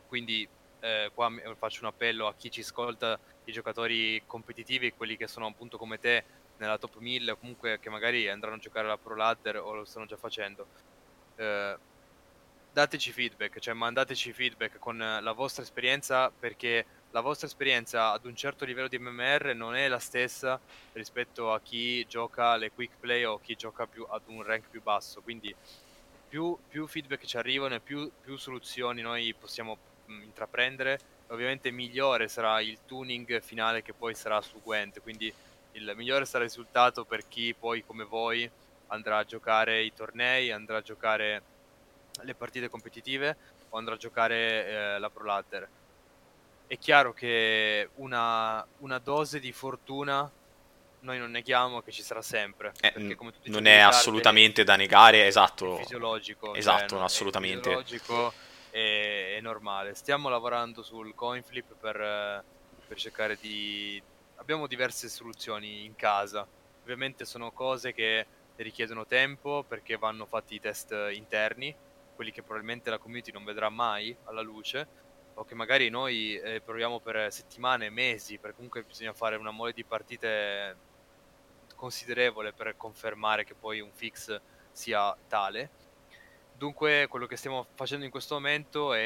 Quindi 0.07 0.47
eh, 0.79 1.11
qua 1.13 1.29
faccio 1.57 1.81
un 1.81 1.87
appello 1.87 2.27
a 2.27 2.33
chi 2.33 2.49
ci 2.49 2.61
ascolta, 2.61 3.19
i 3.51 3.53
giocatori 3.53 4.21
competitivi, 4.25 4.93
quelli 4.93 5.17
che 5.17 5.27
sono 5.27 5.45
appunto 5.45 5.77
come 5.77 5.99
te, 5.99 6.23
nella 6.57 6.77
top 6.77 6.97
1000 6.97 7.31
o 7.31 7.37
comunque 7.37 7.79
che 7.79 7.89
magari 7.89 8.27
andranno 8.29 8.55
a 8.55 8.59
giocare 8.59 8.85
alla 8.85 8.97
Pro 8.97 9.15
Ladder 9.15 9.57
o 9.57 9.73
lo 9.75 9.85
stanno 9.85 10.05
già 10.05 10.17
facendo. 10.17 10.65
Eh, 11.35 11.77
dateci 12.71 13.11
feedback, 13.11 13.59
cioè 13.59 13.73
mandateci 13.73 14.31
feedback 14.31 14.79
con 14.79 14.97
la 14.97 15.31
vostra 15.33 15.63
esperienza 15.63 16.31
perché 16.31 16.85
la 17.11 17.19
vostra 17.19 17.47
esperienza 17.47 18.11
ad 18.11 18.25
un 18.25 18.35
certo 18.35 18.63
livello 18.63 18.87
di 18.87 18.97
MMR 18.97 19.53
non 19.53 19.75
è 19.75 19.87
la 19.89 19.99
stessa 19.99 20.59
rispetto 20.93 21.51
a 21.51 21.59
chi 21.59 22.05
gioca 22.07 22.55
le 22.55 22.71
quick 22.71 22.93
play 22.99 23.25
o 23.25 23.39
chi 23.39 23.55
gioca 23.55 23.85
più 23.85 24.05
ad 24.09 24.21
un 24.27 24.43
rank 24.43 24.69
più 24.69 24.81
basso. 24.81 25.21
Quindi 25.21 25.53
più, 26.29 26.57
più 26.69 26.87
feedback 26.87 27.25
ci 27.25 27.35
arrivano 27.35 27.75
e 27.75 27.79
più, 27.81 28.09
più 28.21 28.37
soluzioni 28.37 29.01
noi 29.01 29.35
possiamo 29.37 29.77
mm, 30.09 30.21
intraprendere, 30.21 30.99
ovviamente 31.31 31.71
migliore 31.71 32.27
sarà 32.27 32.61
il 32.61 32.77
tuning 32.85 33.41
finale 33.41 33.81
che 33.81 33.93
poi 33.93 34.15
sarà 34.15 34.41
su 34.41 34.61
Gwent. 34.61 35.01
Quindi 35.01 35.33
il 35.73 35.93
migliore 35.95 36.25
sarà 36.25 36.43
il 36.43 36.49
risultato 36.49 37.03
per 37.03 37.27
chi 37.27 37.53
poi 37.57 37.83
come 37.85 38.03
voi 38.03 38.49
andrà 38.87 39.17
a 39.17 39.23
giocare 39.23 39.81
i 39.81 39.93
tornei, 39.93 40.51
andrà 40.51 40.77
a 40.77 40.81
giocare 40.81 41.41
le 42.21 42.35
partite 42.35 42.69
competitive 42.69 43.35
o 43.69 43.77
andrà 43.77 43.95
a 43.95 43.97
giocare 43.97 44.67
eh, 44.67 44.99
la 44.99 45.09
Pro 45.09 45.23
Ladder 45.23 45.69
è 46.71 46.77
chiaro 46.77 47.11
che 47.11 47.89
una, 47.95 48.65
una, 48.77 48.97
dose 48.99 49.41
di 49.41 49.51
fortuna 49.51 50.31
noi 51.01 51.19
non 51.19 51.29
neghiamo 51.29 51.81
che 51.81 51.91
ci 51.91 52.01
sarà 52.01 52.21
sempre. 52.21 52.71
Eh, 52.79 53.17
non 53.47 53.65
è 53.65 53.79
assolutamente 53.79 54.63
da 54.63 54.77
negare, 54.77 55.27
esatto. 55.27 55.75
È 55.75 55.81
fisiologico. 55.81 56.53
Esatto, 56.53 56.95
cioè, 56.95 57.03
assolutamente. 57.03 57.73
È 57.73 57.83
fisiologico 57.83 58.33
e 58.71 59.35
è 59.37 59.41
normale. 59.41 59.93
Stiamo 59.93 60.29
lavorando 60.29 60.81
sul 60.81 61.13
coin 61.13 61.43
flip 61.43 61.75
per, 61.75 62.43
per 62.87 62.97
cercare 62.97 63.37
di... 63.39 64.01
Abbiamo 64.35 64.65
diverse 64.65 65.07
soluzioni 65.07 65.85
in 65.85 65.95
casa. 65.95 66.47
Ovviamente 66.81 67.25
sono 67.25 67.51
cose 67.51 67.93
che 67.93 68.25
richiedono 68.55 69.05
tempo 69.05 69.63
perché 69.67 69.97
vanno 69.97 70.25
fatti 70.25 70.55
i 70.55 70.59
test 70.59 70.95
interni, 71.13 71.75
quelli 72.15 72.31
che 72.31 72.41
probabilmente 72.41 72.89
la 72.89 72.97
community 72.97 73.31
non 73.31 73.43
vedrà 73.43 73.69
mai 73.69 74.15
alla 74.25 74.41
luce 74.41 74.99
o 75.35 75.45
che 75.45 75.55
magari 75.55 75.89
noi 75.89 76.35
eh, 76.35 76.61
proviamo 76.61 76.99
per 76.99 77.31
settimane, 77.31 77.89
mesi, 77.89 78.37
perché 78.37 78.55
comunque 78.55 78.83
bisogna 78.83 79.13
fare 79.13 79.35
una 79.35 79.51
mole 79.51 79.73
di 79.73 79.83
partite 79.83 80.75
considerevole 81.75 82.53
per 82.53 82.75
confermare 82.77 83.43
che 83.43 83.55
poi 83.55 83.79
un 83.79 83.91
fix 83.91 84.39
sia 84.71 85.15
tale. 85.27 85.69
Dunque 86.61 87.07
quello 87.07 87.25
che 87.25 87.37
stiamo 87.37 87.65
facendo 87.73 88.05
in 88.05 88.11
questo 88.11 88.35
momento 88.35 88.93
è 88.93 88.99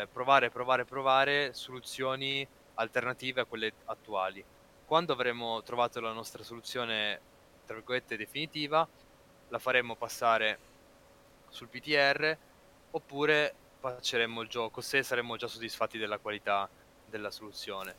eh, 0.00 0.08
provare, 0.12 0.50
provare, 0.50 0.84
provare 0.84 1.54
soluzioni 1.54 2.44
alternative 2.74 3.42
a 3.42 3.44
quelle 3.44 3.72
attuali. 3.84 4.44
Quando 4.84 5.12
avremo 5.12 5.62
trovato 5.62 6.00
la 6.00 6.10
nostra 6.10 6.42
soluzione, 6.42 7.20
tra 7.66 7.76
virgolette, 7.76 8.16
definitiva, 8.16 8.84
la 9.50 9.58
faremo 9.60 9.94
passare 9.94 10.58
sul 11.50 11.68
PTR 11.68 12.36
oppure 12.90 13.54
facceremmo 13.78 14.40
il 14.40 14.48
gioco 14.48 14.80
se 14.80 15.04
saremmo 15.04 15.36
già 15.36 15.46
soddisfatti 15.46 15.98
della 15.98 16.18
qualità 16.18 16.68
della 17.06 17.30
soluzione. 17.30 17.94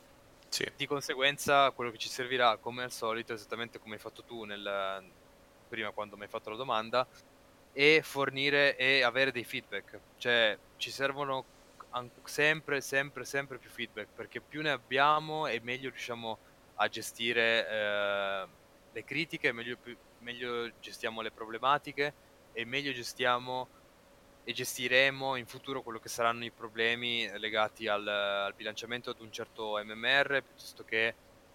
Sì. 0.50 0.70
Di 0.76 0.86
conseguenza, 0.86 1.70
quello 1.70 1.90
che 1.90 1.96
ci 1.96 2.10
servirà, 2.10 2.58
come 2.58 2.82
al 2.82 2.92
solito, 2.92 3.32
esattamente 3.32 3.78
come 3.78 3.94
hai 3.94 4.00
fatto 4.00 4.22
tu 4.24 4.44
nel, 4.44 5.02
prima 5.70 5.90
quando 5.92 6.16
mi 6.16 6.24
hai 6.24 6.28
fatto 6.28 6.50
la 6.50 6.56
domanda, 6.56 7.08
è 7.74 8.00
fornire 8.02 8.76
e 8.76 9.02
avere 9.02 9.32
dei 9.32 9.44
feedback. 9.44 9.98
Cioè, 10.16 10.56
ci 10.76 10.90
servono 10.90 11.44
sempre, 12.22 12.80
sempre, 12.80 13.24
sempre 13.24 13.58
più 13.58 13.68
feedback, 13.68 14.08
perché 14.14 14.40
più 14.40 14.62
ne 14.62 14.70
abbiamo 14.70 15.46
e 15.46 15.60
meglio 15.60 15.90
riusciamo 15.90 16.38
a 16.76 16.88
gestire 16.88 17.68
eh, 17.68 18.46
le 18.92 19.04
critiche, 19.04 19.52
meglio, 19.52 19.76
più, 19.76 19.96
meglio 20.20 20.70
gestiamo 20.80 21.20
le 21.20 21.30
problematiche 21.30 22.14
e 22.52 22.64
meglio 22.64 22.92
gestiamo 22.92 23.68
e 24.44 24.52
gestiremo 24.52 25.36
in 25.36 25.46
futuro 25.46 25.82
quello 25.82 25.98
che 25.98 26.08
saranno 26.08 26.44
i 26.44 26.50
problemi 26.50 27.28
legati 27.38 27.88
al, 27.88 28.06
al 28.06 28.54
bilanciamento 28.54 29.10
ad 29.10 29.20
un 29.20 29.32
certo 29.32 29.80
MMR 29.82 30.42
piuttosto 30.42 30.84
che 30.84 31.14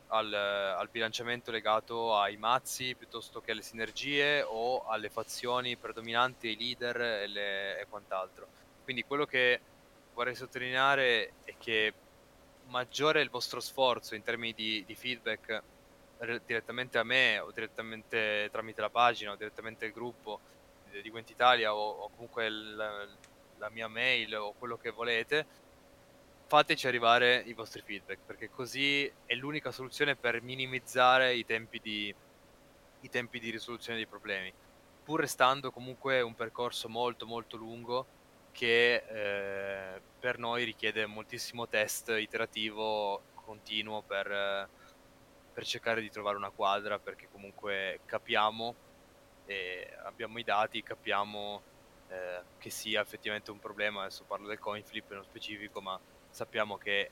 al, 0.10 0.34
al, 0.34 0.90
bilanciamento 0.90 1.52
legato 1.52 2.18
ai 2.18 2.38
mazzi 2.38 2.96
piuttosto 2.96 3.42
che 3.42 3.52
alle 3.52 3.62
sinergie 3.62 4.42
o 4.42 4.86
alle 4.88 5.10
fazioni 5.10 5.76
predominanti, 5.76 6.48
ai 6.48 6.58
leader 6.58 7.02
e, 7.02 7.28
le, 7.28 7.80
e 7.80 7.86
quant'altro. 7.88 8.48
Quindi 8.84 9.04
quello 9.04 9.26
che 9.26 9.60
vorrei 10.14 10.36
sottolineare 10.36 11.34
è 11.44 11.54
che 11.58 11.94
maggiore 12.68 13.20
è 13.20 13.24
il 13.24 13.30
vostro 13.30 13.60
sforzo 13.60 14.16
in 14.16 14.24
termini 14.24 14.54
di, 14.54 14.84
di 14.86 14.96
feedback 14.96 15.62
direttamente 16.46 16.98
a 16.98 17.04
me 17.04 17.40
o 17.40 17.52
direttamente 17.52 18.50
tramite 18.52 18.82
la 18.82 18.90
pagina 18.90 19.32
o 19.32 19.36
direttamente 19.36 19.86
il 19.86 19.94
gruppo 19.94 20.40
di 20.92 21.10
Gwent 21.10 21.30
Italia 21.30 21.74
o, 21.74 21.90
o 21.90 22.10
comunque 22.10 22.46
il, 22.48 23.08
la 23.60 23.70
mia 23.70 23.88
mail 23.88 24.36
o 24.36 24.54
quello 24.58 24.78
che 24.78 24.90
volete, 24.90 25.46
fateci 26.50 26.88
arrivare 26.88 27.44
i 27.46 27.54
vostri 27.54 27.84
feedback 27.84 28.22
perché 28.26 28.50
così 28.50 29.06
è 29.28 29.36
l'unica 29.36 29.70
soluzione 29.70 30.16
per 30.16 30.42
minimizzare 30.42 31.36
i 31.36 31.46
tempi 31.46 31.80
di, 31.80 32.14
i 33.02 33.10
tempi 33.10 33.40
di 33.40 33.52
risoluzione 33.52 34.00
dei 34.00 34.08
problemi, 34.08 34.52
pur 35.04 35.20
restando 35.20 35.70
comunque 35.70 36.22
un 36.22 36.34
percorso 36.34 36.90
molto 36.90 37.28
molto 37.28 37.56
lungo 37.56 38.04
che 38.52 38.96
eh, 38.96 40.02
per 40.20 40.40
noi 40.40 40.64
richiede 40.64 41.06
moltissimo 41.06 41.68
test 41.68 42.10
iterativo 42.18 43.22
continuo 43.46 44.02
per, 44.02 44.68
per 45.54 45.66
cercare 45.66 46.02
di 46.02 46.10
trovare 46.10 46.36
una 46.36 46.50
quadra 46.50 46.98
perché 46.98 47.28
comunque 47.32 48.00
capiamo 48.06 48.74
e 49.46 49.88
abbiamo 50.04 50.40
i 50.40 50.44
dati, 50.44 50.82
capiamo 50.82 51.62
eh, 52.08 52.42
che 52.58 52.72
sia 52.72 53.02
effettivamente 53.02 53.52
un 53.52 53.60
problema, 53.60 54.02
adesso 54.02 54.24
parlo 54.24 54.48
del 54.48 54.58
coin 54.58 54.84
flip 54.84 55.12
nello 55.12 55.22
specifico, 55.22 55.80
ma 55.80 56.00
sappiamo 56.30 56.78
che, 56.78 57.10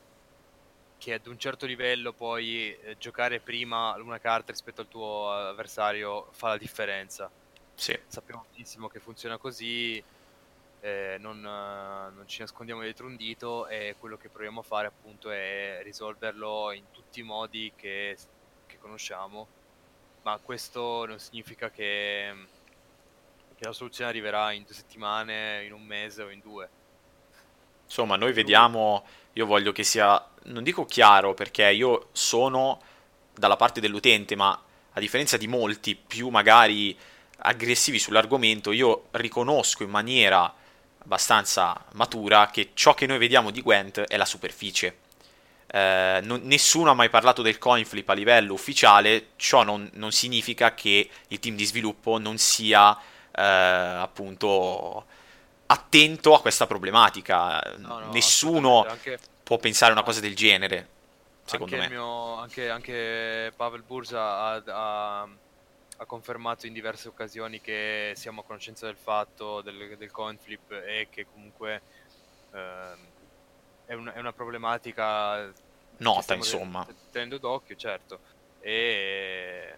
che 0.97 1.13
ad 1.13 1.27
un 1.27 1.37
certo 1.37 1.65
livello 1.65 2.13
poi 2.13 2.75
eh, 2.75 2.97
giocare 2.97 3.39
prima 3.39 3.95
una 3.95 4.19
carta 4.19 4.51
rispetto 4.51 4.81
al 4.81 4.87
tuo 4.87 5.31
avversario 5.31 6.27
fa 6.31 6.49
la 6.49 6.57
differenza. 6.57 7.29
Sì. 7.75 7.97
Sappiamo 8.07 8.45
benissimo 8.51 8.87
che 8.87 8.99
funziona 8.99 9.37
così, 9.37 10.03
eh, 10.79 11.17
non, 11.19 11.41
non, 11.41 12.23
ci 12.25 12.41
nascondiamo 12.41 12.81
dietro 12.81 13.05
un 13.05 13.15
dito 13.15 13.67
e 13.67 13.95
quello 13.99 14.17
che 14.17 14.29
proviamo 14.29 14.61
a 14.61 14.63
fare 14.63 14.87
appunto 14.87 15.29
è 15.29 15.79
risolverlo 15.83 16.71
in 16.71 16.85
tutti 16.91 17.19
i 17.19 17.23
modi 17.23 17.71
che, 17.75 18.17
che 18.65 18.77
conosciamo 18.79 19.57
ma 20.27 20.37
questo 20.43 21.05
non 21.05 21.19
significa 21.19 21.69
che, 21.69 22.33
che 23.55 23.63
la 23.63 23.71
soluzione 23.71 24.09
arriverà 24.09 24.51
in 24.51 24.63
due 24.63 24.73
settimane, 24.73 25.63
in 25.63 25.71
un 25.71 25.85
mese 25.85 26.21
o 26.21 26.29
in 26.29 26.41
due. 26.41 26.69
Insomma, 27.87 28.17
noi 28.17 28.33
vediamo, 28.33 29.05
io 29.33 29.45
voglio 29.45 29.71
che 29.71 29.83
sia, 29.83 30.23
non 30.43 30.61
dico 30.61 30.85
chiaro 30.85 31.33
perché 31.33 31.71
io 31.71 32.09
sono 32.11 32.81
dalla 33.33 33.55
parte 33.55 33.79
dell'utente, 33.79 34.35
ma 34.35 34.61
a 34.91 34.99
differenza 34.99 35.37
di 35.37 35.47
molti 35.47 35.95
più 35.95 36.29
magari 36.29 36.97
aggressivi 37.39 37.97
sull'argomento, 37.97 38.71
io 38.71 39.05
riconosco 39.11 39.83
in 39.83 39.89
maniera 39.89 40.53
abbastanza 40.99 41.85
matura 41.93 42.49
che 42.49 42.71
ciò 42.73 42.93
che 42.93 43.05
noi 43.05 43.17
vediamo 43.17 43.51
di 43.51 43.61
Gwent 43.61 44.01
è 44.01 44.17
la 44.17 44.25
superficie. 44.25 44.97
Eh, 45.67 46.19
non, 46.23 46.41
nessuno 46.43 46.89
ha 46.89 46.93
mai 46.93 47.09
parlato 47.09 47.41
del 47.41 47.57
coin 47.57 47.85
flip 47.85 48.09
a 48.09 48.13
livello 48.13 48.53
ufficiale, 48.53 49.29
ciò 49.37 49.63
non, 49.63 49.89
non 49.93 50.11
significa 50.11 50.73
che 50.73 51.09
il 51.27 51.39
team 51.39 51.55
di 51.55 51.65
sviluppo 51.65 52.17
non 52.17 52.37
sia 52.37 52.97
eh, 53.31 53.41
appunto 53.41 55.05
attento 55.67 56.33
a 56.33 56.41
questa 56.41 56.67
problematica. 56.67 57.61
No, 57.77 57.99
no, 57.99 58.11
Nessuno 58.11 58.83
anche, 58.83 59.19
può 59.43 59.57
pensare 59.57 59.91
una 59.91 60.03
cosa 60.03 60.19
del 60.19 60.35
genere, 60.35 60.87
secondo 61.45 61.75
anche 61.75 61.87
me. 61.87 61.93
Mio, 61.93 62.33
anche, 62.35 62.69
anche, 62.69 63.53
Pavel 63.55 63.83
Bursa 63.83 64.19
ha, 64.21 64.63
ha, 64.65 65.21
ha, 65.21 66.05
confermato 66.05 66.65
in 66.65 66.73
diverse 66.73 67.07
occasioni 67.07 67.61
che 67.61 68.13
siamo 68.15 68.41
a 68.41 68.43
conoscenza 68.43 68.85
del 68.85 68.97
fatto 68.97 69.61
del, 69.61 69.95
del 69.97 70.11
coin 70.11 70.37
flip 70.37 70.71
e 70.71 71.07
che 71.09 71.25
comunque... 71.31 71.81
Eh, 72.53 73.15
è, 73.87 73.93
un, 73.93 74.11
è 74.13 74.19
una 74.19 74.33
problematica 74.33 75.51
nota, 75.97 76.35
insomma. 76.35 76.85
Tenendo 77.11 77.37
d'occhio, 77.39 77.75
certo. 77.75 78.19
E, 78.59 79.73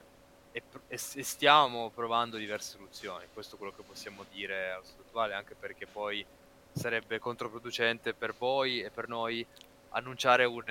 e, 0.51 0.63
e, 0.87 0.97
stiamo 0.97 1.89
provando 1.89 2.37
diverse 2.37 2.71
soluzioni. 2.71 3.25
Questo 3.33 3.55
è 3.55 3.57
quello 3.57 3.73
che 3.75 3.83
possiamo 3.83 4.25
dire 4.31 4.71
allo 4.71 4.83
stato 4.83 5.03
attuale, 5.03 5.33
anche 5.33 5.55
perché 5.55 5.85
poi 5.85 6.25
sarebbe 6.71 7.19
controproducente 7.19 8.13
per 8.13 8.33
voi 8.35 8.81
e 8.81 8.89
per 8.89 9.07
noi 9.07 9.45
annunciare 9.91 10.45
un, 10.45 10.63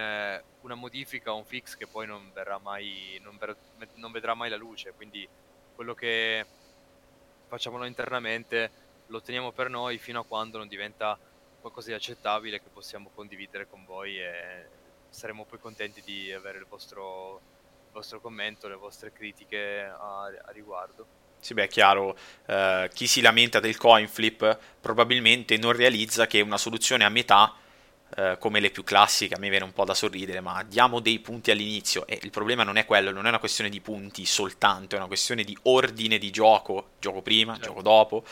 una 0.61 0.75
modifica 0.75 1.33
un 1.33 1.45
fix 1.45 1.77
che 1.77 1.89
poi 1.89 2.07
non 2.07 2.31
verrà 2.33 2.59
mai 2.59 3.19
non, 3.21 3.37
ver, 3.37 3.57
non 3.95 4.13
vedrà 4.13 4.35
mai 4.35 4.49
la 4.49 4.57
luce 4.57 4.93
quindi 4.93 5.29
quello 5.75 5.93
che 5.95 6.47
facciamo 7.49 7.79
noi 7.79 7.89
internamente 7.89 8.71
lo 9.07 9.21
teniamo 9.21 9.51
per 9.51 9.71
noi 9.71 9.99
fino 9.99 10.21
a 10.21 10.25
quando 10.25 10.59
non 10.59 10.69
diventa 10.69 11.19
qualcosa 11.61 11.89
di 11.89 11.95
accettabile 11.95 12.61
che 12.61 12.69
possiamo 12.73 13.11
condividere 13.15 13.69
con 13.69 13.85
voi 13.85 14.21
e 14.21 14.67
saremo 15.09 15.45
poi 15.45 15.59
contenti 15.59 16.03
di 16.03 16.33
avere 16.33 16.59
il 16.59 16.67
vostro, 16.67 17.41
vostro 17.99 18.21
commento, 18.21 18.69
le 18.69 18.77
vostre 18.77 19.13
critiche 19.13 19.85
a, 19.85 20.25
a 20.25 20.51
riguardo. 20.53 21.07
Sì, 21.41 21.55
beh, 21.55 21.65
è 21.65 21.69
chiaro, 21.69 22.17
eh, 22.47 22.91
chi 22.93 23.07
si 23.07 23.21
lamenta 23.21 23.61
del 23.61 23.77
coin 23.77 24.09
flip 24.09 24.59
probabilmente 24.81 25.57
non 25.57 25.73
realizza 25.73 26.27
che 26.27 26.41
una 26.41 26.59
soluzione 26.59 27.05
a 27.05 27.09
metà, 27.09 27.55
eh, 28.17 28.37
come 28.39 28.61
le 28.61 28.71
più 28.71 28.83
classiche, 28.83 29.35
a 29.35 29.39
me 29.39 29.49
viene 29.49 29.65
un 29.65 29.73
po' 29.73 29.85
da 29.85 29.95
sorridere, 29.95 30.41
ma 30.41 30.63
diamo 30.65 31.01
dei 31.01 31.19
punti 31.21 31.51
all'inizio 31.51 32.07
e 32.07 32.19
il 32.23 32.31
problema 32.31 32.63
non 32.63 32.77
è 32.77 32.87
quello, 32.87 33.13
non 33.13 33.27
è 33.27 33.29
una 33.29 33.39
questione 33.39 33.71
di 33.71 33.81
punti 33.81 34.25
soltanto, 34.27 34.95
è 34.95 34.99
una 34.99 35.07
questione 35.07 35.45
di 35.45 35.57
ordine 35.63 36.19
di 36.19 36.31
gioco, 36.31 36.91
gioco 36.99 37.23
prima, 37.23 37.53
certo. 37.55 37.69
gioco 37.69 37.83
dopo 37.83 38.25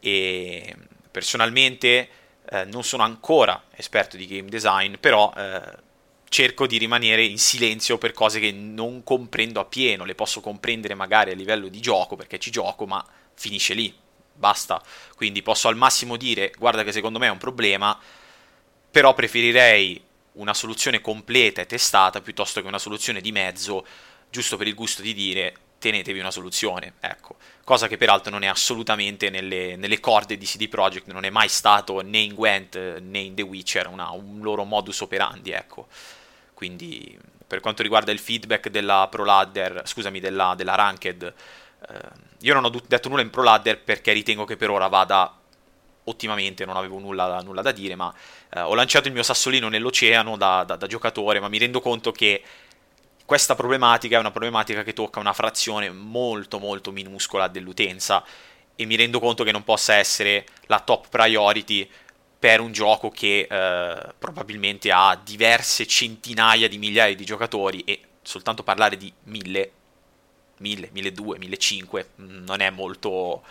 e 0.00 0.74
personalmente 1.10 2.08
eh, 2.50 2.64
non 2.64 2.82
sono 2.82 3.04
ancora 3.04 3.64
esperto 3.76 4.16
di 4.16 4.26
game 4.26 4.48
design, 4.48 4.94
però 4.98 5.32
eh, 5.36 5.90
cerco 6.32 6.66
di 6.66 6.78
rimanere 6.78 7.22
in 7.24 7.36
silenzio 7.36 7.98
per 7.98 8.12
cose 8.12 8.40
che 8.40 8.52
non 8.52 9.04
comprendo 9.04 9.60
appieno, 9.60 10.06
le 10.06 10.14
posso 10.14 10.40
comprendere 10.40 10.94
magari 10.94 11.30
a 11.30 11.34
livello 11.34 11.68
di 11.68 11.78
gioco 11.78 12.16
perché 12.16 12.38
ci 12.38 12.50
gioco, 12.50 12.86
ma 12.86 13.04
finisce 13.34 13.74
lì, 13.74 13.94
basta. 14.32 14.82
Quindi 15.14 15.42
posso 15.42 15.68
al 15.68 15.76
massimo 15.76 16.16
dire 16.16 16.54
guarda 16.56 16.84
che 16.84 16.92
secondo 16.92 17.18
me 17.18 17.26
è 17.26 17.30
un 17.30 17.36
problema, 17.36 18.00
però 18.90 19.12
preferirei 19.12 20.02
una 20.32 20.54
soluzione 20.54 21.02
completa 21.02 21.60
e 21.60 21.66
testata 21.66 22.22
piuttosto 22.22 22.62
che 22.62 22.66
una 22.66 22.78
soluzione 22.78 23.20
di 23.20 23.30
mezzo, 23.30 23.86
giusto 24.30 24.56
per 24.56 24.66
il 24.66 24.74
gusto 24.74 25.02
di 25.02 25.12
dire 25.12 25.54
tenetevi 25.78 26.18
una 26.18 26.30
soluzione, 26.30 26.94
ecco. 27.00 27.36
Cosa 27.62 27.88
che 27.88 27.98
peraltro 27.98 28.30
non 28.30 28.42
è 28.42 28.46
assolutamente 28.46 29.28
nelle, 29.28 29.76
nelle 29.76 30.00
corde 30.00 30.38
di 30.38 30.46
CD 30.46 30.66
Projekt, 30.66 31.12
non 31.12 31.24
è 31.24 31.30
mai 31.30 31.50
stato 31.50 32.00
né 32.00 32.20
in 32.20 32.32
Gwent 32.32 33.00
né 33.00 33.18
in 33.18 33.34
The 33.34 33.42
Witcher 33.42 33.88
una, 33.88 34.12
un 34.12 34.40
loro 34.40 34.64
modus 34.64 35.02
operandi, 35.02 35.50
ecco. 35.50 35.88
Quindi 36.62 37.18
per 37.44 37.58
quanto 37.58 37.82
riguarda 37.82 38.12
il 38.12 38.20
feedback 38.20 38.68
della 38.68 39.08
Pro 39.10 39.24
Ladder, 39.24 39.82
scusami, 39.84 40.20
della, 40.20 40.54
della 40.56 40.76
Ranked, 40.76 41.34
eh, 41.88 41.98
io 42.38 42.54
non 42.54 42.64
ho 42.64 42.70
detto 42.86 43.08
nulla 43.08 43.22
in 43.22 43.30
Pro 43.30 43.42
Ladder 43.42 43.82
perché 43.82 44.12
ritengo 44.12 44.44
che 44.44 44.56
per 44.56 44.70
ora 44.70 44.86
vada 44.86 45.36
ottimamente, 46.04 46.64
non 46.64 46.76
avevo 46.76 47.00
nulla, 47.00 47.40
nulla 47.40 47.62
da 47.62 47.72
dire, 47.72 47.96
ma 47.96 48.14
eh, 48.48 48.60
ho 48.60 48.76
lanciato 48.76 49.08
il 49.08 49.12
mio 49.12 49.24
sassolino 49.24 49.68
nell'oceano 49.68 50.36
da, 50.36 50.62
da, 50.62 50.76
da 50.76 50.86
giocatore, 50.86 51.40
ma 51.40 51.48
mi 51.48 51.58
rendo 51.58 51.80
conto 51.80 52.12
che 52.12 52.44
questa 53.26 53.56
problematica 53.56 54.18
è 54.18 54.20
una 54.20 54.30
problematica 54.30 54.84
che 54.84 54.92
tocca 54.92 55.18
una 55.18 55.32
frazione 55.32 55.90
molto 55.90 56.60
molto 56.60 56.92
minuscola 56.92 57.48
dell'utenza 57.48 58.22
e 58.76 58.86
mi 58.86 58.94
rendo 58.94 59.18
conto 59.18 59.42
che 59.42 59.50
non 59.50 59.64
possa 59.64 59.94
essere 59.94 60.46
la 60.66 60.78
top 60.78 61.08
priority 61.08 61.90
per 62.42 62.58
un 62.58 62.72
gioco 62.72 63.08
che 63.08 63.46
eh, 63.48 64.14
probabilmente 64.18 64.90
ha 64.90 65.14
diverse 65.14 65.86
centinaia 65.86 66.68
di 66.68 66.76
migliaia 66.76 67.14
di 67.14 67.24
giocatori 67.24 67.84
e 67.84 68.00
soltanto 68.20 68.64
parlare 68.64 68.96
di 68.96 69.12
mille, 69.26 69.70
mille, 70.56 70.88
mille 70.90 71.12
due, 71.12 71.38
mille 71.38 71.56
cinque 71.56 72.08
non 72.16 72.58
è 72.58 72.68
molto, 72.70 73.44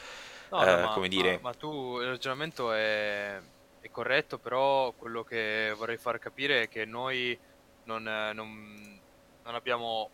no, 0.49 0.65
eh, 0.65 0.81
no, 0.81 0.89
come 0.89 1.07
dire... 1.07 1.35
Ma, 1.35 1.51
ma, 1.51 1.53
tu, 1.53 2.01
il 2.01 2.07
ragionamento 2.07 2.73
è, 2.73 3.39
è, 3.79 3.89
corretto, 3.89 4.37
però 4.39 4.91
quello 4.91 5.23
che 5.23 5.73
vorrei 5.77 5.95
far 5.95 6.19
capire 6.19 6.63
è 6.63 6.67
che 6.67 6.83
noi 6.83 7.39
non, 7.85 8.03
non, 8.03 8.99
non 9.41 9.55
abbiamo 9.55 10.09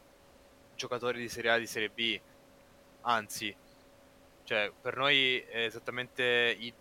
giocatori 0.76 1.20
di 1.20 1.30
Serie 1.30 1.50
A 1.50 1.58
di 1.58 1.66
Serie 1.66 1.90
B, 1.90 2.20
anzi, 3.02 3.56
cioè 4.44 4.72
per 4.80 4.98
noi 4.98 5.40
è 5.40 5.64
esattamente 5.64 6.56
i, 6.60 6.72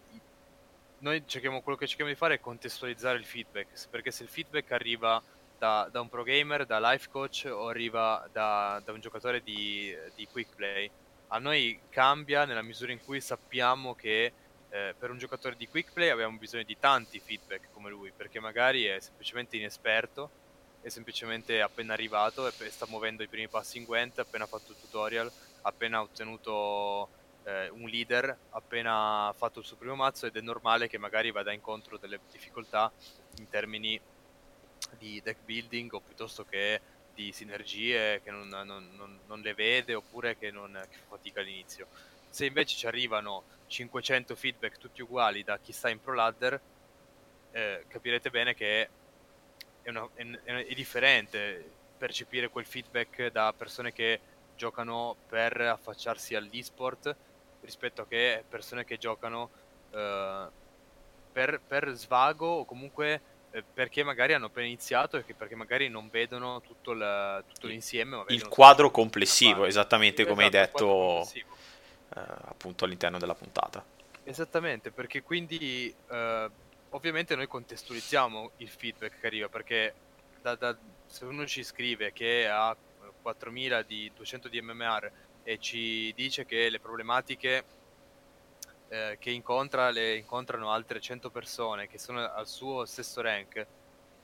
noi 0.99 1.23
cerchiamo, 1.27 1.61
quello 1.61 1.77
che 1.77 1.87
cerchiamo 1.87 2.11
di 2.11 2.17
fare 2.17 2.35
è 2.35 2.41
contestualizzare 2.41 3.19
il 3.19 3.25
feedback, 3.25 3.89
perché 3.91 4.11
se 4.11 4.23
il 4.23 4.29
feedback 4.29 4.73
arriva 4.73 5.23
da, 5.59 5.89
da 5.91 6.01
un 6.01 6.09
pro 6.09 6.23
gamer, 6.23 6.67
da 6.67 6.79
life 6.79 7.09
coach 7.11 7.49
o 7.51 7.69
arriva 7.69 8.29
da, 8.33 8.81
da 8.85 8.93
un 8.93 9.01
giocatore 9.01 9.43
di, 9.43 9.95
di, 10.15 10.27
quick 10.27 10.55
play, 10.55 10.91
a 11.29 11.39
noi 11.39 11.79
cambia 11.91 12.45
nella 12.45 12.63
misura 12.63 12.93
in 12.93 13.03
cui 13.03 13.21
sappiamo 13.21 13.95
che 13.95 14.33
eh, 14.69 14.95
per 14.99 15.11
un 15.11 15.19
giocatore 15.19 15.57
di 15.57 15.69
quick 15.69 15.93
play 15.93 16.09
abbiamo 16.09 16.37
bisogno 16.39 16.65
di 16.65 16.77
tanti 16.79 17.21
feedback 17.21 17.69
come 17.73 17.91
lui, 17.91 18.13
perché 18.15 18.41
magari 18.41 18.85
è 18.85 18.99
semplicemente 19.01 19.57
inesperto, 19.57 20.31
è 20.81 20.89
semplicemente 20.89 21.61
appena 21.61 21.95
arrivato 21.95 22.47
e 22.47 22.71
sta 22.71 22.87
muovendo 22.89 23.23
i 23.23 23.29
primi 23.29 23.49
passi 23.49 23.79
in 23.79 23.85
Gwent, 23.85 24.19
appena 24.19 24.47
fatto 24.47 24.73
il 24.73 24.79
tutorial, 24.79 25.31
appena 25.63 26.01
ottenuto 26.01 27.09
eh, 27.47 27.69
un 27.69 27.89
leader 27.89 28.37
appena 28.51 29.33
fatto 29.37 29.61
il 29.61 29.65
suo 29.65 29.77
primo 29.77 29.95
mazzo 29.95 30.27
ed 30.27 30.37
è 30.37 30.41
normale 30.41 30.89
che 30.89 30.99
magari 30.99 31.31
vada 31.31 31.53
incontro 31.53 31.97
delle 31.97 32.19
difficoltà 32.31 32.91
in 33.39 33.49
termini 33.49 33.99
di 34.99 35.21
deck 35.23 35.39
building 35.45 35.93
o 35.93 36.01
piuttosto 36.01 36.45
che 36.45 36.81
di 37.15 37.33
sinergie 37.33 38.21
che 38.23 38.31
non, 38.31 38.49
non, 38.49 38.91
non, 38.95 39.19
non 39.27 39.41
le 39.41 39.55
vede 39.55 39.95
oppure 39.95 40.37
che, 40.37 40.51
che 40.51 40.97
fa 40.99 41.07
fatica 41.09 41.41
all'inizio. 41.41 41.87
Se 42.29 42.45
invece 42.45 42.77
ci 42.77 42.87
arrivano 42.87 43.45
500 43.69 44.35
feedback 44.35 44.77
tutti 44.77 45.01
uguali 45.01 45.43
da 45.43 45.59
chi 45.59 45.73
sta 45.73 45.89
in 45.89 46.01
Pro 46.01 46.15
Ladder, 46.15 46.61
eh, 47.53 47.85
capirete 47.89 48.29
bene 48.29 48.55
che 48.55 48.89
è, 49.83 49.89
una, 49.89 50.07
è, 50.15 50.23
è, 50.43 50.75
differente 50.75 51.71
percepire 51.97 52.49
quel 52.49 52.67
feedback 52.67 53.31
da 53.31 53.55
persone 53.57 53.93
che 53.93 54.21
giocano 54.57 55.17
per 55.29 55.59
affacciarsi 55.61 56.35
all'esport 56.35 57.17
rispetto 57.63 58.03
a 58.03 58.07
che 58.07 58.45
persone 58.49 58.85
che 58.85 58.99
giocano 58.99 59.51
uh, 59.91 60.51
per, 61.33 61.61
per, 61.67 61.93
svago 61.95 62.47
o 62.47 62.65
comunque 62.65 63.21
eh, 63.51 63.63
perché 63.63 64.03
magari 64.03 64.33
hanno 64.33 64.47
appena 64.47 64.67
iniziato 64.67 65.17
e 65.17 65.25
che 65.25 65.35
perché 65.35 65.55
magari 65.55 65.89
non 65.89 66.09
vedono 66.09 66.61
tutto, 66.61 66.93
il, 66.93 67.45
tutto 67.49 67.67
l'insieme. 67.67 68.25
il 68.29 68.49
quadro 68.49 68.91
complessivo, 68.91 69.65
esattamente 69.65 70.27
come 70.27 70.45
hai 70.45 70.51
esatto, 70.55 71.25
detto 71.25 72.21
uh, 72.21 72.49
appunto 72.49 72.85
all'interno 72.85 73.19
della 73.19 73.35
puntata. 73.35 73.85
Esattamente, 74.25 74.91
perché 74.91 75.23
quindi 75.23 75.95
uh, 76.09 76.51
ovviamente 76.91 77.37
noi 77.37 77.47
contestualizziamo 77.47 78.53
il 78.59 78.69
feedback 78.69 79.21
che 79.21 79.27
arriva, 79.27 79.49
perché 79.49 79.95
da, 80.43 80.55
da, 80.55 80.77
se 81.07 81.25
uno 81.25 81.47
ci 81.47 81.63
scrive 81.63 82.13
che 82.13 82.49
ha 82.49 82.77
4000 83.23 83.83
di 83.83 84.11
200 84.15 84.49
di 84.49 84.61
MMR 84.61 85.11
e 85.49 85.59
ci 85.61 86.13
dice 86.17 86.45
che 86.45 86.69
le 86.69 86.81
problematiche 86.81 87.65
eh, 88.89 89.17
che 89.21 89.31
incontra 89.31 89.91
le 89.91 90.17
incontrano 90.17 90.73
altre 90.73 91.01
100 91.01 91.31
persone 91.31 91.87
che 91.87 91.99
sono 91.99 92.19
al 92.33 92.49
suo 92.49 92.85
stesso 92.85 93.21
rank, 93.21 93.65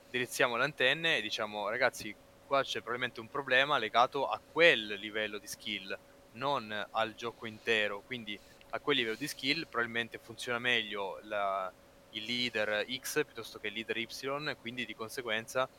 indirizziamo 0.03 0.57
le 0.57 0.65
antenne 0.65 1.17
e 1.17 1.21
diciamo 1.21 1.69
ragazzi 1.69 2.13
qua 2.45 2.61
c'è 2.61 2.79
probabilmente 2.81 3.21
un 3.21 3.29
problema 3.29 3.77
legato 3.77 4.27
a 4.27 4.37
quel 4.37 4.95
livello 4.99 5.37
di 5.37 5.47
skill, 5.47 5.97
non 6.33 6.87
al 6.91 7.15
gioco 7.15 7.45
intero, 7.45 8.01
quindi 8.01 8.37
a 8.71 8.79
quel 8.79 8.97
livello 8.97 9.15
di 9.15 9.27
skill 9.29 9.61
probabilmente 9.61 10.17
funziona 10.17 10.59
meglio 10.59 11.19
la, 11.23 11.71
il 12.09 12.23
leader 12.25 12.85
X 12.99 13.23
piuttosto 13.23 13.59
che 13.59 13.67
il 13.67 13.73
leader 13.75 13.95
Y, 13.95 14.57
quindi 14.59 14.85
di 14.85 14.93
conseguenza 14.93 15.69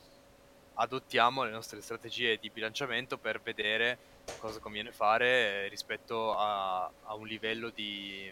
adottiamo 0.75 1.43
le 1.43 1.51
nostre 1.51 1.81
strategie 1.81 2.37
di 2.37 2.49
bilanciamento 2.49 3.17
per 3.17 3.41
vedere 3.41 3.97
cosa 4.39 4.59
conviene 4.59 4.91
fare 4.91 5.67
rispetto 5.69 6.35
a, 6.35 6.83
a 7.03 7.13
un 7.13 7.27
livello 7.27 7.69
di, 7.69 8.31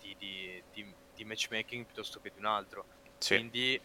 di, 0.00 0.62
di, 0.72 0.94
di, 1.14 1.24
matchmaking 1.24 1.84
piuttosto 1.84 2.20
che 2.20 2.30
di 2.32 2.38
un 2.38 2.46
altro. 2.46 2.84
Sì. 3.18 3.36
Quindi 3.36 3.80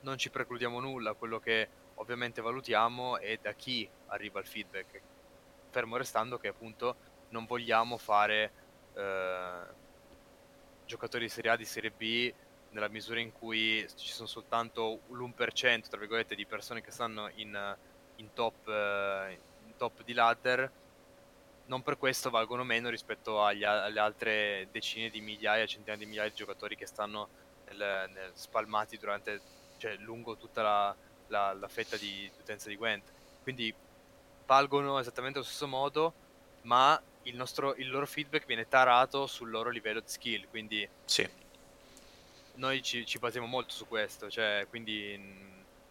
non 0.00 0.18
ci 0.18 0.30
precludiamo 0.30 0.80
nulla, 0.80 1.12
quello 1.12 1.38
che 1.38 1.68
ovviamente 1.96 2.40
valutiamo 2.40 3.18
è 3.18 3.38
da 3.40 3.52
chi 3.52 3.88
arriva 4.06 4.40
il 4.40 4.46
feedback, 4.46 5.00
fermo 5.70 5.96
restando 5.96 6.38
che 6.38 6.48
appunto 6.48 6.96
non 7.28 7.46
vogliamo 7.46 7.96
fare 7.96 8.50
eh, 8.94 9.60
giocatori 10.86 11.24
di 11.24 11.30
Serie 11.30 11.50
A 11.50 11.56
di 11.56 11.64
Serie 11.64 11.90
B 11.90 12.32
nella 12.72 12.88
misura 12.88 13.20
in 13.20 13.32
cui 13.32 13.86
ci 13.96 14.12
sono 14.12 14.26
soltanto 14.26 15.00
l'1% 15.08 15.88
tra 15.88 15.98
virgolette 15.98 16.34
di 16.34 16.46
persone 16.46 16.80
che 16.80 16.90
stanno 16.90 17.30
in, 17.34 17.76
in 18.16 18.32
top 18.32 18.68
eh, 18.68 19.38
top 19.76 20.02
di 20.04 20.12
ladder 20.12 20.70
non 21.66 21.82
per 21.82 21.96
questo 21.96 22.30
valgono 22.30 22.64
meno 22.64 22.88
rispetto 22.88 23.42
agli, 23.42 23.64
alle 23.64 24.00
altre 24.00 24.68
decine 24.70 25.10
di 25.10 25.20
migliaia, 25.20 25.66
centinaia 25.66 25.98
di 25.98 26.06
migliaia 26.06 26.28
di 26.28 26.34
giocatori 26.34 26.76
che 26.76 26.86
stanno 26.86 27.28
nel, 27.66 28.10
nel 28.12 28.30
spalmati 28.34 28.98
durante, 28.98 29.40
cioè 29.78 29.96
lungo 29.96 30.36
tutta 30.36 30.62
la, 30.62 30.96
la, 31.28 31.52
la 31.52 31.68
fetta 31.68 31.96
di, 31.96 32.30
di 32.34 32.40
utenza 32.40 32.68
di 32.68 32.76
Gwent. 32.76 33.10
Quindi 33.42 33.72
valgono 34.44 34.98
esattamente 34.98 35.38
allo 35.38 35.46
stesso 35.46 35.66
modo, 35.66 36.12
ma 36.62 37.00
il, 37.22 37.36
nostro, 37.36 37.74
il 37.76 37.88
loro 37.88 38.06
feedback 38.06 38.44
viene 38.44 38.68
tarato 38.68 39.26
sul 39.26 39.50
loro 39.50 39.70
livello 39.70 40.00
di 40.00 40.08
skill. 40.08 40.48
Quindi 40.48 40.86
sì. 41.04 41.28
Noi 42.54 42.82
ci, 42.82 43.04
ci 43.06 43.18
basiamo 43.18 43.46
molto 43.46 43.72
su 43.72 43.86
questo, 43.86 44.30
cioè 44.30 44.66
quindi 44.68 45.18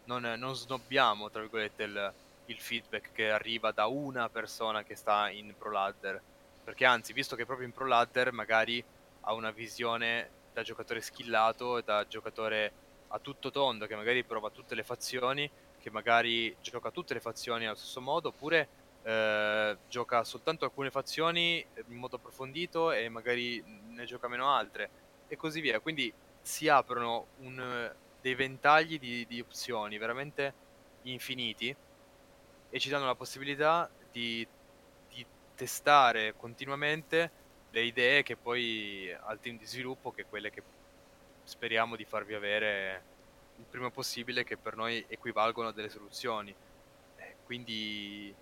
non, 0.05 0.21
non 0.37 0.55
snobbiamo, 0.55 1.29
tra 1.29 1.41
virgolette, 1.41 1.83
il 1.83 2.13
il 2.51 2.59
feedback 2.59 3.11
che 3.13 3.31
arriva 3.31 3.71
da 3.71 3.87
una 3.87 4.29
persona 4.29 4.83
che 4.83 4.95
sta 4.95 5.29
in 5.29 5.53
Pro 5.57 5.71
Ladder. 5.71 6.21
Perché 6.63 6.85
anzi, 6.85 7.13
visto 7.13 7.35
che 7.35 7.45
proprio 7.45 7.65
in 7.65 7.73
Pro 7.73 7.87
Ladder 7.87 8.31
magari 8.31 8.83
ha 9.21 9.33
una 9.33 9.51
visione 9.51 10.39
da 10.53 10.61
giocatore 10.63 11.01
skillato 11.01 11.81
da 11.81 12.05
giocatore 12.07 12.71
a 13.09 13.19
tutto 13.19 13.51
tondo, 13.51 13.87
che 13.87 13.95
magari 13.95 14.23
prova 14.23 14.49
tutte 14.49 14.75
le 14.75 14.83
fazioni, 14.83 15.49
che 15.79 15.89
magari 15.89 16.55
gioca 16.61 16.91
tutte 16.91 17.13
le 17.13 17.19
fazioni 17.19 17.65
allo 17.65 17.75
stesso 17.75 18.01
modo, 18.01 18.29
oppure 18.29 18.67
eh, 19.03 19.77
gioca 19.89 20.23
soltanto 20.23 20.65
alcune 20.65 20.91
fazioni 20.91 21.65
in 21.87 21.97
modo 21.97 22.17
approfondito 22.17 22.91
e 22.91 23.09
magari 23.09 23.63
ne 23.89 24.05
gioca 24.05 24.27
meno 24.27 24.53
altre, 24.53 24.89
e 25.27 25.35
così 25.35 25.61
via. 25.61 25.79
Quindi 25.79 26.13
si 26.41 26.67
aprono 26.67 27.27
un, 27.39 27.93
dei 28.19 28.35
ventagli 28.35 28.99
di, 28.99 29.25
di 29.27 29.39
opzioni 29.39 29.97
veramente 29.97 30.53
infiniti 31.03 31.75
e 32.69 32.79
ci 32.79 32.89
danno 32.89 33.05
la 33.05 33.15
possibilità 33.15 33.89
di, 34.11 34.47
di 35.09 35.25
testare 35.55 36.35
continuamente 36.35 37.39
le 37.71 37.83
idee 37.83 38.23
che 38.23 38.35
poi 38.35 39.11
al 39.11 39.39
team 39.39 39.57
di 39.57 39.65
sviluppo, 39.65 40.11
che 40.11 40.25
quelle 40.25 40.49
che 40.49 40.61
speriamo 41.43 41.95
di 41.95 42.05
farvi 42.05 42.33
avere 42.33 43.03
il 43.57 43.65
prima 43.65 43.89
possibile, 43.89 44.43
che 44.43 44.57
per 44.57 44.75
noi 44.75 45.03
equivalgono 45.07 45.69
a 45.69 45.71
delle 45.71 45.89
soluzioni. 45.89 46.53
Eh, 47.17 47.35
quindi 47.45 48.33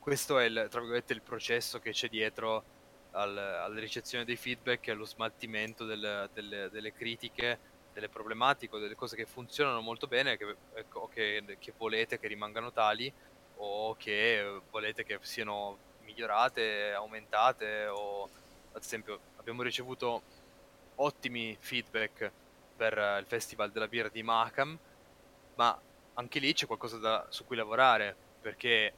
questo 0.00 0.38
è 0.38 0.44
il, 0.44 0.68
il 1.06 1.22
processo 1.22 1.78
che 1.80 1.90
c'è 1.90 2.08
dietro 2.08 2.76
al, 3.12 3.36
alla 3.36 3.80
ricezione 3.80 4.24
dei 4.24 4.36
feedback 4.36 4.88
e 4.88 4.92
allo 4.92 5.04
smaltimento 5.04 5.84
del, 5.84 6.28
del, 6.32 6.68
delle 6.70 6.92
critiche, 6.92 7.58
delle 7.92 8.08
problematiche, 8.08 8.78
delle 8.78 8.94
cose 8.94 9.16
che 9.16 9.24
funzionano 9.24 9.80
molto 9.80 10.06
bene 10.06 10.36
che, 10.36 10.56
ecco, 10.74 11.08
che, 11.12 11.56
che 11.58 11.72
volete 11.76 12.18
che 12.18 12.28
rimangano 12.28 12.72
tali 12.72 13.12
o 13.56 13.94
che 13.96 14.60
volete 14.70 15.04
che 15.04 15.18
siano 15.22 15.78
migliorate, 16.02 16.92
aumentate 16.92 17.86
o 17.86 18.28
ad 18.72 18.82
esempio 18.82 19.18
abbiamo 19.36 19.62
ricevuto 19.62 20.22
ottimi 20.96 21.56
feedback 21.58 22.30
per 22.76 23.16
il 23.18 23.26
festival 23.26 23.70
della 23.70 23.88
birra 23.88 24.08
di 24.08 24.22
Mahakam 24.22 24.78
ma 25.56 25.80
anche 26.14 26.38
lì 26.38 26.52
c'è 26.52 26.66
qualcosa 26.66 26.98
da, 26.98 27.26
su 27.28 27.44
cui 27.44 27.56
lavorare 27.56 28.14
perché 28.40 28.92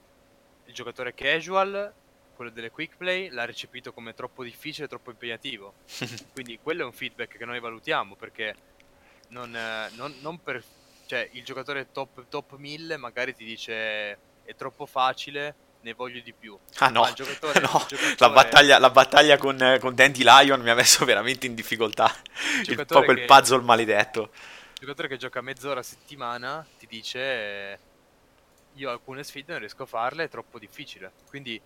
il 0.67 0.75
giocatore 0.75 1.15
casual, 1.15 1.93
quello 2.41 2.55
delle 2.55 2.71
quick 2.71 2.97
play, 2.97 3.29
l'ha 3.29 3.45
recepito 3.45 3.93
come 3.93 4.15
troppo 4.15 4.43
difficile, 4.43 4.89
troppo 4.89 5.11
impegnativo. 5.11 5.75
Quindi 6.33 6.59
quello 6.63 6.81
è 6.81 6.85
un 6.87 6.93
feedback 6.93 7.37
che 7.37 7.45
noi 7.45 7.61
valutiamo 7.61 8.15
perché 8.15 8.55
non, 9.29 9.51
non, 9.51 10.15
non 10.23 10.43
per... 10.43 10.65
Cioè, 11.05 11.29
il 11.33 11.45
giocatore 11.45 11.93
top, 11.93 12.25
top 12.31 12.57
1000 12.57 12.97
magari 12.97 13.35
ti 13.35 13.45
dice 13.45 13.73
è 14.43 14.55
troppo 14.57 14.87
facile, 14.87 15.55
ne 15.83 15.93
voglio 15.93 16.23
di 16.23 16.33
più. 16.33 16.59
Ah 16.79 16.89
no, 16.89 17.05
no. 17.05 17.13
Giocatore... 17.13 17.61
La, 18.17 18.31
battaglia, 18.31 18.79
la 18.79 18.91
battaglia 18.91 19.37
con, 19.37 19.77
con 19.79 19.95
Dandy 19.95 20.23
Lion 20.25 20.63
mi 20.63 20.71
ha 20.71 20.75
messo 20.75 21.05
veramente 21.05 21.45
in 21.45 21.55
difficoltà. 21.55 22.11
Il, 22.65 22.71
il 22.71 22.87
po' 22.87 23.03
quel 23.03 23.27
puzzle 23.27 23.61
maledetto. 23.61 24.31
Il 24.33 24.87
giocatore 24.87 25.09
che 25.09 25.19
gioca 25.19 25.43
mezz'ora 25.43 25.81
a 25.81 25.83
settimana 25.83 26.67
ti 26.79 26.87
dice 26.87 27.79
io 28.77 28.89
alcune 28.89 29.25
sfide 29.25 29.51
non 29.53 29.59
riesco 29.59 29.83
a 29.83 29.87
farle, 29.87 30.25
è 30.25 30.29
troppo 30.31 30.59
difficile. 30.59 31.13
Quindi 31.29 31.61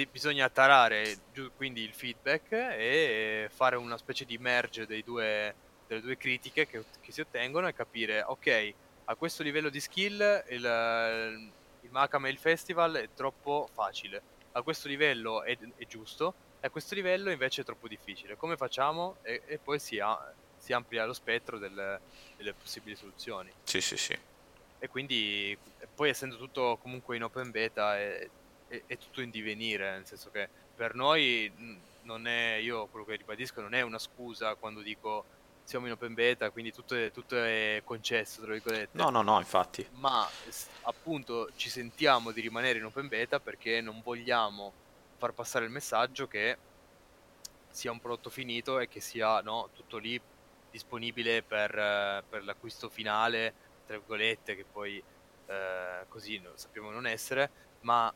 te, 0.00 0.08
bisogna 0.10 0.48
tarare 0.48 1.18
giù, 1.32 1.50
quindi 1.56 1.82
il 1.82 1.92
feedback 1.92 2.52
e 2.52 3.48
fare 3.52 3.76
una 3.76 3.98
specie 3.98 4.24
di 4.24 4.38
merge 4.38 4.86
due, 5.04 5.54
delle 5.86 6.00
due 6.00 6.16
critiche 6.16 6.66
che, 6.66 6.84
che, 7.00 7.12
si 7.12 7.20
ottengono 7.20 7.68
e 7.68 7.74
capire, 7.74 8.22
ok, 8.22 8.74
a 9.06 9.14
questo 9.16 9.42
livello 9.42 9.68
di 9.68 9.80
skill 9.80 10.44
il, 10.48 11.50
il 11.80 11.90
Macam 11.90 12.26
e 12.26 12.30
il 12.30 12.38
festival 12.38 12.94
è 12.94 13.08
troppo 13.14 13.68
facile, 13.72 14.22
a 14.52 14.62
questo 14.62 14.88
livello 14.88 15.42
è, 15.42 15.56
è 15.76 15.86
giusto, 15.86 16.34
e 16.60 16.66
a 16.66 16.70
questo 16.70 16.94
livello 16.94 17.30
invece 17.30 17.62
è 17.62 17.64
troppo 17.64 17.88
difficile. 17.88 18.36
Come 18.36 18.56
facciamo? 18.56 19.16
E, 19.22 19.42
e 19.46 19.58
poi 19.58 19.78
si, 19.78 19.98
ha, 19.98 20.32
si, 20.58 20.72
amplia 20.72 21.06
lo 21.06 21.14
spettro 21.14 21.58
del, 21.58 21.98
delle 22.36 22.52
possibili 22.52 22.94
soluzioni. 22.94 23.50
Sì, 23.64 23.80
sì, 23.80 23.96
sì 23.96 24.18
e 24.82 24.88
quindi 24.88 25.56
poi 25.94 26.08
essendo 26.08 26.38
tutto 26.38 26.78
comunque 26.80 27.14
in 27.14 27.22
open 27.22 27.50
beta 27.50 27.98
è, 27.98 28.26
è, 28.70 28.82
è, 28.86 28.96
tutto 28.96 29.20
in 29.20 29.30
divenire, 29.30 29.90
nel 29.90 30.06
senso 30.06 30.30
che 30.30 30.48
per 30.74 30.94
noi 30.94 31.52
non 32.02 32.26
è, 32.26 32.54
io 32.54 32.86
quello 32.86 33.04
che 33.04 33.16
ribadisco, 33.16 33.60
non 33.60 33.74
è 33.74 33.82
una 33.82 33.98
scusa 33.98 34.54
quando 34.54 34.80
dico 34.80 35.24
siamo 35.64 35.86
in 35.86 35.92
open 35.92 36.14
beta, 36.14 36.50
quindi 36.50 36.72
tutto 36.72 36.94
è, 36.94 37.10
tutto 37.12 37.36
è 37.36 37.82
concesso, 37.84 38.40
tra 38.42 38.52
virgolette. 38.52 38.96
No, 38.96 39.10
no, 39.10 39.22
no, 39.22 39.38
infatti. 39.38 39.86
Ma 39.92 40.28
appunto 40.82 41.50
ci 41.54 41.68
sentiamo 41.68 42.32
di 42.32 42.40
rimanere 42.40 42.78
in 42.78 42.84
open 42.84 43.08
beta 43.08 43.38
perché 43.38 43.80
non 43.80 44.00
vogliamo 44.02 44.72
far 45.16 45.32
passare 45.32 45.66
il 45.66 45.70
messaggio 45.70 46.26
che 46.26 46.56
sia 47.68 47.92
un 47.92 48.00
prodotto 48.00 48.30
finito 48.30 48.80
e 48.80 48.88
che 48.88 49.00
sia 49.00 49.40
no, 49.42 49.68
tutto 49.74 49.98
lì 49.98 50.20
disponibile 50.70 51.42
per, 51.42 52.24
per 52.28 52.44
l'acquisto 52.44 52.88
finale 52.88 53.68
tra 53.86 53.98
virgolette, 53.98 54.54
che 54.54 54.64
poi 54.64 55.02
eh, 55.46 56.04
così 56.08 56.40
sappiamo 56.54 56.90
non 56.90 57.06
essere, 57.06 57.50
ma 57.80 58.12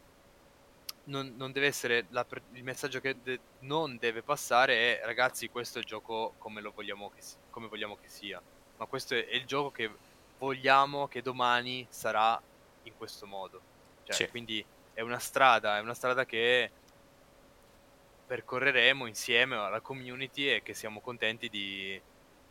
non, 1.04 1.34
non 1.36 1.52
deve 1.52 1.66
essere 1.66 2.06
la, 2.10 2.24
il 2.52 2.64
messaggio 2.64 3.00
che 3.00 3.16
de, 3.22 3.40
non 3.60 3.98
deve 3.98 4.22
passare 4.22 5.00
è 5.00 5.04
ragazzi 5.04 5.48
questo 5.48 5.78
è 5.78 5.80
il 5.80 5.86
gioco 5.86 6.34
come 6.38 6.60
lo 6.60 6.72
vogliamo 6.74 7.10
che, 7.10 7.22
come 7.50 7.68
vogliamo 7.68 7.96
che 8.00 8.08
sia, 8.08 8.40
ma 8.76 8.86
questo 8.86 9.14
è, 9.14 9.26
è, 9.26 9.34
il 9.34 9.44
gioco 9.44 9.70
che 9.70 9.90
vogliamo 10.38 11.06
che 11.08 11.22
domani 11.22 11.86
sarà 11.88 12.40
in 12.84 12.92
questo 12.96 13.26
modo. 13.26 13.60
Cioè, 14.04 14.14
sì. 14.14 14.28
Quindi 14.28 14.64
è 14.92 15.00
una 15.00 15.18
strada, 15.18 15.78
è 15.78 15.80
una 15.80 15.94
strada 15.94 16.24
che 16.24 16.70
percorreremo 18.26 19.06
insieme 19.06 19.56
alla 19.56 19.80
community 19.80 20.48
e 20.48 20.62
che 20.62 20.74
siamo 20.74 21.00
contenti 21.00 21.48
di, 21.48 22.00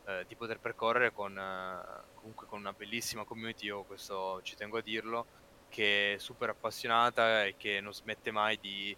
eh, 0.05 0.25
di 0.27 0.35
poter 0.35 0.59
percorrere 0.59 1.11
con, 1.11 1.37
eh, 1.37 2.03
comunque 2.15 2.47
con 2.47 2.59
una 2.59 2.73
bellissima 2.73 3.23
community, 3.23 3.65
io 3.65 3.83
questo 3.83 4.41
ci 4.43 4.55
tengo 4.55 4.77
a 4.77 4.81
dirlo, 4.81 5.25
che 5.73 6.13
è 6.13 6.17
super 6.19 6.49
appassionata 6.49 7.45
e 7.45 7.55
che 7.57 7.81
non 7.81 7.95
smette 7.95 8.29
mai 8.29 8.59
di 8.61 8.95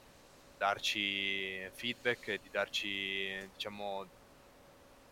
darci 0.58 1.66
feedback, 1.74 2.26
di 2.42 2.50
darci, 2.52 3.50
diciamo, 3.54 4.06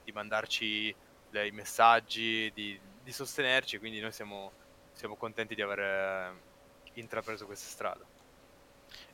di 0.03 0.11
mandarci 0.11 0.93
i 1.32 1.51
messaggi, 1.51 2.51
di, 2.53 2.78
di 3.01 3.11
sostenerci, 3.14 3.80
quindi 3.80 4.01
noi 4.01 4.11
siamo, 4.11 4.51
siamo 4.91 5.16
contenti 5.16 5.55
di 5.55 5.61
aver 5.61 5.80
eh, 5.80 6.32
intrapreso 6.95 7.45
questa 7.45 7.70
strada. 7.70 8.03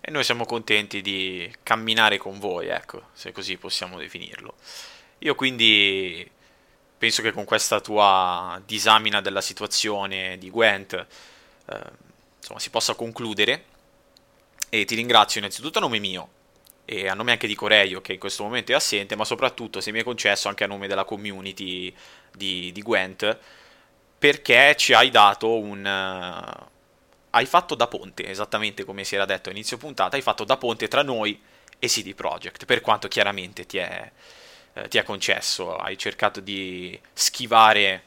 E 0.01 0.09
noi 0.09 0.23
siamo 0.23 0.45
contenti 0.45 1.01
di 1.01 1.55
camminare 1.61 2.17
con 2.17 2.39
voi, 2.39 2.67
ecco, 2.67 3.09
se 3.13 3.31
così 3.31 3.57
possiamo 3.57 3.99
definirlo. 3.99 4.55
Io 5.19 5.35
quindi 5.35 6.27
penso 6.97 7.21
che 7.21 7.31
con 7.31 7.45
questa 7.45 7.79
tua 7.79 8.59
disamina 8.65 9.21
della 9.21 9.41
situazione 9.41 10.39
di 10.39 10.49
Gwent 10.49 10.93
eh, 11.65 12.07
insomma, 12.39 12.59
si 12.59 12.69
possa 12.69 12.95
concludere. 12.95 13.65
E 14.69 14.85
ti 14.85 14.95
ringrazio 14.95 15.39
innanzitutto 15.39 15.79
a 15.79 15.81
nome 15.81 15.99
mio 15.99 16.29
e 16.85 17.07
a 17.07 17.13
nome 17.13 17.31
anche 17.31 17.47
di 17.47 17.55
Coreio 17.55 18.01
che 18.01 18.13
in 18.13 18.19
questo 18.19 18.43
momento 18.43 18.71
è 18.71 18.75
assente 18.75 19.15
ma 19.15 19.23
soprattutto 19.23 19.79
se 19.79 19.91
mi 19.91 19.99
è 19.99 20.03
concesso 20.03 20.47
anche 20.47 20.63
a 20.63 20.67
nome 20.67 20.87
della 20.87 21.05
community 21.05 21.93
di, 22.31 22.71
di 22.71 22.81
Gwent 22.81 23.37
perché 24.19 24.75
ci 24.75 24.93
hai 24.93 25.09
dato 25.09 25.57
un... 25.57 25.79
Uh, 25.79 26.67
hai 27.31 27.45
fatto 27.45 27.75
da 27.75 27.87
ponte, 27.87 28.27
esattamente 28.27 28.83
come 28.83 29.03
si 29.03 29.15
era 29.15 29.25
detto 29.25 29.49
a 29.49 29.51
inizio 29.51 29.77
puntata, 29.77 30.15
hai 30.15 30.21
fatto 30.21 30.43
da 30.43 30.57
ponte 30.57 30.87
tra 30.87 31.03
noi 31.03 31.39
e 31.77 31.87
CD 31.87 32.13
Projekt, 32.15 32.65
per 32.65 32.81
quanto 32.81 33.07
chiaramente 33.07 33.65
ti 33.65 33.77
è, 33.77 34.11
eh, 34.73 34.87
ti 34.87 34.97
è 34.97 35.03
concesso, 35.03 35.75
hai 35.75 35.97
cercato 35.97 36.39
di 36.39 36.99
schivare 37.13 38.03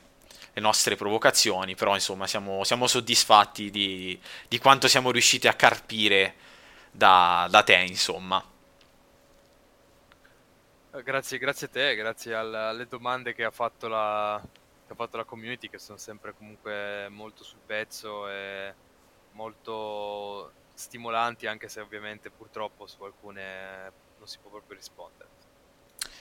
le 0.54 0.60
nostre 0.60 0.96
provocazioni, 0.96 1.74
però 1.74 1.94
insomma 1.94 2.26
siamo, 2.26 2.64
siamo 2.64 2.86
soddisfatti 2.86 3.70
di, 3.70 4.20
di, 4.48 4.58
quanto 4.58 4.86
siamo 4.86 5.10
riusciti 5.10 5.48
a 5.48 5.54
carpire 5.54 6.34
da, 6.90 7.46
da 7.50 7.62
te, 7.62 7.76
insomma. 7.76 8.44
Eh, 10.94 11.02
grazie, 11.02 11.38
grazie 11.38 11.66
a 11.68 11.70
te, 11.70 11.94
grazie 11.94 12.34
alle 12.34 12.86
domande 12.86 13.34
che 13.34 13.44
ha, 13.44 13.52
la, 13.80 14.42
che 14.86 14.92
ha 14.92 14.94
fatto 14.94 15.16
la 15.16 15.24
community, 15.24 15.70
che 15.70 15.78
sono 15.78 15.96
sempre 15.96 16.34
comunque 16.36 17.08
molto 17.08 17.44
sul 17.44 17.60
pezzo 17.64 18.28
e 18.28 18.74
molto 19.32 20.52
stimolanti, 20.74 21.46
anche 21.46 21.68
se 21.68 21.80
ovviamente 21.80 22.30
purtroppo 22.30 22.86
su 22.86 23.02
alcune 23.02 23.92
non 24.18 24.28
si 24.28 24.38
può 24.38 24.50
proprio 24.50 24.76
rispondere. 24.76 25.41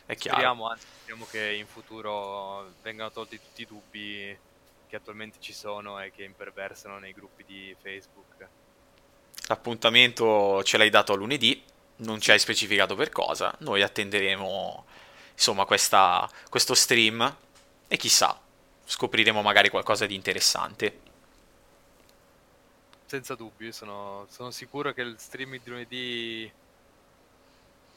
È 0.05 0.15
chiaro. 0.15 0.37
Speriamo, 0.37 0.69
anzi, 0.69 0.85
speriamo 0.99 1.27
che 1.29 1.51
in 1.53 1.67
futuro 1.67 2.71
vengano 2.81 3.11
tolti 3.11 3.39
tutti 3.39 3.61
i 3.61 3.65
dubbi 3.65 4.37
che 4.87 4.95
attualmente 4.95 5.37
ci 5.39 5.53
sono 5.53 6.01
e 6.01 6.11
che 6.11 6.23
imperversano 6.23 6.99
nei 6.99 7.13
gruppi 7.13 7.45
di 7.45 7.75
Facebook. 7.81 8.47
L'appuntamento 9.47 10.63
ce 10.63 10.77
l'hai 10.77 10.89
dato 10.89 11.13
a 11.13 11.15
lunedì, 11.15 11.63
non 11.97 12.19
ci 12.19 12.31
hai 12.31 12.39
specificato 12.39 12.95
per 12.95 13.09
cosa, 13.09 13.55
noi 13.59 13.81
attenderemo 13.81 14.85
insomma 15.31 15.65
questa, 15.65 16.29
questo 16.49 16.73
stream 16.73 17.37
e 17.87 17.97
chissà, 17.97 18.39
scopriremo 18.85 19.41
magari 19.41 19.69
qualcosa 19.69 20.05
di 20.05 20.15
interessante. 20.15 20.99
Senza 23.05 23.35
dubbio, 23.35 23.71
sono, 23.71 24.27
sono 24.29 24.51
sicuro 24.51 24.93
che 24.93 25.01
il 25.01 25.15
stream 25.17 25.51
di 25.51 25.69
lunedì 25.69 26.51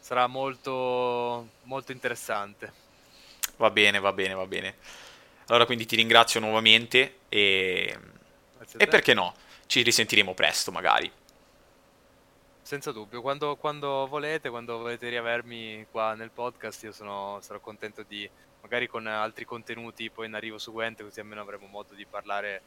sarà 0.04 0.26
molto, 0.26 1.48
molto 1.62 1.90
interessante. 1.90 2.70
Va 3.56 3.70
bene, 3.70 3.98
va 4.00 4.12
bene, 4.12 4.34
va 4.34 4.44
bene. 4.44 4.74
Allora 5.46 5.64
quindi 5.64 5.86
ti 5.86 5.96
ringrazio 5.96 6.40
nuovamente 6.40 7.20
e, 7.30 7.98
e 8.76 8.86
perché 8.86 9.14
no, 9.14 9.34
ci 9.64 9.80
risentiremo 9.80 10.34
presto 10.34 10.70
magari. 10.70 11.10
Senza 12.60 12.92
dubbio, 12.92 13.22
quando, 13.22 13.56
quando 13.56 14.06
volete, 14.06 14.50
quando 14.50 14.76
volete 14.76 15.08
riavermi 15.08 15.86
qua 15.90 16.12
nel 16.12 16.30
podcast, 16.30 16.82
io 16.82 16.92
sono, 16.92 17.38
sarò 17.40 17.58
contento 17.60 18.02
di, 18.06 18.28
magari 18.60 18.86
con 18.86 19.06
altri 19.06 19.46
contenuti 19.46 20.10
poi 20.10 20.26
in 20.26 20.34
arrivo 20.34 20.58
seguente, 20.58 21.02
così 21.02 21.20
almeno 21.20 21.40
avremo 21.40 21.66
modo 21.66 21.94
di 21.94 22.04
parlare 22.04 22.60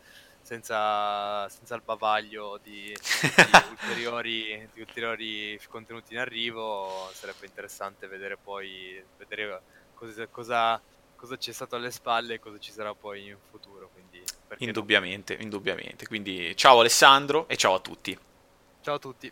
senza, 0.48 1.50
senza 1.50 1.76
il 1.76 1.82
bavaglio 1.84 2.58
di, 2.64 2.86
di, 2.86 2.96
ulteriori, 3.70 4.70
di, 4.74 4.80
ulteriori, 4.80 5.60
contenuti 5.68 6.14
in 6.14 6.20
arrivo. 6.20 7.10
Sarebbe 7.12 7.46
interessante 7.46 8.08
vedere 8.08 8.38
poi 8.38 9.04
vedere 9.18 9.62
cosa, 9.94 10.26
cosa, 10.28 10.82
cosa 11.18 11.36
c'è 11.36 11.52
stato 11.52 11.76
alle 11.76 11.92
spalle 11.92 12.36
e 12.36 12.40
cosa 12.40 12.60
ci 12.60 12.72
sarà 12.72 12.94
poi 12.94 13.28
in 13.28 13.38
futuro. 13.50 13.90
Quindi, 13.92 14.24
indubbiamente, 14.60 15.36
no? 15.36 15.42
indubbiamente. 15.44 16.08
Quindi 16.08 16.56
ciao 16.56 16.80
Alessandro 16.80 17.50
e 17.50 17.58
ciao 17.58 17.74
a 17.74 17.80
tutti. 17.82 18.18
Ciao 18.80 18.96
a 18.96 19.00
tutti. 19.00 19.30